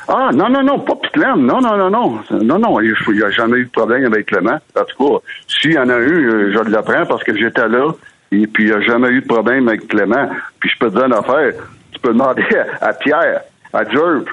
Ah, 0.08 0.30
non, 0.32 0.48
non, 0.48 0.62
non, 0.62 0.78
pas 0.80 0.94
Clem. 1.12 1.44
Non, 1.44 1.60
non, 1.60 1.76
non, 1.76 1.90
non. 1.90 2.20
Non, 2.42 2.58
non, 2.58 2.80
il 2.80 2.94
n'y 3.14 3.22
a 3.22 3.30
jamais 3.30 3.58
eu 3.58 3.64
de 3.66 3.70
problème 3.70 4.04
avec 4.06 4.26
Clément. 4.26 4.58
En 4.76 4.84
tout 4.84 5.04
cas, 5.04 5.26
s'il 5.48 5.72
y 5.72 5.78
en 5.78 5.88
a 5.88 5.98
eu, 5.98 6.52
je 6.54 6.70
l'apprends 6.70 7.04
parce 7.06 7.22
que 7.24 7.36
j'étais 7.36 7.68
là. 7.68 7.92
Et 8.30 8.46
puis, 8.46 8.64
il 8.64 8.70
n'y 8.70 8.72
a 8.72 8.80
jamais 8.80 9.08
eu 9.08 9.20
de 9.20 9.26
problème 9.26 9.68
avec 9.68 9.88
Clément. 9.88 10.28
Puis, 10.60 10.70
je 10.72 10.78
peux 10.78 10.90
te 10.90 10.96
dire 10.96 11.06
une 11.06 11.12
affaire. 11.14 11.52
Tu 11.92 12.00
peux 12.00 12.12
demander 12.12 12.42
à, 12.80 12.92
Pierre, 12.94 13.42
à 13.72 13.84
Jerv. 13.84 14.24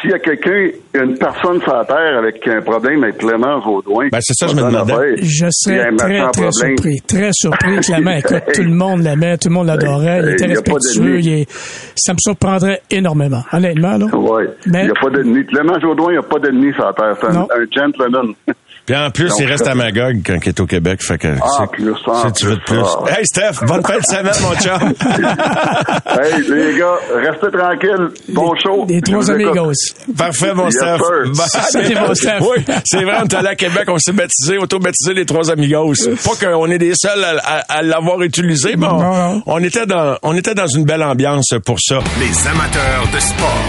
s'il 0.00 0.10
y 0.10 0.14
a 0.14 0.18
quelqu'un, 0.18 0.68
une 0.94 1.18
personne 1.18 1.60
sur 1.62 1.74
la 1.74 1.84
Terre 1.84 2.18
avec 2.18 2.46
un 2.46 2.60
problème 2.62 3.04
avec 3.04 3.18
Clément 3.18 3.58
Vaudoin... 3.60 4.08
Ben, 4.12 4.18
c'est 4.20 4.34
ça, 4.34 4.46
je 4.46 4.54
me 4.54 4.62
demandais. 4.62 5.16
Je 5.22 5.46
serais 5.50 5.90
très, 5.96 6.30
très 6.30 6.52
surpris. 6.52 7.00
Très 7.06 7.30
surpris. 7.32 7.76
Clément, 7.80 8.10
écoute, 8.12 8.42
tout 8.54 8.62
le 8.62 8.74
monde 8.74 9.02
l'aimait, 9.02 9.36
tout 9.38 9.48
le 9.48 9.54
monde 9.54 9.66
l'adorait, 9.66 10.20
il 10.22 10.28
était 10.30 10.46
respectueux, 10.46 11.18
il 11.20 11.28
est... 11.40 11.50
ça 11.96 12.12
me 12.12 12.18
surprendrait 12.18 12.80
énormément, 12.90 13.42
honnêtement. 13.52 13.96
Là. 13.98 14.06
Oui, 14.12 14.44
Mais- 14.66 14.82
il 14.82 14.84
n'y 14.86 14.90
a 14.90 15.00
pas 15.00 15.10
d'ennemi. 15.10 15.44
Clément 15.46 15.78
Vaudoin, 15.82 16.08
il 16.10 16.12
n'y 16.12 16.18
a 16.18 16.22
pas 16.22 16.38
d'ennemi 16.38 16.72
sur 16.74 16.84
la 16.84 16.92
Terre. 16.92 17.16
C'est 17.20 17.26
un 17.28 17.84
gentleman. 17.86 18.34
Puis 18.86 18.94
en 18.94 19.10
plus, 19.10 19.28
Donc, 19.30 19.38
il 19.40 19.46
reste 19.46 19.64
ça- 19.64 19.70
à 19.70 19.74
Magog 19.74 20.20
quand 20.26 20.36
il 20.42 20.48
est 20.48 20.60
au 20.60 20.66
Québec. 20.66 21.02
Fait 21.02 21.16
que 21.16 21.28
Ah, 21.40 21.46
c'est- 21.58 21.70
plus, 21.70 21.94
si 21.94 22.32
tu 22.34 22.46
veux 22.46 22.56
de 22.56 22.62
plus. 22.66 22.76
Hey, 23.08 23.24
Steph, 23.24 23.64
bonne 23.66 23.82
fin 23.82 23.96
de 23.96 24.04
semaine, 24.04 24.34
mon 24.42 24.54
chum. 24.56 24.92
hey, 26.22 26.42
les 26.50 26.78
gars, 26.78 26.98
restez 27.14 27.50
tranquilles. 27.56 28.08
Bon 28.28 28.52
show. 28.62 28.84
Les 28.86 28.96
Je 28.96 29.00
trois 29.10 29.30
amigos. 29.30 29.72
Parfait, 30.18 30.52
mon 30.52 30.64
Yes, 30.66 30.74
Steph. 30.76 30.98
Bah, 31.34 31.44
Salut, 31.70 31.94
mon 31.94 32.14
Steph. 32.14 32.40
Oui, 32.40 32.64
c'est 32.84 33.02
vrai, 33.04 33.14
on 33.22 33.24
est 33.24 33.34
allé 33.34 33.48
à 33.48 33.54
Québec, 33.54 33.84
on 33.88 33.98
s'est 33.98 34.12
baptisé, 34.12 34.58
auto-baptisé 34.58 35.14
les 35.14 35.24
trois 35.24 35.50
amigos. 35.50 35.94
Pas 36.22 36.46
qu'on 36.46 36.66
est 36.70 36.78
les 36.78 36.92
seuls 36.94 37.24
à, 37.24 37.38
à- 37.38 37.78
à 37.78 37.82
l'avoir 37.82 38.20
utilisé, 38.22 38.76
mais 38.76 38.86
on, 38.86 38.98
Non, 38.98 39.14
non. 39.36 39.42
on 39.46 39.62
était 39.62 39.86
dans, 39.86 40.16
on 40.22 40.36
était 40.36 40.54
dans 40.54 40.66
une 40.66 40.84
belle 40.84 41.02
ambiance 41.02 41.54
pour 41.64 41.78
ça. 41.80 42.00
Les 42.20 42.48
amateurs 42.48 43.06
de 43.14 43.18
sport. 43.18 43.64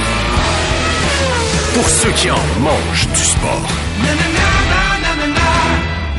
Pour 1.73 1.87
ceux 1.89 2.11
qui 2.11 2.29
en 2.31 2.35
mangent 2.59 3.07
du 3.13 3.19
sport. 3.23 3.67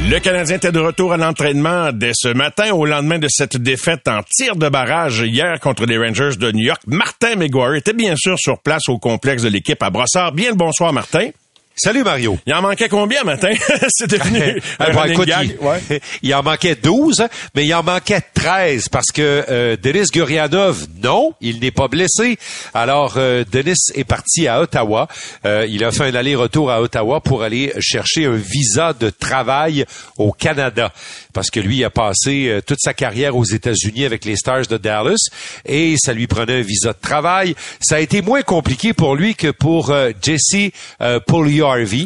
Le 0.08 0.20
Canadien 0.20 0.54
était 0.54 0.70
de 0.70 0.78
retour 0.78 1.12
à 1.12 1.16
l'entraînement 1.16 1.90
dès 1.92 2.12
ce 2.14 2.28
matin 2.28 2.72
au 2.72 2.86
lendemain 2.86 3.18
de 3.18 3.26
cette 3.28 3.56
défaite 3.56 4.06
en 4.06 4.20
tir 4.22 4.54
de 4.54 4.68
barrage 4.68 5.18
hier 5.18 5.58
contre 5.58 5.84
les 5.84 5.98
Rangers 5.98 6.36
de 6.38 6.52
New 6.52 6.64
York. 6.64 6.82
Martin 6.86 7.34
McGuire 7.34 7.74
était 7.74 7.92
bien 7.92 8.14
sûr 8.16 8.38
sur 8.38 8.60
place 8.60 8.88
au 8.88 8.98
complexe 8.98 9.42
de 9.42 9.48
l'équipe 9.48 9.82
à 9.82 9.90
Brossard. 9.90 10.30
Bien 10.30 10.50
le 10.50 10.56
bonsoir, 10.56 10.92
Martin. 10.92 11.30
Salut 11.78 12.04
Mario. 12.04 12.38
Il 12.46 12.54
en 12.54 12.62
manquait 12.62 12.88
combien, 12.88 13.22
Martin? 13.22 13.52
C'est 13.90 14.08
devenu 14.08 14.62
un 14.78 14.92
bon, 14.92 14.98
running 14.98 15.12
écoute, 15.12 15.28
gag. 15.28 15.56
il, 15.60 15.66
Ouais. 15.66 16.00
il 16.22 16.34
en 16.34 16.42
manquait 16.42 16.74
12, 16.74 17.26
mais 17.54 17.66
il 17.66 17.74
en 17.74 17.82
manquait 17.82 18.22
13 18.32 18.88
parce 18.88 19.12
que 19.12 19.44
euh, 19.50 19.76
Denis 19.76 20.06
Gurianov, 20.10 20.86
non, 21.02 21.34
il 21.42 21.60
n'est 21.60 21.72
pas 21.72 21.88
blessé. 21.88 22.38
Alors, 22.72 23.16
euh, 23.18 23.44
Denis 23.52 23.74
est 23.94 24.04
parti 24.04 24.48
à 24.48 24.62
Ottawa. 24.62 25.06
Euh, 25.44 25.66
il 25.68 25.84
a 25.84 25.92
fait 25.92 26.04
un 26.04 26.14
aller-retour 26.14 26.70
à 26.70 26.80
Ottawa 26.80 27.20
pour 27.20 27.42
aller 27.42 27.74
chercher 27.78 28.24
un 28.24 28.36
visa 28.36 28.94
de 28.94 29.10
travail 29.10 29.84
au 30.16 30.32
Canada 30.32 30.90
parce 31.34 31.50
que 31.50 31.60
lui 31.60 31.84
a 31.84 31.90
passé 31.90 32.58
toute 32.66 32.78
sa 32.80 32.94
carrière 32.94 33.36
aux 33.36 33.44
États-Unis 33.44 34.06
avec 34.06 34.24
les 34.24 34.36
Stars 34.36 34.66
de 34.68 34.78
Dallas 34.78 35.28
et 35.66 35.96
ça 35.98 36.14
lui 36.14 36.26
prenait 36.26 36.60
un 36.60 36.62
visa 36.62 36.94
de 36.94 36.98
travail. 36.98 37.54
Ça 37.80 37.96
a 37.96 38.00
été 38.00 38.22
moins 38.22 38.40
compliqué 38.40 38.94
pour 38.94 39.14
lui 39.14 39.34
que 39.34 39.50
pour 39.50 39.94
Jesse 40.22 40.72
euh, 41.02 41.20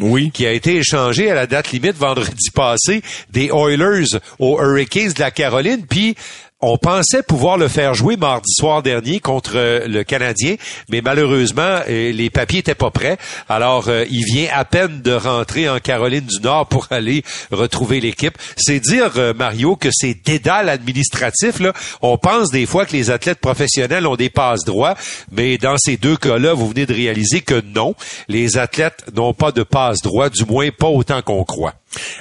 Oui. 0.01 0.31
qui 0.31 0.45
a 0.45 0.51
été 0.51 0.77
échangé 0.77 1.29
à 1.29 1.33
la 1.33 1.47
date 1.47 1.71
limite 1.71 1.97
vendredi 1.97 2.49
passé 2.53 3.01
des 3.29 3.47
Oilers 3.47 4.19
aux 4.39 4.59
Hurricanes 4.61 5.13
de 5.13 5.19
la 5.19 5.31
Caroline, 5.31 5.85
puis 5.87 6.15
on 6.61 6.77
pensait 6.77 7.23
pouvoir 7.23 7.57
le 7.57 7.67
faire 7.67 7.93
jouer 7.93 8.17
mardi 8.17 8.51
soir 8.53 8.83
dernier 8.83 9.19
contre 9.19 9.53
euh, 9.55 9.87
le 9.87 10.03
Canadien, 10.03 10.55
mais 10.89 11.01
malheureusement, 11.01 11.79
euh, 11.89 12.11
les 12.11 12.29
papiers 12.29 12.59
étaient 12.59 12.75
pas 12.75 12.91
prêts. 12.91 13.17
Alors, 13.49 13.87
euh, 13.87 14.05
il 14.09 14.23
vient 14.25 14.47
à 14.53 14.63
peine 14.63 15.01
de 15.01 15.11
rentrer 15.11 15.67
en 15.67 15.79
Caroline 15.79 16.25
du 16.25 16.39
Nord 16.41 16.67
pour 16.67 16.87
aller 16.91 17.23
retrouver 17.51 17.99
l'équipe. 17.99 18.37
C'est 18.55 18.79
dire, 18.79 19.11
Mario, 19.35 19.75
que 19.75 19.89
c'est 19.91 20.13
dédale 20.25 20.69
administratif. 20.69 21.61
On 22.01 22.17
pense 22.17 22.51
des 22.51 22.65
fois 22.65 22.85
que 22.85 22.93
les 22.93 23.09
athlètes 23.09 23.39
professionnels 23.39 24.05
ont 24.05 24.15
des 24.15 24.29
passes 24.29 24.63
droits, 24.63 24.95
mais 25.31 25.57
dans 25.57 25.77
ces 25.77 25.97
deux 25.97 26.17
cas-là, 26.17 26.53
vous 26.53 26.69
venez 26.69 26.85
de 26.85 26.93
réaliser 26.93 27.41
que 27.41 27.61
non, 27.73 27.95
les 28.27 28.57
athlètes 28.57 29.03
n'ont 29.15 29.33
pas 29.33 29.51
de 29.51 29.63
passe 29.63 30.01
droit, 30.01 30.29
du 30.29 30.45
moins 30.45 30.69
pas 30.69 30.87
autant 30.87 31.21
qu'on 31.21 31.43
croit. 31.43 31.73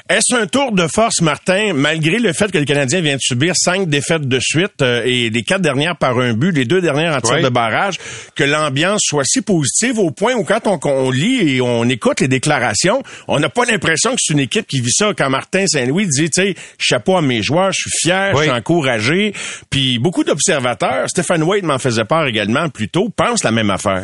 Est-ce 0.08 0.34
un 0.34 0.46
tour 0.46 0.72
de 0.72 0.86
force, 0.86 1.20
Martin, 1.20 1.72
malgré 1.74 2.18
le 2.18 2.32
fait 2.32 2.50
que 2.50 2.58
le 2.58 2.64
Canadien 2.64 3.00
vient 3.00 3.14
de 3.16 3.20
subir 3.20 3.54
cinq 3.56 3.88
défaites 3.88 4.26
de 4.28 4.38
suite 4.40 4.82
euh, 4.82 5.02
et 5.04 5.30
les 5.30 5.42
quatre 5.42 5.60
dernières 5.62 5.96
par 5.96 6.18
un 6.18 6.32
but, 6.32 6.50
les 6.52 6.64
deux 6.64 6.80
dernières 6.80 7.14
en 7.16 7.20
tir 7.20 7.36
Oui. 7.36 7.42
de 7.42 7.48
barrage, 7.48 7.96
que 8.34 8.44
l'ambiance 8.44 9.00
soit 9.04 9.24
si 9.24 9.42
positive 9.42 9.98
au 9.98 10.10
point 10.10 10.34
où 10.34 10.44
quand 10.44 10.66
on, 10.66 10.78
on 10.88 11.10
lit 11.10 11.56
et 11.56 11.60
on 11.60 11.84
écoute 11.88 12.20
les 12.20 12.28
déclarations, 12.28 13.02
on 13.28 13.38
n'a 13.38 13.48
pas 13.48 13.64
l'impression 13.64 14.10
que 14.10 14.16
c'est 14.20 14.32
une 14.32 14.40
équipe 14.40 14.66
qui 14.66 14.80
vit 14.80 14.92
ça. 14.92 15.12
Quand 15.16 15.30
Martin 15.30 15.66
Saint-Louis 15.66 16.06
dit, 16.08 16.30
tu 16.30 16.42
sais, 16.42 16.54
chapeau 16.78 17.16
à 17.16 17.22
mes 17.22 17.42
joueurs, 17.42 17.72
je 17.72 17.80
suis 17.80 17.90
fier, 18.02 18.32
Oui. 18.34 18.38
je 18.40 18.42
suis 18.44 18.50
encouragé. 18.58 19.34
Puis 19.70 19.98
beaucoup 19.98 20.24
d'observateurs, 20.24 21.08
Stéphane 21.08 21.42
Wade 21.42 21.64
m'en 21.64 21.78
faisait 21.78 22.04
part 22.04 22.26
également 22.26 22.68
plus 22.68 22.88
tôt, 22.88 23.08
pensent 23.14 23.44
la 23.44 23.52
même 23.52 23.70
affaire. 23.70 24.02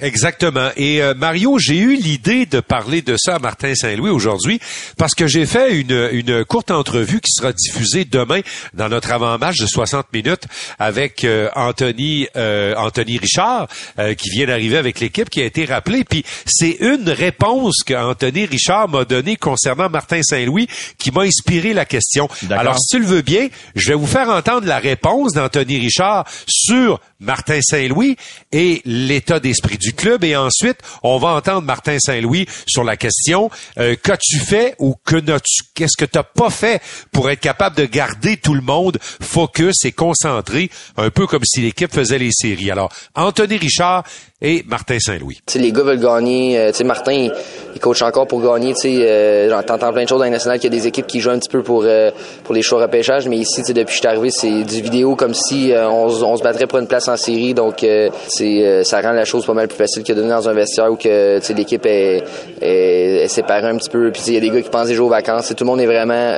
Exactement. 0.00 0.70
Et 0.76 1.02
euh, 1.02 1.12
Mario, 1.12 1.58
j'ai 1.58 1.76
eu 1.76 1.96
l'idée 1.96 2.46
de 2.46 2.60
parler 2.60 3.02
de 3.02 3.16
ça 3.18 3.34
à 3.34 3.38
Martin 3.38 3.74
Saint-Louis 3.74 4.08
aujourd'hui 4.08 4.58
parce 4.96 5.14
que 5.14 5.26
j'ai 5.26 5.44
fait 5.44 5.78
une, 5.78 6.08
une 6.12 6.46
courte 6.46 6.70
entrevue 6.70 7.20
qui 7.20 7.30
sera 7.30 7.52
diffusée 7.52 8.06
demain 8.06 8.40
dans 8.72 8.88
notre 8.88 9.12
avant-match 9.12 9.58
de 9.58 9.66
60 9.66 10.10
minutes 10.14 10.44
avec 10.78 11.24
euh, 11.24 11.50
Anthony 11.54 12.26
euh, 12.36 12.74
Anthony 12.74 13.18
Richard 13.18 13.68
euh, 13.98 14.14
qui 14.14 14.30
vient 14.30 14.46
d'arriver 14.46 14.78
avec 14.78 14.98
l'équipe 14.98 15.28
qui 15.28 15.42
a 15.42 15.44
été 15.44 15.66
rappelé. 15.66 16.04
Puis 16.04 16.24
c'est 16.46 16.78
une 16.80 17.10
réponse 17.10 17.82
que 17.84 17.92
Anthony 17.92 18.46
Richard 18.46 18.88
m'a 18.88 19.04
donnée 19.04 19.36
concernant 19.36 19.90
Martin 19.90 20.22
Saint-Louis 20.22 20.68
qui 20.96 21.10
m'a 21.10 21.24
inspiré 21.24 21.74
la 21.74 21.84
question. 21.84 22.30
Alors 22.50 22.78
si 22.78 22.96
tu 22.96 22.98
le 22.98 23.06
veux 23.06 23.22
bien, 23.22 23.48
je 23.76 23.88
vais 23.88 23.94
vous 23.94 24.06
faire 24.06 24.30
entendre 24.30 24.66
la 24.66 24.78
réponse 24.78 25.34
d'Anthony 25.34 25.78
Richard 25.78 26.24
sur 26.46 26.98
Martin 27.22 27.60
Saint-Louis 27.62 28.16
et 28.52 28.82
l'état 28.84 29.40
d'esprit 29.40 29.78
du 29.78 29.92
club. 29.92 30.24
Et 30.24 30.36
ensuite, 30.36 30.78
on 31.02 31.18
va 31.18 31.28
entendre 31.28 31.62
Martin 31.62 31.98
Saint-Louis 31.98 32.46
sur 32.66 32.84
la 32.84 32.96
question 32.96 33.50
euh, 33.78 33.96
qu'as-tu 34.02 34.38
fait 34.38 34.74
ou 34.78 34.94
que 35.04 35.16
n'as-tu, 35.16 35.62
qu'est-ce 35.74 35.96
que 35.96 36.04
t'as 36.04 36.22
pas 36.22 36.50
fait 36.50 36.82
pour 37.12 37.30
être 37.30 37.40
capable 37.40 37.76
de 37.76 37.84
garder 37.84 38.36
tout 38.36 38.54
le 38.54 38.60
monde 38.60 38.98
focus 39.02 39.84
et 39.84 39.92
concentré, 39.92 40.70
un 40.96 41.10
peu 41.10 41.26
comme 41.26 41.44
si 41.44 41.60
l'équipe 41.60 41.92
faisait 41.92 42.18
les 42.18 42.32
séries? 42.32 42.70
Alors, 42.70 42.92
Anthony 43.14 43.56
Richard 43.56 44.04
et 44.42 44.64
Martin 44.66 44.98
Saint-Louis. 44.98 45.38
Les 45.54 45.72
gars 45.72 45.82
veulent 45.82 46.00
gagner. 46.00 46.58
Euh, 46.58 46.70
tu 46.72 46.78
sais, 46.78 46.84
Martin, 46.84 47.12
il, 47.12 47.80
coach 47.80 48.02
encore 48.02 48.26
pour 48.26 48.42
gagner. 48.42 48.74
Euh, 48.84 49.48
j'en- 49.48 49.62
t'entends 49.62 49.92
plein 49.92 50.04
de 50.04 50.08
choses 50.08 50.18
dans 50.18 50.24
les 50.24 50.30
nationales 50.30 50.58
qu'il 50.58 50.72
y 50.72 50.76
a 50.76 50.78
des 50.78 50.86
équipes 50.86 51.06
qui 51.06 51.20
jouent 51.20 51.30
un 51.30 51.38
petit 51.38 51.48
peu 51.48 51.62
pour 51.62 51.84
euh, 51.84 52.10
pour 52.44 52.54
les 52.54 52.62
choix 52.62 52.80
repêchage, 52.82 53.28
mais 53.28 53.36
ici, 53.38 53.62
depuis 53.72 53.84
que 53.86 53.90
je 53.92 53.96
suis 53.98 54.06
arrivé, 54.06 54.30
c'est 54.30 54.62
du 54.64 54.82
vidéo 54.82 55.16
comme 55.16 55.34
si 55.34 55.72
euh, 55.72 55.88
on, 55.88 56.08
se- 56.10 56.22
on 56.24 56.36
se 56.36 56.42
battrait 56.42 56.66
pour 56.66 56.78
une 56.78 56.86
place 56.86 57.08
en 57.08 57.16
série. 57.16 57.54
Donc, 57.54 57.82
euh, 57.84 58.10
c'est 58.28 58.64
euh, 58.66 58.82
ça 58.84 59.00
rend 59.00 59.12
la 59.12 59.24
chose 59.24 59.44
pas 59.46 59.54
mal 59.54 59.68
plus 59.68 59.76
facile 59.78 60.02
que 60.04 60.12
de 60.12 60.18
donner 60.20 60.30
dans 60.34 60.48
un 60.48 60.54
vestiaire 60.54 60.90
où 60.92 60.96
que 60.96 61.40
l'équipe 61.54 61.84
est, 61.86 62.22
est, 62.60 63.24
est 63.24 63.28
séparée 63.28 63.68
un 63.68 63.76
petit 63.76 63.90
peu. 63.90 64.10
Puis 64.12 64.22
il 64.28 64.34
y 64.34 64.36
a 64.36 64.40
des 64.40 64.50
gars 64.50 64.62
qui 64.62 64.70
pensent 64.70 64.88
déjà 64.88 65.02
aux 65.02 65.08
vacances. 65.08 65.48
Tout 65.56 65.64
le 65.64 65.70
monde 65.70 65.80
est 65.80 65.86
vraiment, 65.86 66.32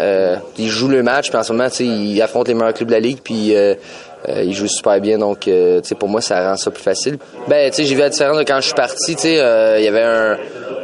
ils 0.59 0.68
jouent 0.68 0.88
le 0.88 1.02
match. 1.02 1.28
Puis 1.30 1.38
en 1.38 1.42
ce 1.42 1.52
moment, 1.52 1.68
ils 1.80 2.22
affrontent 2.22 2.48
les 2.48 2.55
meilleurs 2.55 2.74
clubs 2.74 2.88
de 2.88 2.94
la 2.94 3.00
ligue. 3.00 3.18
Puis 3.22 3.55
il 4.28 4.52
joue 4.54 4.68
super 4.68 5.00
bien, 5.00 5.18
donc 5.18 5.48
euh, 5.48 5.80
tu 5.80 5.88
sais 5.88 5.94
pour 5.94 6.08
moi 6.08 6.20
ça 6.20 6.48
rend 6.48 6.56
ça 6.56 6.70
plus 6.70 6.82
facile. 6.82 7.18
Ben 7.48 7.70
tu 7.70 7.76
sais 7.76 7.84
j'ai 7.84 7.94
vu 7.94 8.00
la 8.00 8.10
différence 8.10 8.38
de 8.38 8.44
quand 8.44 8.60
je 8.60 8.66
suis 8.66 8.74
parti, 8.74 9.14
tu 9.14 9.22
sais 9.22 9.40
euh, 9.40 9.78
il 9.78 9.84
y 9.84 9.88
avait 9.88 10.02
un 10.02 10.36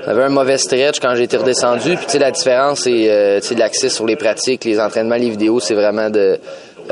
y 0.07 0.11
avait 0.11 0.25
un 0.25 0.29
mauvais 0.31 0.59
stretch 0.59 0.99
quand 1.01 1.15
j'ai 1.15 1.25
été 1.25 1.37
redescendu, 1.37 1.97
puis 1.97 2.07
tu 2.07 2.13
sais 2.13 2.19
la 2.19 2.31
différence 2.31 2.81
c'est 2.81 3.11
euh, 3.11 3.41
l'accès 3.57 3.89
sur 3.89 4.07
les 4.07 4.17
pratiques, 4.17 4.65
les 4.65 4.81
entraînements, 4.81 5.17
les 5.17 5.31
vidéos, 5.31 5.61
c'est 5.61 5.75
vraiment 5.75 6.11
de 6.11 6.39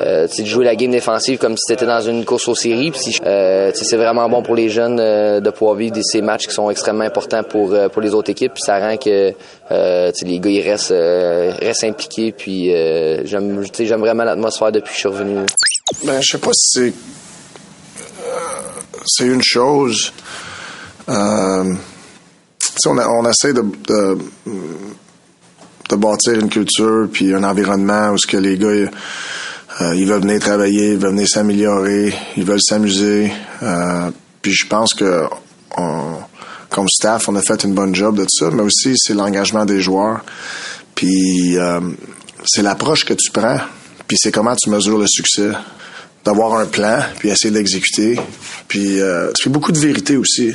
euh, 0.00 0.26
de 0.26 0.44
jouer 0.44 0.64
la 0.64 0.76
game 0.76 0.90
défensive 0.90 1.38
comme 1.38 1.56
si 1.56 1.64
c'était 1.66 1.86
dans 1.86 2.00
une 2.00 2.24
course 2.24 2.48
aux 2.48 2.54
séries. 2.54 2.90
Puis, 2.90 3.18
euh, 3.26 3.70
c'est 3.74 3.96
vraiment 3.96 4.28
bon 4.28 4.42
pour 4.42 4.54
les 4.54 4.68
jeunes 4.68 5.00
euh, 5.00 5.40
de 5.40 5.50
pouvoir 5.50 5.76
vivre 5.76 5.96
ces 6.02 6.22
matchs 6.22 6.46
qui 6.46 6.54
sont 6.54 6.70
extrêmement 6.70 7.04
importants 7.04 7.42
pour 7.42 7.72
euh, 7.72 7.88
pour 7.88 8.02
les 8.02 8.14
autres 8.14 8.30
équipes. 8.30 8.52
Puis 8.54 8.62
ça 8.64 8.78
rend 8.78 8.96
que 8.96 9.32
euh, 9.70 10.12
les 10.22 10.38
gars 10.38 10.50
ils 10.50 10.68
restent 10.68 10.92
euh, 10.92 11.52
restent 11.60 11.84
impliqués. 11.84 12.32
Puis 12.32 12.74
euh, 12.74 13.24
j'aime 13.24 13.64
j'aime 13.78 14.00
vraiment 14.00 14.24
l'atmosphère 14.24 14.72
depuis 14.72 14.90
que 14.90 14.94
je 14.94 15.00
suis 15.00 15.08
revenu. 15.08 15.36
Ben, 16.04 16.20
je 16.20 16.32
sais 16.32 16.38
pas 16.38 16.52
si 16.52 16.68
c'est. 16.72 16.94
euh, 18.22 18.92
c'est 19.06 19.26
une 19.26 19.42
chose. 19.42 20.12
Euh, 21.08 21.74
on, 22.86 22.98
on 22.98 23.28
essaie 23.30 23.52
de, 23.52 23.62
de, 23.88 24.18
bâtir 25.96 26.34
une 26.34 26.50
culture 26.50 27.08
puis 27.12 27.34
un 27.34 27.42
environnement 27.42 28.10
où 28.10 28.18
ce 28.18 28.26
que 28.26 28.36
les 28.36 28.58
gars 28.58 28.68
euh, 28.68 29.94
ils 29.94 30.06
veulent 30.06 30.20
venir 30.20 30.40
travailler, 30.40 30.92
ils 30.92 30.98
veulent 30.98 31.12
venir 31.12 31.28
s'améliorer, 31.28 32.14
ils 32.36 32.44
veulent 32.44 32.62
s'amuser. 32.62 33.32
Puis 34.42 34.52
je 34.52 34.66
pense 34.66 34.94
que 34.94 35.24
comme 36.70 36.88
staff, 36.88 37.28
on 37.28 37.36
a 37.36 37.42
fait 37.42 37.64
une 37.64 37.74
bonne 37.74 37.94
job 37.94 38.16
de 38.16 38.26
ça, 38.28 38.50
mais 38.50 38.62
aussi 38.62 38.94
c'est 38.96 39.14
l'engagement 39.14 39.64
des 39.64 39.80
joueurs. 39.80 40.20
Puis 40.94 41.56
c'est 42.44 42.62
l'approche 42.62 43.04
que 43.04 43.14
tu 43.14 43.30
prends, 43.30 43.58
puis 44.06 44.16
c'est 44.20 44.30
comment 44.30 44.54
tu 44.54 44.68
mesures 44.70 44.98
le 44.98 45.06
succès. 45.08 45.50
D'avoir 46.28 46.58
un 46.58 46.66
plan, 46.66 47.00
puis 47.18 47.30
essayer 47.30 47.50
de 47.50 47.56
l'exécuter. 47.56 48.20
Puis 48.68 49.00
euh, 49.00 49.32
tu 49.34 49.48
beaucoup 49.48 49.72
de 49.72 49.78
vérité 49.78 50.18
aussi. 50.18 50.52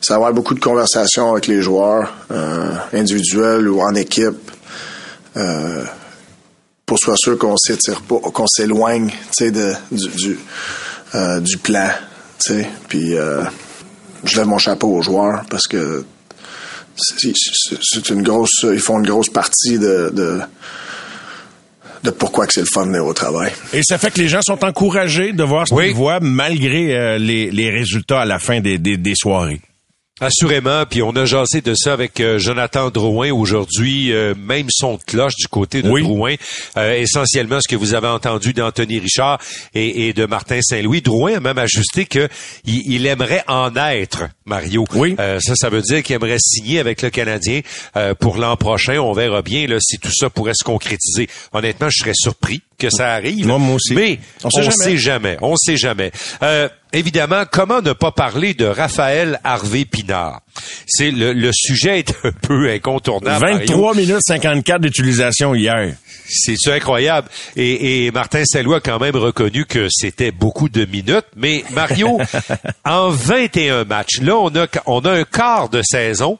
C'est 0.00 0.14
avoir 0.14 0.32
beaucoup 0.32 0.54
de 0.54 0.60
conversations 0.60 1.32
avec 1.32 1.48
les 1.48 1.60
joueurs, 1.60 2.14
euh, 2.30 2.70
individuels 2.92 3.68
ou 3.68 3.80
en 3.80 3.96
équipe, 3.96 4.52
euh, 5.36 5.82
pour 6.86 7.00
soit 7.00 7.16
sûr 7.16 7.36
qu'on 7.36 7.56
s'étire 7.56 8.00
pas, 8.02 8.20
qu'on 8.20 8.46
s'éloigne, 8.46 9.10
tu 9.36 9.50
de 9.50 9.72
euh, 11.16 11.40
du 11.40 11.58
plan, 11.58 11.90
tu. 12.38 12.64
Puis 12.88 13.18
euh, 13.18 13.42
je 14.22 14.36
lève 14.36 14.46
mon 14.46 14.58
chapeau 14.58 14.86
aux 14.86 15.02
joueurs 15.02 15.42
parce 15.50 15.66
que 15.66 16.04
c'est 16.94 18.10
une 18.10 18.22
grosse, 18.22 18.60
ils 18.62 18.78
font 18.78 19.00
une 19.00 19.06
grosse 19.08 19.30
partie 19.30 19.80
de, 19.80 20.40
de 22.04 22.10
pourquoi 22.10 22.46
que 22.46 22.52
c'est 22.52 22.60
le 22.60 22.66
fun 22.66 22.82
de 22.86 22.90
venir 22.92 23.04
au 23.06 23.14
travail. 23.14 23.52
Et 23.72 23.82
ça 23.82 23.98
fait 23.98 24.10
que 24.12 24.18
les 24.20 24.28
gens 24.28 24.40
sont 24.42 24.64
encouragés 24.64 25.32
de 25.32 25.42
voir 25.42 25.66
ce 25.68 25.74
Oui. 25.74 25.86
qu'ils 25.88 25.94
voient 25.96 26.20
malgré 26.20 26.94
euh, 26.96 27.18
les, 27.18 27.50
les 27.50 27.70
résultats 27.70 28.20
à 28.20 28.24
la 28.24 28.38
fin 28.38 28.60
des, 28.60 28.78
des, 28.78 28.96
des 28.96 29.14
soirées. 29.14 29.60
Assurément, 30.20 30.84
puis 30.84 31.02
on 31.02 31.10
a 31.16 31.24
jasé 31.24 31.60
de 31.60 31.74
ça 31.76 31.92
avec 31.92 32.18
euh, 32.20 32.38
Jonathan 32.38 32.90
Drouin 32.90 33.30
aujourd'hui, 33.32 34.12
euh, 34.12 34.34
même 34.36 34.66
son 34.70 34.96
de 34.96 35.02
cloche 35.02 35.36
du 35.36 35.46
côté 35.48 35.80
de 35.82 35.88
Oui. 35.90 36.02
Drouin, 36.02 36.34
Euh, 36.76 36.94
essentiellement 36.94 37.60
ce 37.60 37.68
que 37.68 37.76
vous 37.76 37.94
avez 37.94 38.08
entendu 38.08 38.52
d'Anthony 38.52 38.98
Richard 38.98 39.38
et, 39.74 40.08
et 40.08 40.12
de 40.12 40.26
Martin 40.26 40.60
Saint-Louis. 40.60 41.02
Drouin 41.02 41.36
a 41.36 41.40
même 41.40 41.58
ajusté 41.58 42.04
que 42.06 42.28
il, 42.64 42.92
il 42.92 43.06
aimerait 43.06 43.44
en 43.46 43.74
être, 43.76 44.24
Mario. 44.44 44.84
Oui. 44.94 45.14
Euh, 45.20 45.38
ça, 45.40 45.54
ça 45.54 45.68
veut 45.70 45.82
dire 45.82 46.02
qu'il 46.02 46.16
aimerait 46.16 46.38
signer 46.40 46.80
avec 46.80 47.02
le 47.02 47.10
Canadien 47.10 47.60
euh, 47.96 48.14
pour 48.14 48.38
l'an 48.38 48.56
prochain. 48.56 48.98
On 48.98 49.12
verra 49.12 49.42
bien 49.42 49.66
là, 49.66 49.76
si 49.80 49.98
tout 49.98 50.12
ça 50.12 50.30
pourrait 50.30 50.54
se 50.54 50.64
concrétiser. 50.64 51.28
Honnêtement, 51.52 51.88
je 51.90 51.98
serais 51.98 52.14
surpris 52.14 52.62
que 52.78 52.90
ça 52.90 53.12
arrive. 53.12 53.46
Moi, 53.46 53.58
moi 53.58 53.74
aussi. 53.74 53.94
Mais 53.94 54.18
On 54.44 54.48
on 54.48 54.50
sait 54.50 54.70
sait 54.70 54.96
jamais. 54.96 54.96
jamais. 54.96 55.36
On 55.42 55.56
sait 55.56 55.76
jamais. 55.76 56.12
Euh, 56.42 56.68
évidemment, 56.92 57.42
comment 57.50 57.82
ne 57.82 57.92
pas 57.92 58.12
parler 58.12 58.54
de 58.54 58.64
Raphaël 58.64 59.40
Harvey 59.44 59.84
Pinard? 59.84 60.40
C'est 60.86 61.10
le, 61.10 61.32
le 61.32 61.50
sujet 61.52 61.98
est 62.00 62.14
un 62.24 62.32
peu 62.32 62.70
incontournable. 62.70 63.40
Mario. 63.44 63.58
23 63.58 63.94
minutes 63.94 64.20
54 64.26 64.80
d'utilisation 64.80 65.54
hier. 65.54 65.94
C'est 66.28 66.56
incroyable. 66.72 67.28
Et, 67.56 68.06
et 68.06 68.10
Martin 68.10 68.44
Saint-Louis 68.44 68.76
a 68.76 68.80
quand 68.80 68.98
même 69.00 69.16
reconnu 69.16 69.64
que 69.64 69.88
c'était 69.90 70.30
beaucoup 70.30 70.68
de 70.68 70.84
minutes. 70.84 71.26
Mais 71.36 71.64
Mario, 71.72 72.18
en 72.84 73.08
21 73.10 73.84
matchs, 73.84 74.20
là, 74.20 74.36
on 74.36 74.54
a, 74.54 74.66
on 74.86 75.00
a 75.00 75.10
un 75.12 75.24
quart 75.24 75.68
de 75.68 75.82
saison 75.82 76.38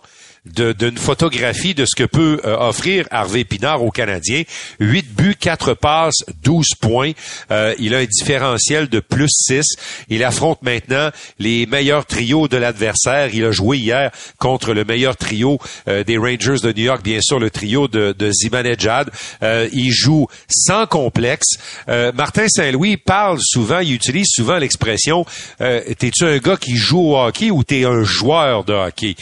d'une 0.55 0.99
photographie 0.99 1.75
de 1.75 1.85
ce 1.85 1.95
que 1.95 2.05
peut 2.05 2.41
euh, 2.45 2.57
offrir 2.57 3.07
Harvey 3.11 3.45
Pinard 3.45 3.83
aux 3.83 3.91
Canadiens. 3.91 4.43
8 4.81 5.15
buts, 5.15 5.37
4 5.39 5.75
passes, 5.75 6.25
12 6.43 6.67
points. 6.81 7.13
Euh, 7.51 7.75
il 7.79 7.95
a 7.95 7.99
un 7.99 8.05
différentiel 8.05 8.89
de 8.89 9.01
plus 9.01 9.31
6. 9.31 9.65
Il 10.09 10.25
affronte 10.25 10.63
maintenant 10.63 11.11
les 11.39 11.67
meilleurs 11.67 12.07
trios 12.07 12.49
de 12.49 12.57
l'adversaire. 12.57 13.31
Il 13.33 13.45
a 13.45 13.53
joué 13.53 13.79
hier 13.79 14.11
contre 14.39 14.73
le 14.73 14.85
meilleur 14.85 15.17
trio 15.17 15.59
euh, 15.89 16.05
des 16.05 16.17
Rangers 16.17 16.61
de 16.63 16.73
New 16.73 16.85
York, 16.85 17.03
bien 17.03 17.21
sûr, 17.21 17.39
le 17.39 17.51
trio 17.51 17.89
de, 17.89 18.15
de 18.19 18.31
Zibanejad. 18.31 19.11
Euh, 19.43 19.69
il 19.73 19.91
joue 19.91 20.27
sans 20.49 20.87
complexe. 20.87 21.57
Euh, 21.89 22.13
Martin 22.13 22.47
Saint-Louis 22.49 22.97
parle 22.97 23.39
souvent, 23.41 23.81
il 23.81 23.93
utilise 23.93 24.29
souvent 24.29 24.59
l'expression 24.59 25.25
euh, 25.61 25.81
T'es-tu 25.99 26.25
un 26.25 26.39
gars 26.39 26.57
qui 26.57 26.77
joue 26.77 27.13
au 27.13 27.19
hockey 27.19 27.51
ou 27.51 27.65
t'es 27.65 27.85
un 27.85 28.03
joueur 28.03 28.65
de 28.65 28.73
hockey? 28.73 29.17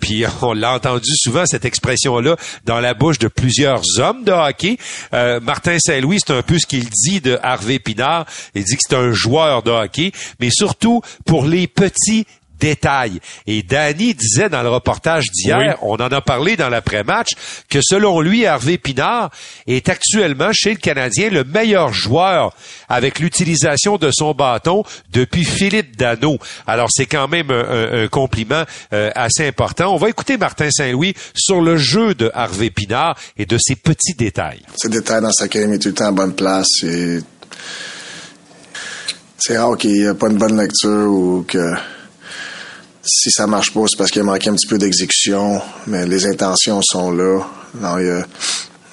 Puis 0.00 0.24
l'a 0.52 0.74
entendu 0.74 1.10
souvent, 1.16 1.46
cette 1.46 1.64
expression-là, 1.64 2.36
dans 2.64 2.80
la 2.80 2.94
bouche 2.94 3.18
de 3.18 3.28
plusieurs 3.28 3.82
hommes 3.98 4.24
de 4.24 4.32
hockey. 4.32 4.78
Euh, 5.12 5.40
Martin 5.40 5.78
Saint-Louis, 5.78 6.18
c'est 6.24 6.32
un 6.32 6.42
peu 6.42 6.58
ce 6.58 6.66
qu'il 6.66 6.88
dit 6.88 7.20
de 7.20 7.38
Harvey 7.42 7.78
Pinard. 7.78 8.26
Il 8.54 8.64
dit 8.64 8.76
que 8.76 8.82
c'est 8.88 8.96
un 8.96 9.12
joueur 9.12 9.62
de 9.62 9.70
hockey, 9.70 10.12
mais 10.40 10.50
surtout 10.50 11.02
pour 11.26 11.44
les 11.44 11.66
petits 11.66 12.26
détails. 12.58 13.20
Et 13.46 13.62
Danny 13.62 14.14
disait 14.14 14.48
dans 14.48 14.62
le 14.62 14.68
reportage 14.68 15.24
d'hier, 15.32 15.58
Oui. 15.58 15.74
on 15.82 15.94
en 15.96 16.08
a 16.12 16.20
parlé 16.20 16.56
dans 16.56 16.68
l'après-match, 16.68 17.30
que 17.68 17.80
selon 17.82 18.20
lui, 18.20 18.42
Hervé 18.42 18.78
Pinard 18.78 19.30
est 19.66 19.88
actuellement 19.88 20.50
chez 20.52 20.70
le 20.70 20.76
Canadien 20.76 21.30
le 21.30 21.44
meilleur 21.44 21.92
joueur 21.92 22.54
avec 22.88 23.18
l'utilisation 23.18 23.96
de 23.96 24.10
son 24.12 24.32
bâton 24.32 24.82
depuis 25.12 25.44
Philippe 25.44 25.96
Dano. 25.96 26.38
Alors 26.66 26.88
c'est 26.90 27.06
quand 27.06 27.28
même 27.28 27.50
un, 27.50 27.54
un- 27.64 28.04
un 28.04 28.08
compliment 28.08 28.64
euh, 28.92 29.10
assez 29.14 29.46
important. 29.46 29.94
On 29.94 29.98
va 29.98 30.08
écouter 30.08 30.36
Martin 30.36 30.70
Saint-Louis 30.70 31.14
sur 31.34 31.60
le 31.60 31.76
jeu 31.76 32.14
de 32.14 32.30
Hervé 32.34 32.70
Pinard 32.70 33.16
et 33.36 33.46
de 33.46 33.58
ses 33.58 33.76
petits 33.76 34.14
détails. 34.14 34.62
C'est 34.76 34.90
détail 34.90 35.20
dans 35.22 35.32
sa 35.32 35.48
carrière, 35.48 35.70
il 35.70 35.74
est 35.74 35.78
tout 35.78 35.88
le 35.88 35.94
temps 35.94 36.06
à 36.06 36.12
bonne 36.12 36.34
place. 36.34 36.68
Et 36.84 37.18
c'est 39.38 39.58
rare 39.58 39.76
qu'il 39.76 39.92
n'y 39.92 40.02
ait 40.04 40.14
pas 40.14 40.28
une 40.28 40.38
bonne 40.38 40.60
lecture 40.60 41.08
ou 41.10 41.44
que 41.46 41.74
si 43.08 43.30
ça 43.30 43.46
marche 43.46 43.72
pas, 43.72 43.80
c'est 43.88 43.96
parce 43.96 44.10
qu'il 44.10 44.20
a 44.20 44.24
manqué 44.24 44.50
un 44.50 44.54
petit 44.54 44.66
peu 44.66 44.78
d'exécution, 44.78 45.60
mais 45.86 46.06
les 46.06 46.26
intentions 46.26 46.80
sont 46.82 47.10
là. 47.10 47.40
Non, 47.80 47.98
il 47.98 48.06
y 48.06 48.10
a, 48.10 48.26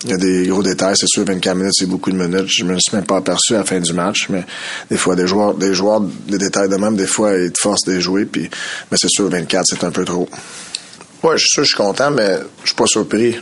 il 0.04 0.10
y 0.10 0.14
a 0.14 0.18
des 0.18 0.48
gros 0.48 0.64
détails, 0.64 0.96
c'est 0.98 1.08
sûr, 1.08 1.26
24 1.26 1.56
minutes, 1.56 1.74
c'est 1.76 1.86
beaucoup 1.86 2.12
de 2.12 2.16
minutes. 2.16 2.48
Je 2.48 2.64
me 2.64 2.78
suis 2.80 2.96
même 2.96 3.06
pas 3.06 3.18
aperçu 3.18 3.56
à 3.56 3.60
la 3.60 3.64
fin 3.66 3.80
du 3.80 3.94
match, 3.94 4.28
mais 4.30 4.46
des 4.90 4.98
fois, 4.98 5.16
des 5.16 5.28
joueurs, 5.28 5.54
des 5.56 5.74
joueurs, 5.74 6.02
des 6.02 6.38
détails 6.38 6.70
de 6.70 6.76
même, 6.76 6.96
des 6.96 7.08
fois, 7.08 7.36
ils 7.36 7.52
te 7.52 7.60
forcent 7.60 7.86
de 7.86 8.00
jouer, 8.00 8.26
puis, 8.26 8.50
mais 8.92 8.98
c'est 9.00 9.10
sûr, 9.10 9.30
24, 9.30 9.66
c'est 9.68 9.84
un 9.84 9.92
peu 9.92 10.06
trop. 10.06 10.30
Ouais, 11.24 11.38
je 11.38 11.46
suis 11.46 11.50
sûr, 11.50 11.64
je 11.64 11.70
suis 11.70 11.78
content, 11.78 12.12
mais 12.12 12.40
je 12.62 12.68
suis 12.68 12.76
pas 12.76 12.86
surpris. 12.86 13.36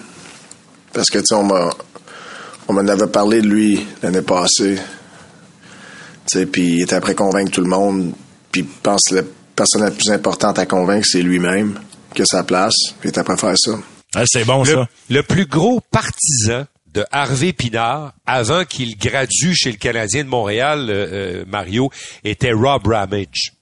Parce 0.93 1.09
que, 1.09 1.19
tu 1.19 1.25
sais, 1.25 1.35
on 1.35 1.43
m'a, 1.43 1.69
on 2.67 2.73
m'en 2.73 2.87
avait 2.87 3.07
parlé 3.07 3.41
de 3.41 3.47
lui 3.47 3.85
l'année 4.01 4.21
passée. 4.21 4.77
Tu 6.25 6.39
sais, 6.39 6.45
puis 6.45 6.75
il 6.77 6.81
était 6.83 6.95
après 6.95 7.15
convaincre 7.15 7.51
tout 7.51 7.61
le 7.61 7.67
monde. 7.69 8.13
Puis 8.51 8.63
pense 8.63 9.11
la 9.11 9.23
personne 9.55 9.83
la 9.83 9.91
plus 9.91 10.09
importante 10.11 10.59
à 10.59 10.65
convaincre, 10.65 11.07
c'est 11.09 11.21
lui-même, 11.21 11.79
qui 12.15 12.21
a 12.21 12.25
sa 12.25 12.43
place. 12.43 12.73
Puis 12.99 13.05
il 13.05 13.09
était 13.09 13.19
après 13.19 13.37
faire 13.37 13.57
ça. 13.57 13.71
Ah, 14.15 14.23
c'est 14.25 14.45
bon, 14.45 14.63
Le, 14.63 14.71
ça. 14.73 14.87
le 15.09 15.23
plus 15.23 15.45
gros 15.45 15.81
partisan 15.91 16.65
de 16.93 17.03
Harvey 17.11 17.53
Pinard, 17.53 18.13
avant 18.27 18.65
qu'il 18.65 18.97
gradue 18.97 19.55
chez 19.55 19.71
le 19.71 19.77
Canadien 19.77 20.23
de 20.23 20.29
Montréal, 20.29 20.87
euh, 20.89 21.07
euh, 21.11 21.45
Mario, 21.47 21.89
était 22.23 22.51
Rob 22.51 22.85
Ramage. 22.87 23.53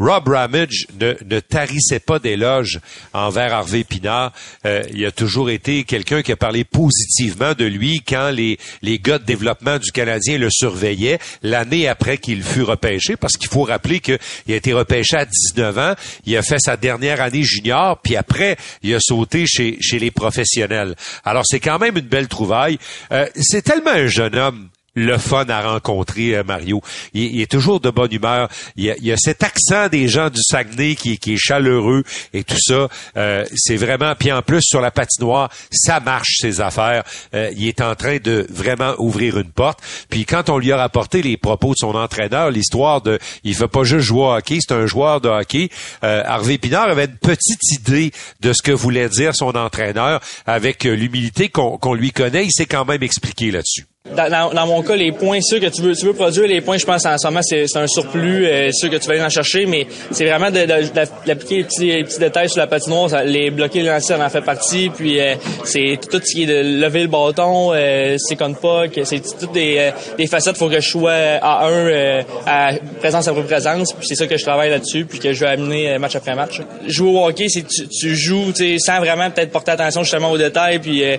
Rob 0.00 0.28
Ramage 0.28 0.86
ne, 0.98 1.14
ne 1.26 1.40
tarissait 1.40 2.00
pas 2.00 2.18
d'éloges 2.18 2.80
envers 3.12 3.52
Harvey 3.52 3.84
Pinard. 3.84 4.32
Euh, 4.64 4.82
il 4.94 5.04
a 5.04 5.12
toujours 5.12 5.50
été 5.50 5.84
quelqu'un 5.84 6.22
qui 6.22 6.32
a 6.32 6.36
parlé 6.36 6.64
positivement 6.64 7.52
de 7.52 7.66
lui 7.66 8.00
quand 8.00 8.30
les, 8.30 8.58
les 8.80 8.98
gars 8.98 9.18
de 9.18 9.24
développement 9.24 9.78
du 9.78 9.92
Canadien 9.92 10.38
le 10.38 10.48
surveillaient 10.50 11.18
l'année 11.42 11.86
après 11.86 12.16
qu'il 12.16 12.42
fut 12.42 12.62
repêché, 12.62 13.16
parce 13.16 13.36
qu'il 13.36 13.50
faut 13.50 13.64
rappeler 13.64 14.00
qu'il 14.00 14.18
a 14.48 14.54
été 14.54 14.72
repêché 14.72 15.18
à 15.18 15.26
19 15.26 15.78
ans, 15.78 15.94
il 16.24 16.34
a 16.36 16.42
fait 16.42 16.58
sa 16.58 16.78
dernière 16.78 17.20
année 17.20 17.42
junior, 17.42 18.00
puis 18.02 18.16
après, 18.16 18.56
il 18.82 18.94
a 18.94 19.00
sauté 19.00 19.44
chez, 19.46 19.76
chez 19.82 19.98
les 19.98 20.10
professionnels. 20.10 20.94
Alors, 21.24 21.44
c'est 21.46 21.60
quand 21.60 21.78
même 21.78 21.98
une 21.98 22.06
belle 22.06 22.28
trouvaille. 22.28 22.78
Euh, 23.12 23.26
c'est 23.36 23.62
tellement 23.62 23.90
un 23.90 24.06
jeune 24.06 24.36
homme 24.36 24.68
le 25.00 25.18
fun 25.18 25.46
à 25.48 25.62
rencontrer, 25.62 26.36
euh, 26.36 26.44
Mario. 26.44 26.82
Il, 27.14 27.40
est 27.40 27.50
toujours 27.50 27.80
de 27.80 27.90
bonne 27.90 28.12
humeur. 28.12 28.48
Il 28.76 28.84
y 28.84 29.12
a, 29.12 29.16
cet 29.16 29.42
accent 29.42 29.88
des 29.88 30.08
gens 30.08 30.30
du 30.30 30.40
Saguenay 30.42 30.94
qui, 30.94 31.12
est 31.12 31.36
chaleureux 31.36 32.04
et 32.32 32.44
tout 32.44 32.58
ça. 32.58 32.88
Euh, 33.16 33.44
c'est 33.54 33.76
vraiment... 33.76 34.14
Puis 34.18 34.32
en 34.32 34.42
plus, 34.42 34.62
sur 34.62 34.80
la 34.80 34.90
patinoire, 34.90 35.50
ça 35.70 36.00
marche, 36.00 36.36
ses 36.40 36.60
affaires. 36.60 37.04
Euh, 37.34 37.50
il 37.56 37.66
est 37.68 37.80
en 37.80 37.94
train 37.94 38.18
de 38.22 38.46
vraiment 38.50 38.94
ouvrir 38.98 39.38
une 39.38 39.50
porte. 39.50 39.80
Puis 40.08 40.24
quand 40.24 40.50
on 40.50 40.58
lui 40.58 40.72
a 40.72 40.76
rapporté 40.76 41.22
les 41.22 41.36
propos 41.36 41.70
de 41.70 41.78
son 41.78 41.94
entraîneur, 41.94 42.50
l'histoire 42.50 43.00
de... 43.00 43.18
Il 43.44 43.54
fait 43.54 43.68
pas 43.68 43.84
juste 43.84 44.06
jouer 44.06 44.20
au 44.20 44.32
hockey, 44.32 44.58
c'est 44.60 44.74
un 44.74 44.86
joueur 44.86 45.20
de 45.20 45.28
hockey. 45.28 45.70
Harvey 46.02 46.58
Pinard 46.58 46.88
avait 46.88 47.06
une 47.06 47.16
petite 47.16 47.62
idée 47.72 48.12
de 48.40 48.52
ce 48.52 48.62
que 48.62 48.72
voulait 48.72 49.08
dire 49.08 49.34
son 49.34 49.54
entraîneur 49.56 50.20
avec 50.46 50.84
l'humilité 50.84 51.48
qu'on 51.48 51.94
lui 51.94 52.12
connaît. 52.12 52.44
Il 52.44 52.52
s'est 52.52 52.66
quand 52.66 52.84
même 52.84 53.02
expliqué 53.02 53.50
là-dessus. 53.50 53.89
Dans, 54.16 54.30
dans- 54.30 54.54
dans 54.54 54.66
mon 54.66 54.82
cas, 54.82 54.96
les 54.96 55.12
points, 55.12 55.42
sûr 55.42 55.60
que 55.60 55.66
tu 55.66 55.82
veux, 55.82 55.94
tu 55.94 56.06
veux 56.06 56.14
produire 56.14 56.46
les 56.46 56.62
points, 56.62 56.78
je 56.78 56.86
pense 56.86 57.04
en 57.04 57.18
ce 57.18 57.26
moment, 57.26 57.42
c'est 57.42 57.66
un 57.76 57.86
surplus, 57.86 58.46
euh, 58.46 58.72
sûr 58.72 58.88
que 58.88 58.96
tu 58.96 59.06
vas 59.06 59.12
aller 59.12 59.22
en 59.22 59.28
chercher, 59.28 59.66
mais 59.66 59.86
c'est 60.10 60.24
vraiment 60.24 60.50
d'appliquer 60.50 61.56
les 61.58 61.64
petits, 61.64 61.86
les 61.86 62.04
petits 62.04 62.18
détails 62.18 62.48
sur 62.48 62.60
la 62.60 62.66
patinoire, 62.66 63.10
ça- 63.10 63.24
les 63.24 63.50
bloquer 63.50 63.82
les 63.82 63.88
lancers, 63.90 64.18
en 64.18 64.30
fait 64.30 64.40
partie, 64.40 64.88
puis 64.88 65.20
euh, 65.20 65.34
c'est 65.64 65.98
tout 66.10 66.18
ce 66.24 66.32
qui 66.32 66.44
est 66.44 66.46
de 66.46 66.80
lever 66.82 67.02
le 67.02 67.08
bâton, 67.08 67.72
euh, 67.74 68.16
c'est 68.18 68.36
comme 68.36 68.56
pas, 68.56 68.84
c'est 69.04 69.20
toutes 69.38 69.52
des, 69.52 69.76
euh, 69.78 69.90
des 70.16 70.26
facettes, 70.26 70.56
faut 70.56 70.70
que 70.70 70.80
je 70.80 70.88
sois 70.88 71.12
à 71.12 71.66
un, 71.66 71.70
euh, 71.70 72.22
à 72.46 72.70
présence 73.00 73.28
après 73.28 73.42
présence, 73.44 73.92
puis 73.92 74.06
c'est 74.08 74.14
ça 74.16 74.26
que 74.26 74.38
je 74.38 74.42
travaille 74.42 74.70
là-dessus, 74.70 75.04
puis 75.04 75.18
que 75.18 75.34
je 75.34 75.40
vais 75.40 75.50
amener 75.50 75.90
euh, 75.90 75.98
match 75.98 76.16
après 76.16 76.34
match. 76.34 76.62
Jouer 76.86 77.10
au 77.10 77.26
hockey, 77.26 77.48
c'est 77.50 77.66
tu, 77.68 77.86
tu 77.86 78.16
joues, 78.16 78.50
tu 78.56 78.78
sans 78.78 78.98
vraiment 78.98 79.30
peut-être 79.30 79.50
porter 79.52 79.72
attention 79.72 80.04
justement 80.04 80.30
aux 80.30 80.38
détails, 80.38 80.78
puis 80.78 81.04
euh, 81.04 81.18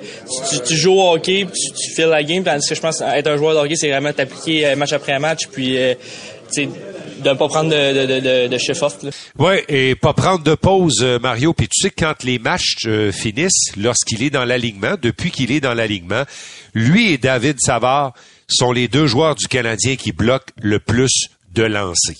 tu, 0.50 0.60
tu 0.62 0.76
joues 0.76 1.00
au 1.00 1.12
hockey, 1.14 1.46
puis 1.46 1.62
tu, 1.62 1.72
tu 1.90 1.94
files 1.96 2.08
la 2.10 2.24
game, 2.24 2.44
tandis 2.44 2.71
je 2.76 2.82
pense 2.82 3.02
être 3.02 3.28
un 3.28 3.38
joueur 3.38 3.58
hockey, 3.58 3.76
c'est 3.76 3.90
vraiment 3.90 4.14
t'appliquer 4.14 4.68
euh, 4.68 4.76
match 4.76 4.94
après 4.94 5.18
match, 5.20 5.48
puis 5.52 5.78
euh, 5.78 5.94
de 6.58 7.30
ne 7.30 7.34
pas 7.36 7.48
prendre 7.48 7.70
de, 7.70 8.06
de, 8.06 8.20
de, 8.20 8.48
de 8.48 8.58
shift 8.58 8.82
off. 8.84 8.98
là. 9.04 9.12
Ouais, 9.38 9.64
et 9.70 9.96
pas 9.96 10.14
prendre 10.14 10.44
de 10.44 10.56
pause, 10.56 11.00
euh, 11.02 11.20
Mario. 11.20 11.54
Puis 11.54 11.68
tu 11.68 11.82
sais 11.82 11.92
quand 11.92 12.24
les 12.24 12.40
matchs 12.40 12.88
finissent, 13.12 13.76
lorsqu'il 13.78 14.24
est 14.24 14.30
dans 14.30 14.46
l'alignement, 14.46 14.96
depuis 15.02 15.32
qu'il 15.32 15.52
est 15.52 15.62
dans 15.62 15.74
l'alignement, 15.74 16.24
lui 16.74 17.12
et 17.14 17.18
David 17.18 17.58
Savard 17.60 18.14
sont 18.48 18.72
les 18.72 18.88
deux 18.88 19.08
joueurs 19.08 19.36
du 19.36 19.48
Canadien 19.48 19.96
qui 19.96 20.12
bloquent 20.12 20.54
le 20.62 20.80
plus 20.80 21.30
de 21.54 21.64
lancer. 21.64 22.16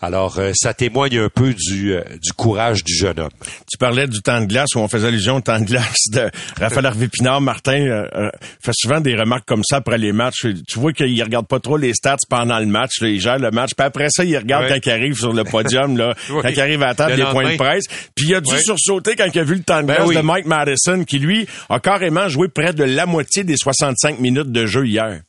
Alors, 0.00 0.38
euh, 0.38 0.52
ça 0.54 0.74
témoigne 0.74 1.18
un 1.18 1.28
peu 1.28 1.54
du, 1.54 1.94
euh, 1.94 2.02
du 2.22 2.32
courage 2.32 2.82
du 2.84 2.94
jeune 2.94 3.20
homme. 3.20 3.30
Tu 3.70 3.78
parlais 3.78 4.06
du 4.06 4.20
temps 4.22 4.40
de 4.40 4.46
glace 4.46 4.68
où 4.74 4.80
on 4.80 4.88
faisait 4.88 5.08
allusion 5.08 5.36
au 5.36 5.40
temps 5.40 5.60
de 5.60 5.64
glace 5.66 5.96
de 6.10 6.30
Raphaël 6.60 6.86
Harvey 6.86 7.08
Pinard. 7.08 7.40
Martin 7.40 7.80
euh, 7.80 8.30
fait 8.64 8.72
souvent 8.74 9.00
des 9.00 9.14
remarques 9.16 9.46
comme 9.46 9.62
ça 9.64 9.76
après 9.76 9.98
les 9.98 10.12
matchs. 10.12 10.46
Tu 10.68 10.78
vois 10.78 10.92
qu'il 10.92 11.22
regarde 11.22 11.46
pas 11.46 11.60
trop 11.60 11.76
les 11.76 11.94
stats 11.94 12.16
pendant 12.28 12.58
le 12.58 12.66
match. 12.66 13.00
Là, 13.00 13.08
il 13.08 13.20
gère 13.20 13.38
le 13.38 13.50
match. 13.50 13.70
Puis 13.76 13.86
après 13.86 14.08
ça, 14.10 14.24
il 14.24 14.36
regarde 14.36 14.64
Ouais. 14.64 14.68
quand 14.80 14.86
il 14.86 14.90
arrive 14.92 15.14
sur 15.14 15.32
le 15.32 15.44
podium, 15.44 15.96
là, 15.96 16.14
Oui. 16.30 16.40
quand 16.42 16.48
il 16.50 16.60
arrive 16.60 16.82
à 16.82 16.86
la 16.88 16.94
table 16.94 17.12
Le 17.12 17.16
des 17.18 17.24
points 17.30 17.52
de 17.52 17.56
presse. 17.56 17.84
Puis 18.14 18.26
il 18.28 18.34
a 18.34 18.40
dû 18.40 18.52
Ouais. 18.52 18.60
sursauter 18.60 19.14
quand 19.16 19.26
il 19.32 19.38
a 19.38 19.44
vu 19.44 19.54
le 19.54 19.62
temps 19.62 19.80
de 19.82 19.86
Ben 19.86 19.94
glace 19.96 20.08
oui. 20.08 20.16
de 20.16 20.20
Mike 20.22 20.46
Madison, 20.46 21.04
qui 21.04 21.18
lui 21.18 21.46
a 21.68 21.78
carrément 21.80 22.28
joué 22.28 22.48
près 22.48 22.72
de 22.72 22.84
la 22.84 23.06
moitié 23.06 23.44
des 23.44 23.56
65 23.56 24.18
minutes 24.18 24.50
de 24.52 24.66
jeu 24.66 24.86
hier. 24.86 25.20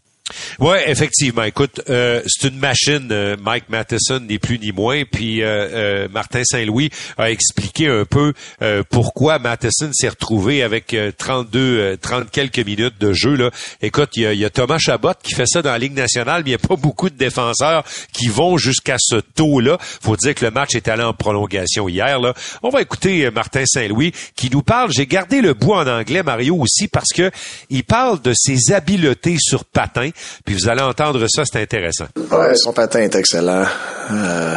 Ouais, 0.59 0.89
effectivement. 0.89 1.43
Écoute, 1.43 1.81
euh, 1.89 2.21
c'est 2.27 2.47
une 2.47 2.57
machine, 2.57 3.09
euh, 3.11 3.35
Mike 3.41 3.67
Matheson, 3.67 4.21
ni 4.21 4.39
plus 4.39 4.57
ni 4.57 4.71
moins. 4.71 5.03
Puis 5.03 5.41
euh, 5.41 5.47
euh, 5.47 6.07
Martin 6.09 6.43
Saint-Louis 6.45 6.91
a 7.17 7.29
expliqué 7.29 7.87
un 7.87 8.05
peu 8.05 8.33
euh, 8.61 8.83
pourquoi 8.89 9.37
Matheson 9.39 9.89
s'est 9.91 10.07
retrouvé 10.07 10.63
avec 10.63 10.93
euh, 10.93 11.11
32, 11.17 11.59
euh, 11.59 11.97
30 11.97 12.31
quelques 12.31 12.59
minutes 12.59 12.97
de 13.01 13.11
jeu. 13.11 13.35
Là. 13.35 13.51
Écoute, 13.81 14.11
il 14.15 14.31
y, 14.31 14.37
y 14.37 14.45
a 14.45 14.49
Thomas 14.49 14.77
Chabot 14.77 15.11
qui 15.21 15.33
fait 15.33 15.45
ça 15.45 15.61
dans 15.61 15.71
la 15.71 15.77
Ligue 15.77 15.95
nationale, 15.95 16.43
mais 16.45 16.51
il 16.51 16.57
n'y 16.57 16.63
a 16.63 16.67
pas 16.67 16.77
beaucoup 16.77 17.09
de 17.09 17.17
défenseurs 17.17 17.83
qui 18.13 18.27
vont 18.27 18.57
jusqu'à 18.57 18.95
ce 18.99 19.17
taux-là. 19.17 19.77
faut 19.81 20.15
dire 20.15 20.35
que 20.35 20.45
le 20.45 20.51
match 20.51 20.73
est 20.75 20.87
allé 20.87 21.03
en 21.03 21.13
prolongation 21.13 21.89
hier. 21.89 22.19
Là. 22.19 22.33
On 22.61 22.69
va 22.69 22.81
écouter 22.81 23.29
Martin 23.29 23.65
Saint-Louis 23.65 24.13
qui 24.37 24.49
nous 24.49 24.61
parle. 24.61 24.91
J'ai 24.93 25.05
gardé 25.05 25.41
le 25.41 25.53
bout 25.53 25.73
en 25.73 25.85
anglais, 25.87 26.23
Mario, 26.23 26.55
aussi, 26.55 26.87
parce 26.87 27.09
que 27.13 27.29
il 27.69 27.83
parle 27.83 28.21
de 28.21 28.33
ses 28.33 28.71
habiletés 28.71 29.35
sur 29.37 29.65
patin. 29.65 30.11
Puis 30.45 30.55
vous 30.55 30.67
allez 30.69 30.81
entendre 30.81 31.25
ça, 31.27 31.43
c'est 31.45 31.61
intéressant. 31.61 32.05
Ouais, 32.31 32.55
son 32.55 32.73
patin 32.73 32.99
est 32.99 33.15
excellent. 33.15 33.65
Euh, 34.11 34.55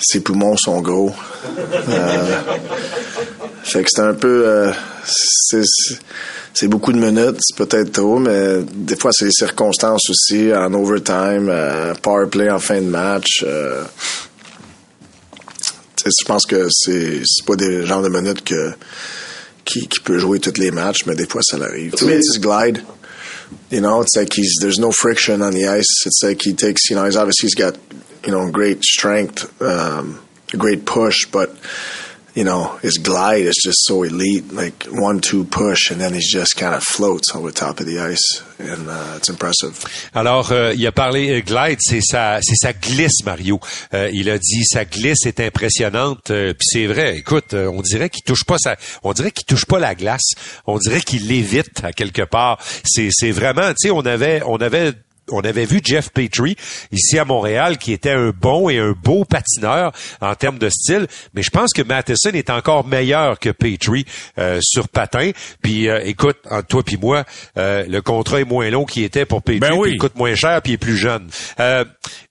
ses 0.00 0.20
poumons 0.20 0.56
sont 0.56 0.80
gros. 0.80 1.12
Euh, 1.88 2.40
fait 3.62 3.82
que 3.82 3.90
c'est 3.90 4.00
un 4.02 4.14
peu... 4.14 4.46
euh, 4.46 4.72
c'est, 6.54 6.68
beaucoup 6.68 6.92
de 6.92 6.98
minutes, 6.98 7.36
c'est 7.40 7.56
peut-être 7.56 7.92
trop, 7.92 8.18
mais 8.18 8.62
des 8.74 8.96
fois, 8.96 9.10
c'est 9.12 9.26
les 9.26 9.30
circonstances 9.32 10.08
aussi, 10.10 10.52
en 10.52 10.72
overtime, 10.74 11.48
euh, 11.48 11.94
power 12.02 12.26
play 12.28 12.50
en 12.50 12.58
fin 12.58 12.80
de 12.80 12.86
match. 12.88 13.44
euh, 13.46 13.84
tu 15.96 16.04
sais, 16.04 16.10
je 16.20 16.24
pense 16.24 16.46
que 16.46 16.68
c'est, 16.70 17.22
c'est 17.24 17.44
pas 17.46 17.56
des 17.56 17.86
genres 17.86 18.02
de 18.02 18.08
minutes 18.08 18.44
que, 18.44 18.72
qui, 19.64 19.86
qui 19.88 20.00
peut 20.00 20.18
jouer 20.18 20.40
tous 20.40 20.58
les 20.58 20.70
matchs, 20.70 21.06
mais 21.06 21.14
des 21.14 21.26
fois, 21.26 21.42
ça 21.42 21.58
l'arrive. 21.58 21.94
It's 21.94 22.02
his 22.34 22.38
glide. 22.40 22.82
You 23.70 23.80
know, 23.80 24.00
it's 24.00 24.16
like 24.16 24.32
he's 24.32 24.54
there's 24.60 24.78
no 24.78 24.92
friction 24.92 25.42
on 25.42 25.52
the 25.52 25.68
ice. 25.68 26.06
It's 26.06 26.20
like 26.22 26.42
he 26.42 26.54
takes, 26.54 26.90
you 26.90 26.96
know, 26.96 27.04
he's 27.04 27.16
obviously 27.16 27.46
he's 27.46 27.54
got, 27.54 27.78
you 28.24 28.32
know, 28.32 28.50
great 28.50 28.82
strength, 28.82 29.60
um, 29.62 30.20
great 30.56 30.84
push, 30.84 31.26
but 31.26 31.56
you 32.38 32.44
know, 32.44 32.70
his 32.84 32.98
glide 32.98 33.46
is 33.46 33.56
just 33.60 33.84
so 33.84 34.04
elite, 34.04 34.52
like 34.52 34.86
one 34.92 35.18
two 35.20 35.42
push, 35.44 35.90
and 35.90 35.98
then 35.98 36.14
he 36.14 36.20
just 36.20 36.56
kind 36.56 36.72
of 36.72 36.84
floats 36.84 37.34
over 37.34 37.50
top 37.50 37.80
of 37.80 37.86
the 37.86 37.98
ice, 37.98 38.44
and 38.60 38.88
uh, 38.88 39.16
it's 39.16 39.28
impressive. 39.28 39.74
Alors, 40.14 40.52
euh, 40.52 40.72
il 40.72 40.86
a 40.86 40.92
parlé 40.92 41.30
euh, 41.30 41.40
glide, 41.40 41.78
c'est 41.80 42.00
sa, 42.00 42.38
c'est 42.40 42.54
sa 42.54 42.72
glisse, 42.72 43.24
Mario. 43.24 43.58
Euh, 43.92 44.08
il 44.12 44.30
a 44.30 44.38
dit 44.38 44.64
sa 44.64 44.84
glisse 44.84 45.26
est 45.26 45.40
impressionnante. 45.40 46.30
euh, 46.30 46.52
Puis 46.52 46.68
c'est 46.72 46.86
vrai. 46.86 47.16
Écoute, 47.18 47.54
euh, 47.54 47.66
on 47.74 47.82
dirait 47.82 48.08
qu'il 48.08 48.22
touche 48.22 48.44
pas 48.44 48.58
sa, 48.58 48.76
on 49.02 49.12
dirait 49.12 49.32
qu'il 49.32 49.44
touche 49.46 49.64
pas 49.66 49.80
la 49.80 49.96
glace. 49.96 50.30
On 50.66 50.78
dirait 50.78 51.00
qu'il 51.00 51.26
l'évite 51.26 51.82
à 51.82 51.92
quelque 51.92 52.22
part. 52.22 52.60
C'est, 52.84 53.08
c'est 53.10 53.32
vraiment, 53.32 53.70
tu 53.70 53.88
sais, 53.88 53.90
on 53.90 54.06
avait, 54.06 54.42
on 54.46 54.58
avait 54.58 54.92
on 55.30 55.40
avait 55.40 55.64
vu 55.64 55.80
Jeff 55.82 56.10
Petrie 56.10 56.56
ici 56.92 57.18
à 57.18 57.24
Montréal 57.24 57.78
qui 57.78 57.92
était 57.92 58.10
un 58.12 58.30
bon 58.30 58.68
et 58.68 58.78
un 58.78 58.92
beau 58.92 59.24
patineur 59.24 59.92
en 60.20 60.34
termes 60.34 60.58
de 60.58 60.68
style, 60.68 61.06
mais 61.34 61.42
je 61.42 61.50
pense 61.50 61.72
que 61.72 61.82
Matheson 61.82 62.30
est 62.30 62.50
encore 62.50 62.86
meilleur 62.86 63.38
que 63.38 63.50
Petrie 63.50 64.04
euh, 64.38 64.58
sur 64.62 64.88
patin. 64.88 65.30
Puis 65.62 65.88
euh, 65.88 66.00
écoute, 66.04 66.38
entre 66.50 66.66
toi 66.66 66.82
puis 66.82 66.96
moi, 66.96 67.24
euh, 67.56 67.84
le 67.88 68.00
contrat 68.02 68.40
est 68.40 68.44
moins 68.44 68.70
long 68.70 68.84
qu'il 68.84 69.04
était 69.04 69.24
pour 69.24 69.42
Petrie, 69.42 69.60
Ben 69.60 69.74
oui. 69.74 69.90
il 69.92 69.98
coûte 69.98 70.16
moins 70.16 70.34
cher 70.34 70.60
puis 70.62 70.72
il 70.72 70.74
est 70.74 70.78
plus 70.78 70.96
jeune. 70.96 71.28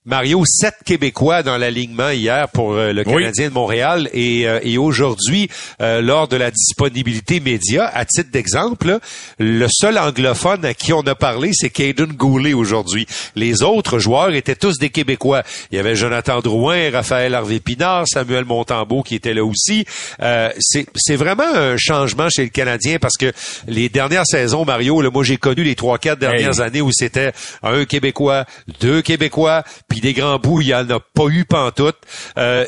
Mario, 0.08 0.42
sept 0.46 0.74
Québécois 0.86 1.42
dans 1.42 1.58
l'alignement 1.58 2.08
hier 2.08 2.48
pour 2.48 2.72
euh, 2.72 2.92
le 2.94 3.02
Oui. 3.06 3.22
Canadien 3.22 3.48
de 3.50 3.52
Montréal 3.54 4.08
et, 4.14 4.48
euh, 4.48 4.58
et 4.62 4.78
aujourd'hui, 4.78 5.50
euh, 5.82 6.00
lors 6.00 6.28
de 6.28 6.36
la 6.36 6.50
disponibilité 6.50 7.40
média, 7.40 7.86
à 7.86 8.06
titre 8.06 8.30
d'exemple, 8.32 8.98
le 9.38 9.66
seul 9.70 9.98
anglophone 9.98 10.64
à 10.64 10.72
qui 10.72 10.94
on 10.94 11.02
a 11.02 11.14
parlé, 11.14 11.50
c'est 11.52 11.68
Caden 11.68 12.06
Goulet 12.14 12.54
aujourd'hui. 12.54 13.06
Les 13.36 13.62
autres 13.62 13.98
joueurs 13.98 14.32
étaient 14.34 14.56
tous 14.56 14.78
des 14.78 14.88
Québécois. 14.88 15.42
Il 15.70 15.76
y 15.76 15.78
avait 15.78 15.94
Jonathan 15.94 16.40
Drouin, 16.40 16.90
Raphaël 16.90 17.34
Harvey-Pinard, 17.34 18.08
Samuel 18.08 18.46
Montembeau 18.46 19.02
qui 19.02 19.14
était 19.14 19.34
là 19.34 19.44
aussi. 19.44 19.84
Euh, 20.22 20.50
c'est 20.58 20.86
c'est 20.96 21.16
vraiment 21.16 21.44
un 21.54 21.76
changement 21.76 22.30
chez 22.30 22.44
le 22.44 22.48
Canadien 22.48 22.96
parce 22.98 23.18
que 23.18 23.30
les 23.66 23.90
dernières 23.90 24.26
saisons, 24.26 24.64
Mario, 24.64 25.02
là, 25.02 25.10
moi 25.10 25.22
j'ai 25.22 25.36
connu 25.36 25.64
les 25.64 25.74
trois, 25.74 25.98
quatre 25.98 26.18
dernières 26.18 26.60
Hey. 26.60 26.66
années 26.66 26.80
où 26.80 26.90
c'était 26.92 27.32
un 27.62 27.84
Québécois, 27.84 28.46
deux 28.80 29.02
Québécois, 29.02 29.64
puis 29.88 29.97
des 30.00 30.12
grands 30.12 30.38
bouts, 30.38 30.60
il 30.60 30.68
y 30.68 30.74
en 30.74 30.88
a 30.90 31.00
pas 31.00 31.26
eu 31.28 31.44
pantoute. 31.44 31.96
Euh, 32.36 32.64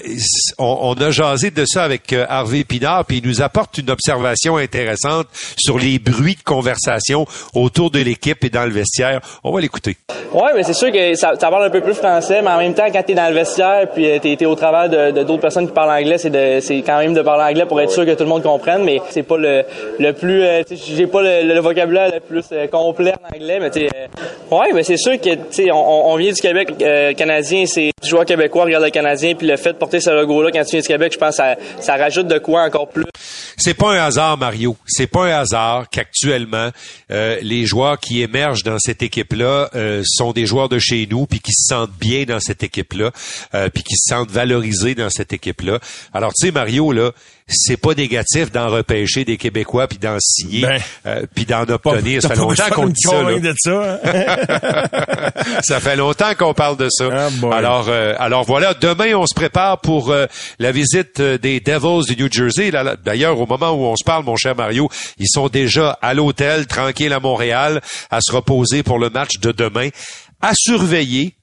on, 0.59 0.95
on 0.97 1.03
a 1.03 1.11
jasé 1.11 1.51
de 1.51 1.65
ça 1.65 1.85
avec 1.85 2.13
euh, 2.13 2.27
Harvey 2.29 2.65
Pinard, 2.65 3.05
puis 3.05 3.19
il 3.19 3.29
nous 3.29 3.43
apporte 3.43 3.79
une 3.79 3.91
observation 3.91 4.57
intéressante 4.57 5.27
sur 5.57 5.79
les 5.79 5.99
bruits 5.99 6.37
de 6.37 6.43
conversation 6.43 7.27
autour 7.55 7.91
de 7.91 8.01
l'équipe 8.01 8.45
et 8.45 8.51
dans 8.51 8.65
le 8.65 8.73
vestiaire. 8.73 9.21
On 9.45 9.53
va 9.53 9.61
l'écouter. 9.61 9.97
Ouais, 10.33 10.53
mais 10.55 10.63
c'est 10.63 10.75
sûr 10.75 10.93
que 10.93 11.15
ça, 11.15 11.35
parle 11.37 11.65
un 11.65 11.71
peu 11.71 11.81
plus 11.81 11.95
français, 11.95 12.41
mais 12.43 12.51
en 12.51 12.59
même 12.59 12.75
temps, 12.75 12.87
quand 12.93 13.03
t'es 13.03 13.15
dans 13.15 13.29
le 13.29 13.35
vestiaire, 13.35 13.89
puis 13.93 14.09
euh, 14.09 14.19
t'es, 14.21 14.37
t'es 14.37 14.47
au 14.47 14.55
travers 14.55 14.89
de, 14.89 15.23
d'autres 15.25 15.41
personnes 15.41 15.67
qui 15.67 15.73
parlent 15.73 15.91
anglais, 15.91 16.19
c'est 16.19 16.83
quand 16.83 16.99
même 16.99 17.15
de 17.15 17.23
parler 17.23 17.51
anglais 17.51 17.67
pour 17.67 17.81
être 17.81 17.91
sûr 17.91 18.07
que 18.07 18.13
tout 18.13 18.23
le 18.23 18.29
monde 18.29 18.43
comprenne, 18.43 18.85
mais 18.85 19.01
c'est 19.11 19.25
pas 19.25 19.37
le, 19.37 19.65
le 19.99 20.13
plus, 20.13 20.43
euh, 20.45 20.63
tu 20.63 20.77
j'ai 20.77 21.07
pas 21.07 21.23
le, 21.23 21.61
vocabulaire 21.61 22.13
le 22.13 22.21
plus 22.21 22.45
euh, 22.53 22.69
complet 22.69 23.13
en 23.13 23.35
anglais, 23.37 23.59
mais 23.61 23.71
tu 23.71 23.81
ouais, 23.81 24.73
mais 24.73 24.83
c'est 24.85 24.97
sûr 24.97 25.21
que, 25.21 25.31
tu 25.51 25.71
on, 25.73 26.13
on 26.13 26.17
vient 26.17 26.33
du 26.33 26.41
Québec 26.41 26.75
canadien, 27.21 27.67
c'est 27.67 27.91
joueur 28.03 28.25
québécois 28.25 28.65
regarde 28.65 28.85
le 28.85 28.91
Canadien, 28.91 29.35
puis 29.35 29.47
le 29.47 29.59
fait 29.59 29.75
de 29.75 29.79
porter 29.79 30.01
ce 30.01 30.09
logo-là 30.09 30.51
quand 30.51 30.65
tu 30.65 30.71
viens 30.71 30.81
du 30.81 30.87
Québec, 30.87 31.13
je 31.13 31.19
pense, 31.19 31.37
que 31.37 31.43
ça, 31.43 31.57
ça 31.79 31.97
rajoute 31.97 32.27
de 32.27 32.39
quoi 32.39 32.63
encore 32.63 32.89
plus. 32.89 33.05
C'est 33.59 33.75
pas 33.75 33.93
un 33.93 34.07
hasard, 34.07 34.39
Mario. 34.39 34.75
C'est 34.87 35.07
pas 35.07 35.27
un 35.27 35.41
hasard 35.41 35.91
qu'actuellement 35.91 36.71
euh, 37.11 37.37
les 37.43 37.67
joueurs 37.67 38.01
qui 38.01 38.23
émergent 38.23 38.63
dans 38.63 38.79
cette 38.79 39.03
équipe-là 39.03 39.69
euh, 39.75 40.03
sont 40.07 40.33
des 40.33 40.47
joueurs 40.47 40.71
de 40.71 40.79
chez 40.79 41.07
nous, 41.11 41.27
puis 41.27 41.41
qui 41.41 41.53
se 41.53 41.67
sentent 41.69 41.93
bien 42.01 42.25
dans 42.25 42.41
cette 42.41 42.63
équipe-là, 42.63 43.11
euh, 43.55 43.69
puis 43.69 43.83
qui 43.83 43.97
se 43.97 44.15
sentent 44.15 44.31
valorisés 44.31 44.95
dans 44.95 45.11
cette 45.11 45.35
équipe-là. 45.35 45.79
Alors, 46.15 46.33
tu 46.33 46.47
sais, 46.47 46.53
Mario, 46.53 46.91
là, 46.93 47.11
c'est 47.51 47.77
pas 47.77 47.95
négatif 47.95 48.51
d'en 48.53 48.69
repêcher 48.69 49.25
des 49.25 49.37
Québécois, 49.37 49.89
puis 49.89 49.99
d'en 49.99 50.17
signer, 50.21 50.63
Ben, 50.63 50.81
euh, 51.07 51.23
puis 51.35 51.45
d'en 51.45 51.63
obtenir. 51.63 52.23
Ça 52.23 52.29
fait 52.31 52.37
longtemps 52.37 52.71
qu'on 52.71 52.87
dit 52.89 53.01
ça. 53.03 53.23
de 53.23 53.55
ça. 53.59 54.01
hein? 54.05 55.61
ça 55.63 55.81
fait 55.81 55.97
longtemps 55.97 56.35
qu'on 56.39 56.55
parle 56.55 56.77
de 56.77 56.89
ça. 56.91 57.09
Ah, 57.13 57.29
alors, 57.57 57.87
euh, 57.89 58.15
alors 58.19 58.45
voilà, 58.45 58.75
demain 58.75 59.15
on 59.15 59.27
se 59.27 59.35
prépare 59.35 59.81
pour 59.81 60.11
euh, 60.11 60.27
la 60.59 60.73
visite 60.73 61.21
euh, 61.21 61.39
des 61.39 61.61
Devils 61.61 62.15
du 62.15 62.23
New 62.23 62.31
Jersey. 62.31 62.71
D'ailleurs, 63.05 63.39
au 63.39 63.47
moment 63.47 63.71
où 63.71 63.85
on 63.85 63.97
se 63.97 64.05
parle, 64.05 64.25
mon 64.25 64.37
cher 64.37 64.55
Mario, 64.57 64.89
ils 65.19 65.29
sont 65.29 65.49
déjà 65.49 65.99
à 66.03 66.15
l'hôtel, 66.15 66.67
tranquilles 66.67 67.13
à 67.13 67.21
Montréal, 67.21 67.81
à 68.11 68.21
se 68.21 68.33
reposer 68.33 68.83
pour 68.83 68.99
le 68.99 69.11
match 69.11 69.39
de 69.41 69.53
demain. 69.53 69.89
À 70.41 70.53
surveiller, 70.55 71.35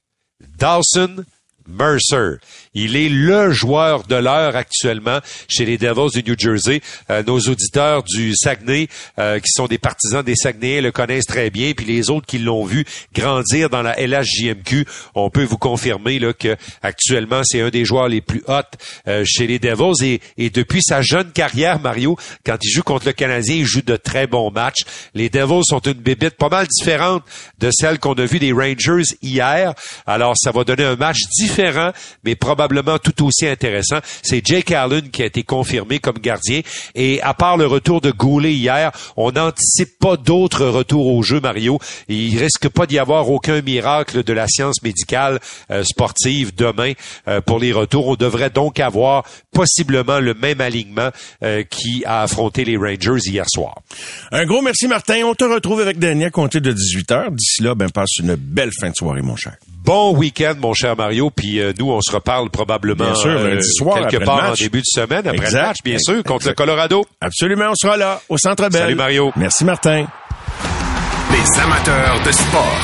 Dawson 0.58 1.24
Mercer. 1.68 2.38
Il 2.80 2.94
est 2.94 3.08
le 3.08 3.50
joueur 3.50 4.04
de 4.04 4.14
l'heure 4.14 4.54
actuellement 4.54 5.18
chez 5.48 5.64
les 5.64 5.78
Devils 5.78 6.22
du 6.22 6.30
New 6.30 6.38
Jersey. 6.38 6.80
Euh, 7.10 7.24
nos 7.24 7.40
auditeurs 7.40 8.04
du 8.04 8.36
Saguenay, 8.36 8.86
euh, 9.18 9.40
qui 9.40 9.50
sont 9.50 9.66
des 9.66 9.78
partisans 9.78 10.22
des 10.22 10.36
Saguenayens, 10.36 10.82
le 10.82 10.92
connaissent 10.92 11.26
très 11.26 11.50
bien. 11.50 11.72
Puis 11.72 11.84
les 11.86 12.08
autres 12.08 12.26
qui 12.26 12.38
l'ont 12.38 12.64
vu 12.64 12.84
grandir 13.12 13.68
dans 13.68 13.82
la 13.82 13.96
LHJMQ, 14.00 14.86
on 15.16 15.28
peut 15.28 15.42
vous 15.42 15.58
confirmer 15.58 16.20
là, 16.20 16.32
que 16.32 16.54
actuellement 16.80 17.40
c'est 17.42 17.60
un 17.62 17.70
des 17.70 17.84
joueurs 17.84 18.06
les 18.06 18.20
plus 18.20 18.44
hot 18.46 18.62
euh, 19.08 19.24
chez 19.26 19.48
les 19.48 19.58
Devils. 19.58 20.20
Et, 20.36 20.50
depuis 20.50 20.82
sa 20.82 21.02
jeune 21.02 21.32
carrière, 21.32 21.80
Mario, 21.80 22.16
quand 22.46 22.58
il 22.62 22.70
joue 22.70 22.84
contre 22.84 23.06
le 23.06 23.12
Canadien, 23.12 23.56
il 23.56 23.66
joue 23.66 23.82
de 23.82 23.96
très 23.96 24.28
bons 24.28 24.52
matchs. 24.52 24.82
Les 25.14 25.30
Devils 25.30 25.64
sont 25.64 25.80
une 25.80 25.94
bébite 25.94 26.36
pas 26.36 26.48
mal 26.48 26.68
différente 26.68 27.24
de 27.58 27.70
celle 27.72 27.98
qu'on 27.98 28.14
a 28.14 28.24
vue 28.24 28.38
des 28.38 28.52
Rangers 28.52 29.16
hier. 29.20 29.74
Alors 30.06 30.34
ça 30.36 30.52
va 30.52 30.62
donner 30.62 30.84
un 30.84 30.96
match 30.96 31.18
différent, 31.36 31.90
mais 32.22 32.36
probablement 32.36 32.67
tout 33.02 33.26
aussi 33.26 33.46
intéressant. 33.46 33.98
C'est 34.22 34.44
Jake 34.44 34.72
Allen 34.72 35.10
qui 35.10 35.22
a 35.22 35.26
été 35.26 35.42
confirmé 35.42 35.98
comme 35.98 36.18
gardien. 36.18 36.60
Et 36.94 37.20
à 37.22 37.34
part 37.34 37.56
le 37.56 37.66
retour 37.66 38.00
de 38.00 38.10
Goulet 38.10 38.54
hier, 38.54 38.92
on 39.16 39.32
n'anticipe 39.32 39.98
pas 39.98 40.16
d'autres 40.16 40.66
retours 40.66 41.06
au 41.06 41.22
jeu, 41.22 41.40
Mario. 41.40 41.78
Il 42.08 42.38
risque 42.38 42.68
pas 42.68 42.86
d'y 42.86 42.98
avoir 42.98 43.30
aucun 43.30 43.60
miracle 43.62 44.22
de 44.24 44.32
la 44.32 44.46
science 44.48 44.82
médicale 44.82 45.40
euh, 45.70 45.84
sportive 45.84 46.54
demain 46.54 46.92
euh, 47.26 47.40
pour 47.40 47.58
les 47.58 47.72
retours. 47.72 48.08
On 48.08 48.16
devrait 48.16 48.50
donc 48.50 48.80
avoir 48.80 49.24
possiblement 49.52 50.20
le 50.20 50.34
même 50.34 50.60
alignement 50.60 51.10
euh, 51.42 51.62
qui 51.64 52.04
a 52.04 52.22
affronté 52.22 52.64
les 52.64 52.76
Rangers 52.76 53.20
hier 53.26 53.44
soir. 53.48 53.82
Un 54.32 54.44
gros 54.46 54.62
merci, 54.62 54.88
Martin. 54.88 55.22
On 55.24 55.34
te 55.34 55.44
retrouve 55.44 55.80
avec 55.80 55.98
Daniel 55.98 56.28
à 56.28 56.30
compter 56.30 56.60
de 56.60 56.72
18h. 56.72 57.34
D'ici 57.34 57.62
là, 57.62 57.74
ben, 57.74 57.90
passe 57.90 58.18
une 58.18 58.34
belle 58.34 58.70
fin 58.78 58.90
de 58.90 58.94
soirée, 58.94 59.22
mon 59.22 59.36
cher. 59.36 59.56
Bon 59.84 60.14
week-end, 60.14 60.54
mon 60.60 60.74
cher 60.74 60.96
Mario, 60.96 61.30
puis 61.30 61.60
euh, 61.60 61.72
nous, 61.78 61.90
on 61.90 62.00
se 62.02 62.12
reparle 62.12 62.50
probablement 62.50 63.04
Bien 63.04 63.14
sûr, 63.14 63.30
euh, 63.30 63.48
lundi 63.54 63.68
soir, 63.72 64.06
quelque 64.08 64.24
part 64.24 64.50
en 64.50 64.54
début 64.54 64.80
de 64.80 64.84
semaine, 64.86 65.26
après 65.26 65.36
Exact. 65.36 65.52
le 65.60 65.66
match, 65.68 65.76
bien 65.84 65.98
sûr, 65.98 66.16
contre 66.24 66.42
Exact. 66.46 66.50
le 66.50 66.54
Colorado. 66.56 67.06
Absolument, 67.20 67.70
on 67.70 67.74
sera 67.74 67.96
là, 67.96 68.20
au 68.28 68.36
Centre 68.36 68.68
Bell. 68.68 68.82
Salut, 68.82 68.94
Mario. 68.96 69.32
Merci, 69.36 69.64
Martin. 69.64 70.06
Les 71.32 71.60
amateurs 71.60 72.20
de 72.26 72.32
sport. 72.32 72.78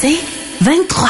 C'est 0.00 0.18
23. 0.62 1.08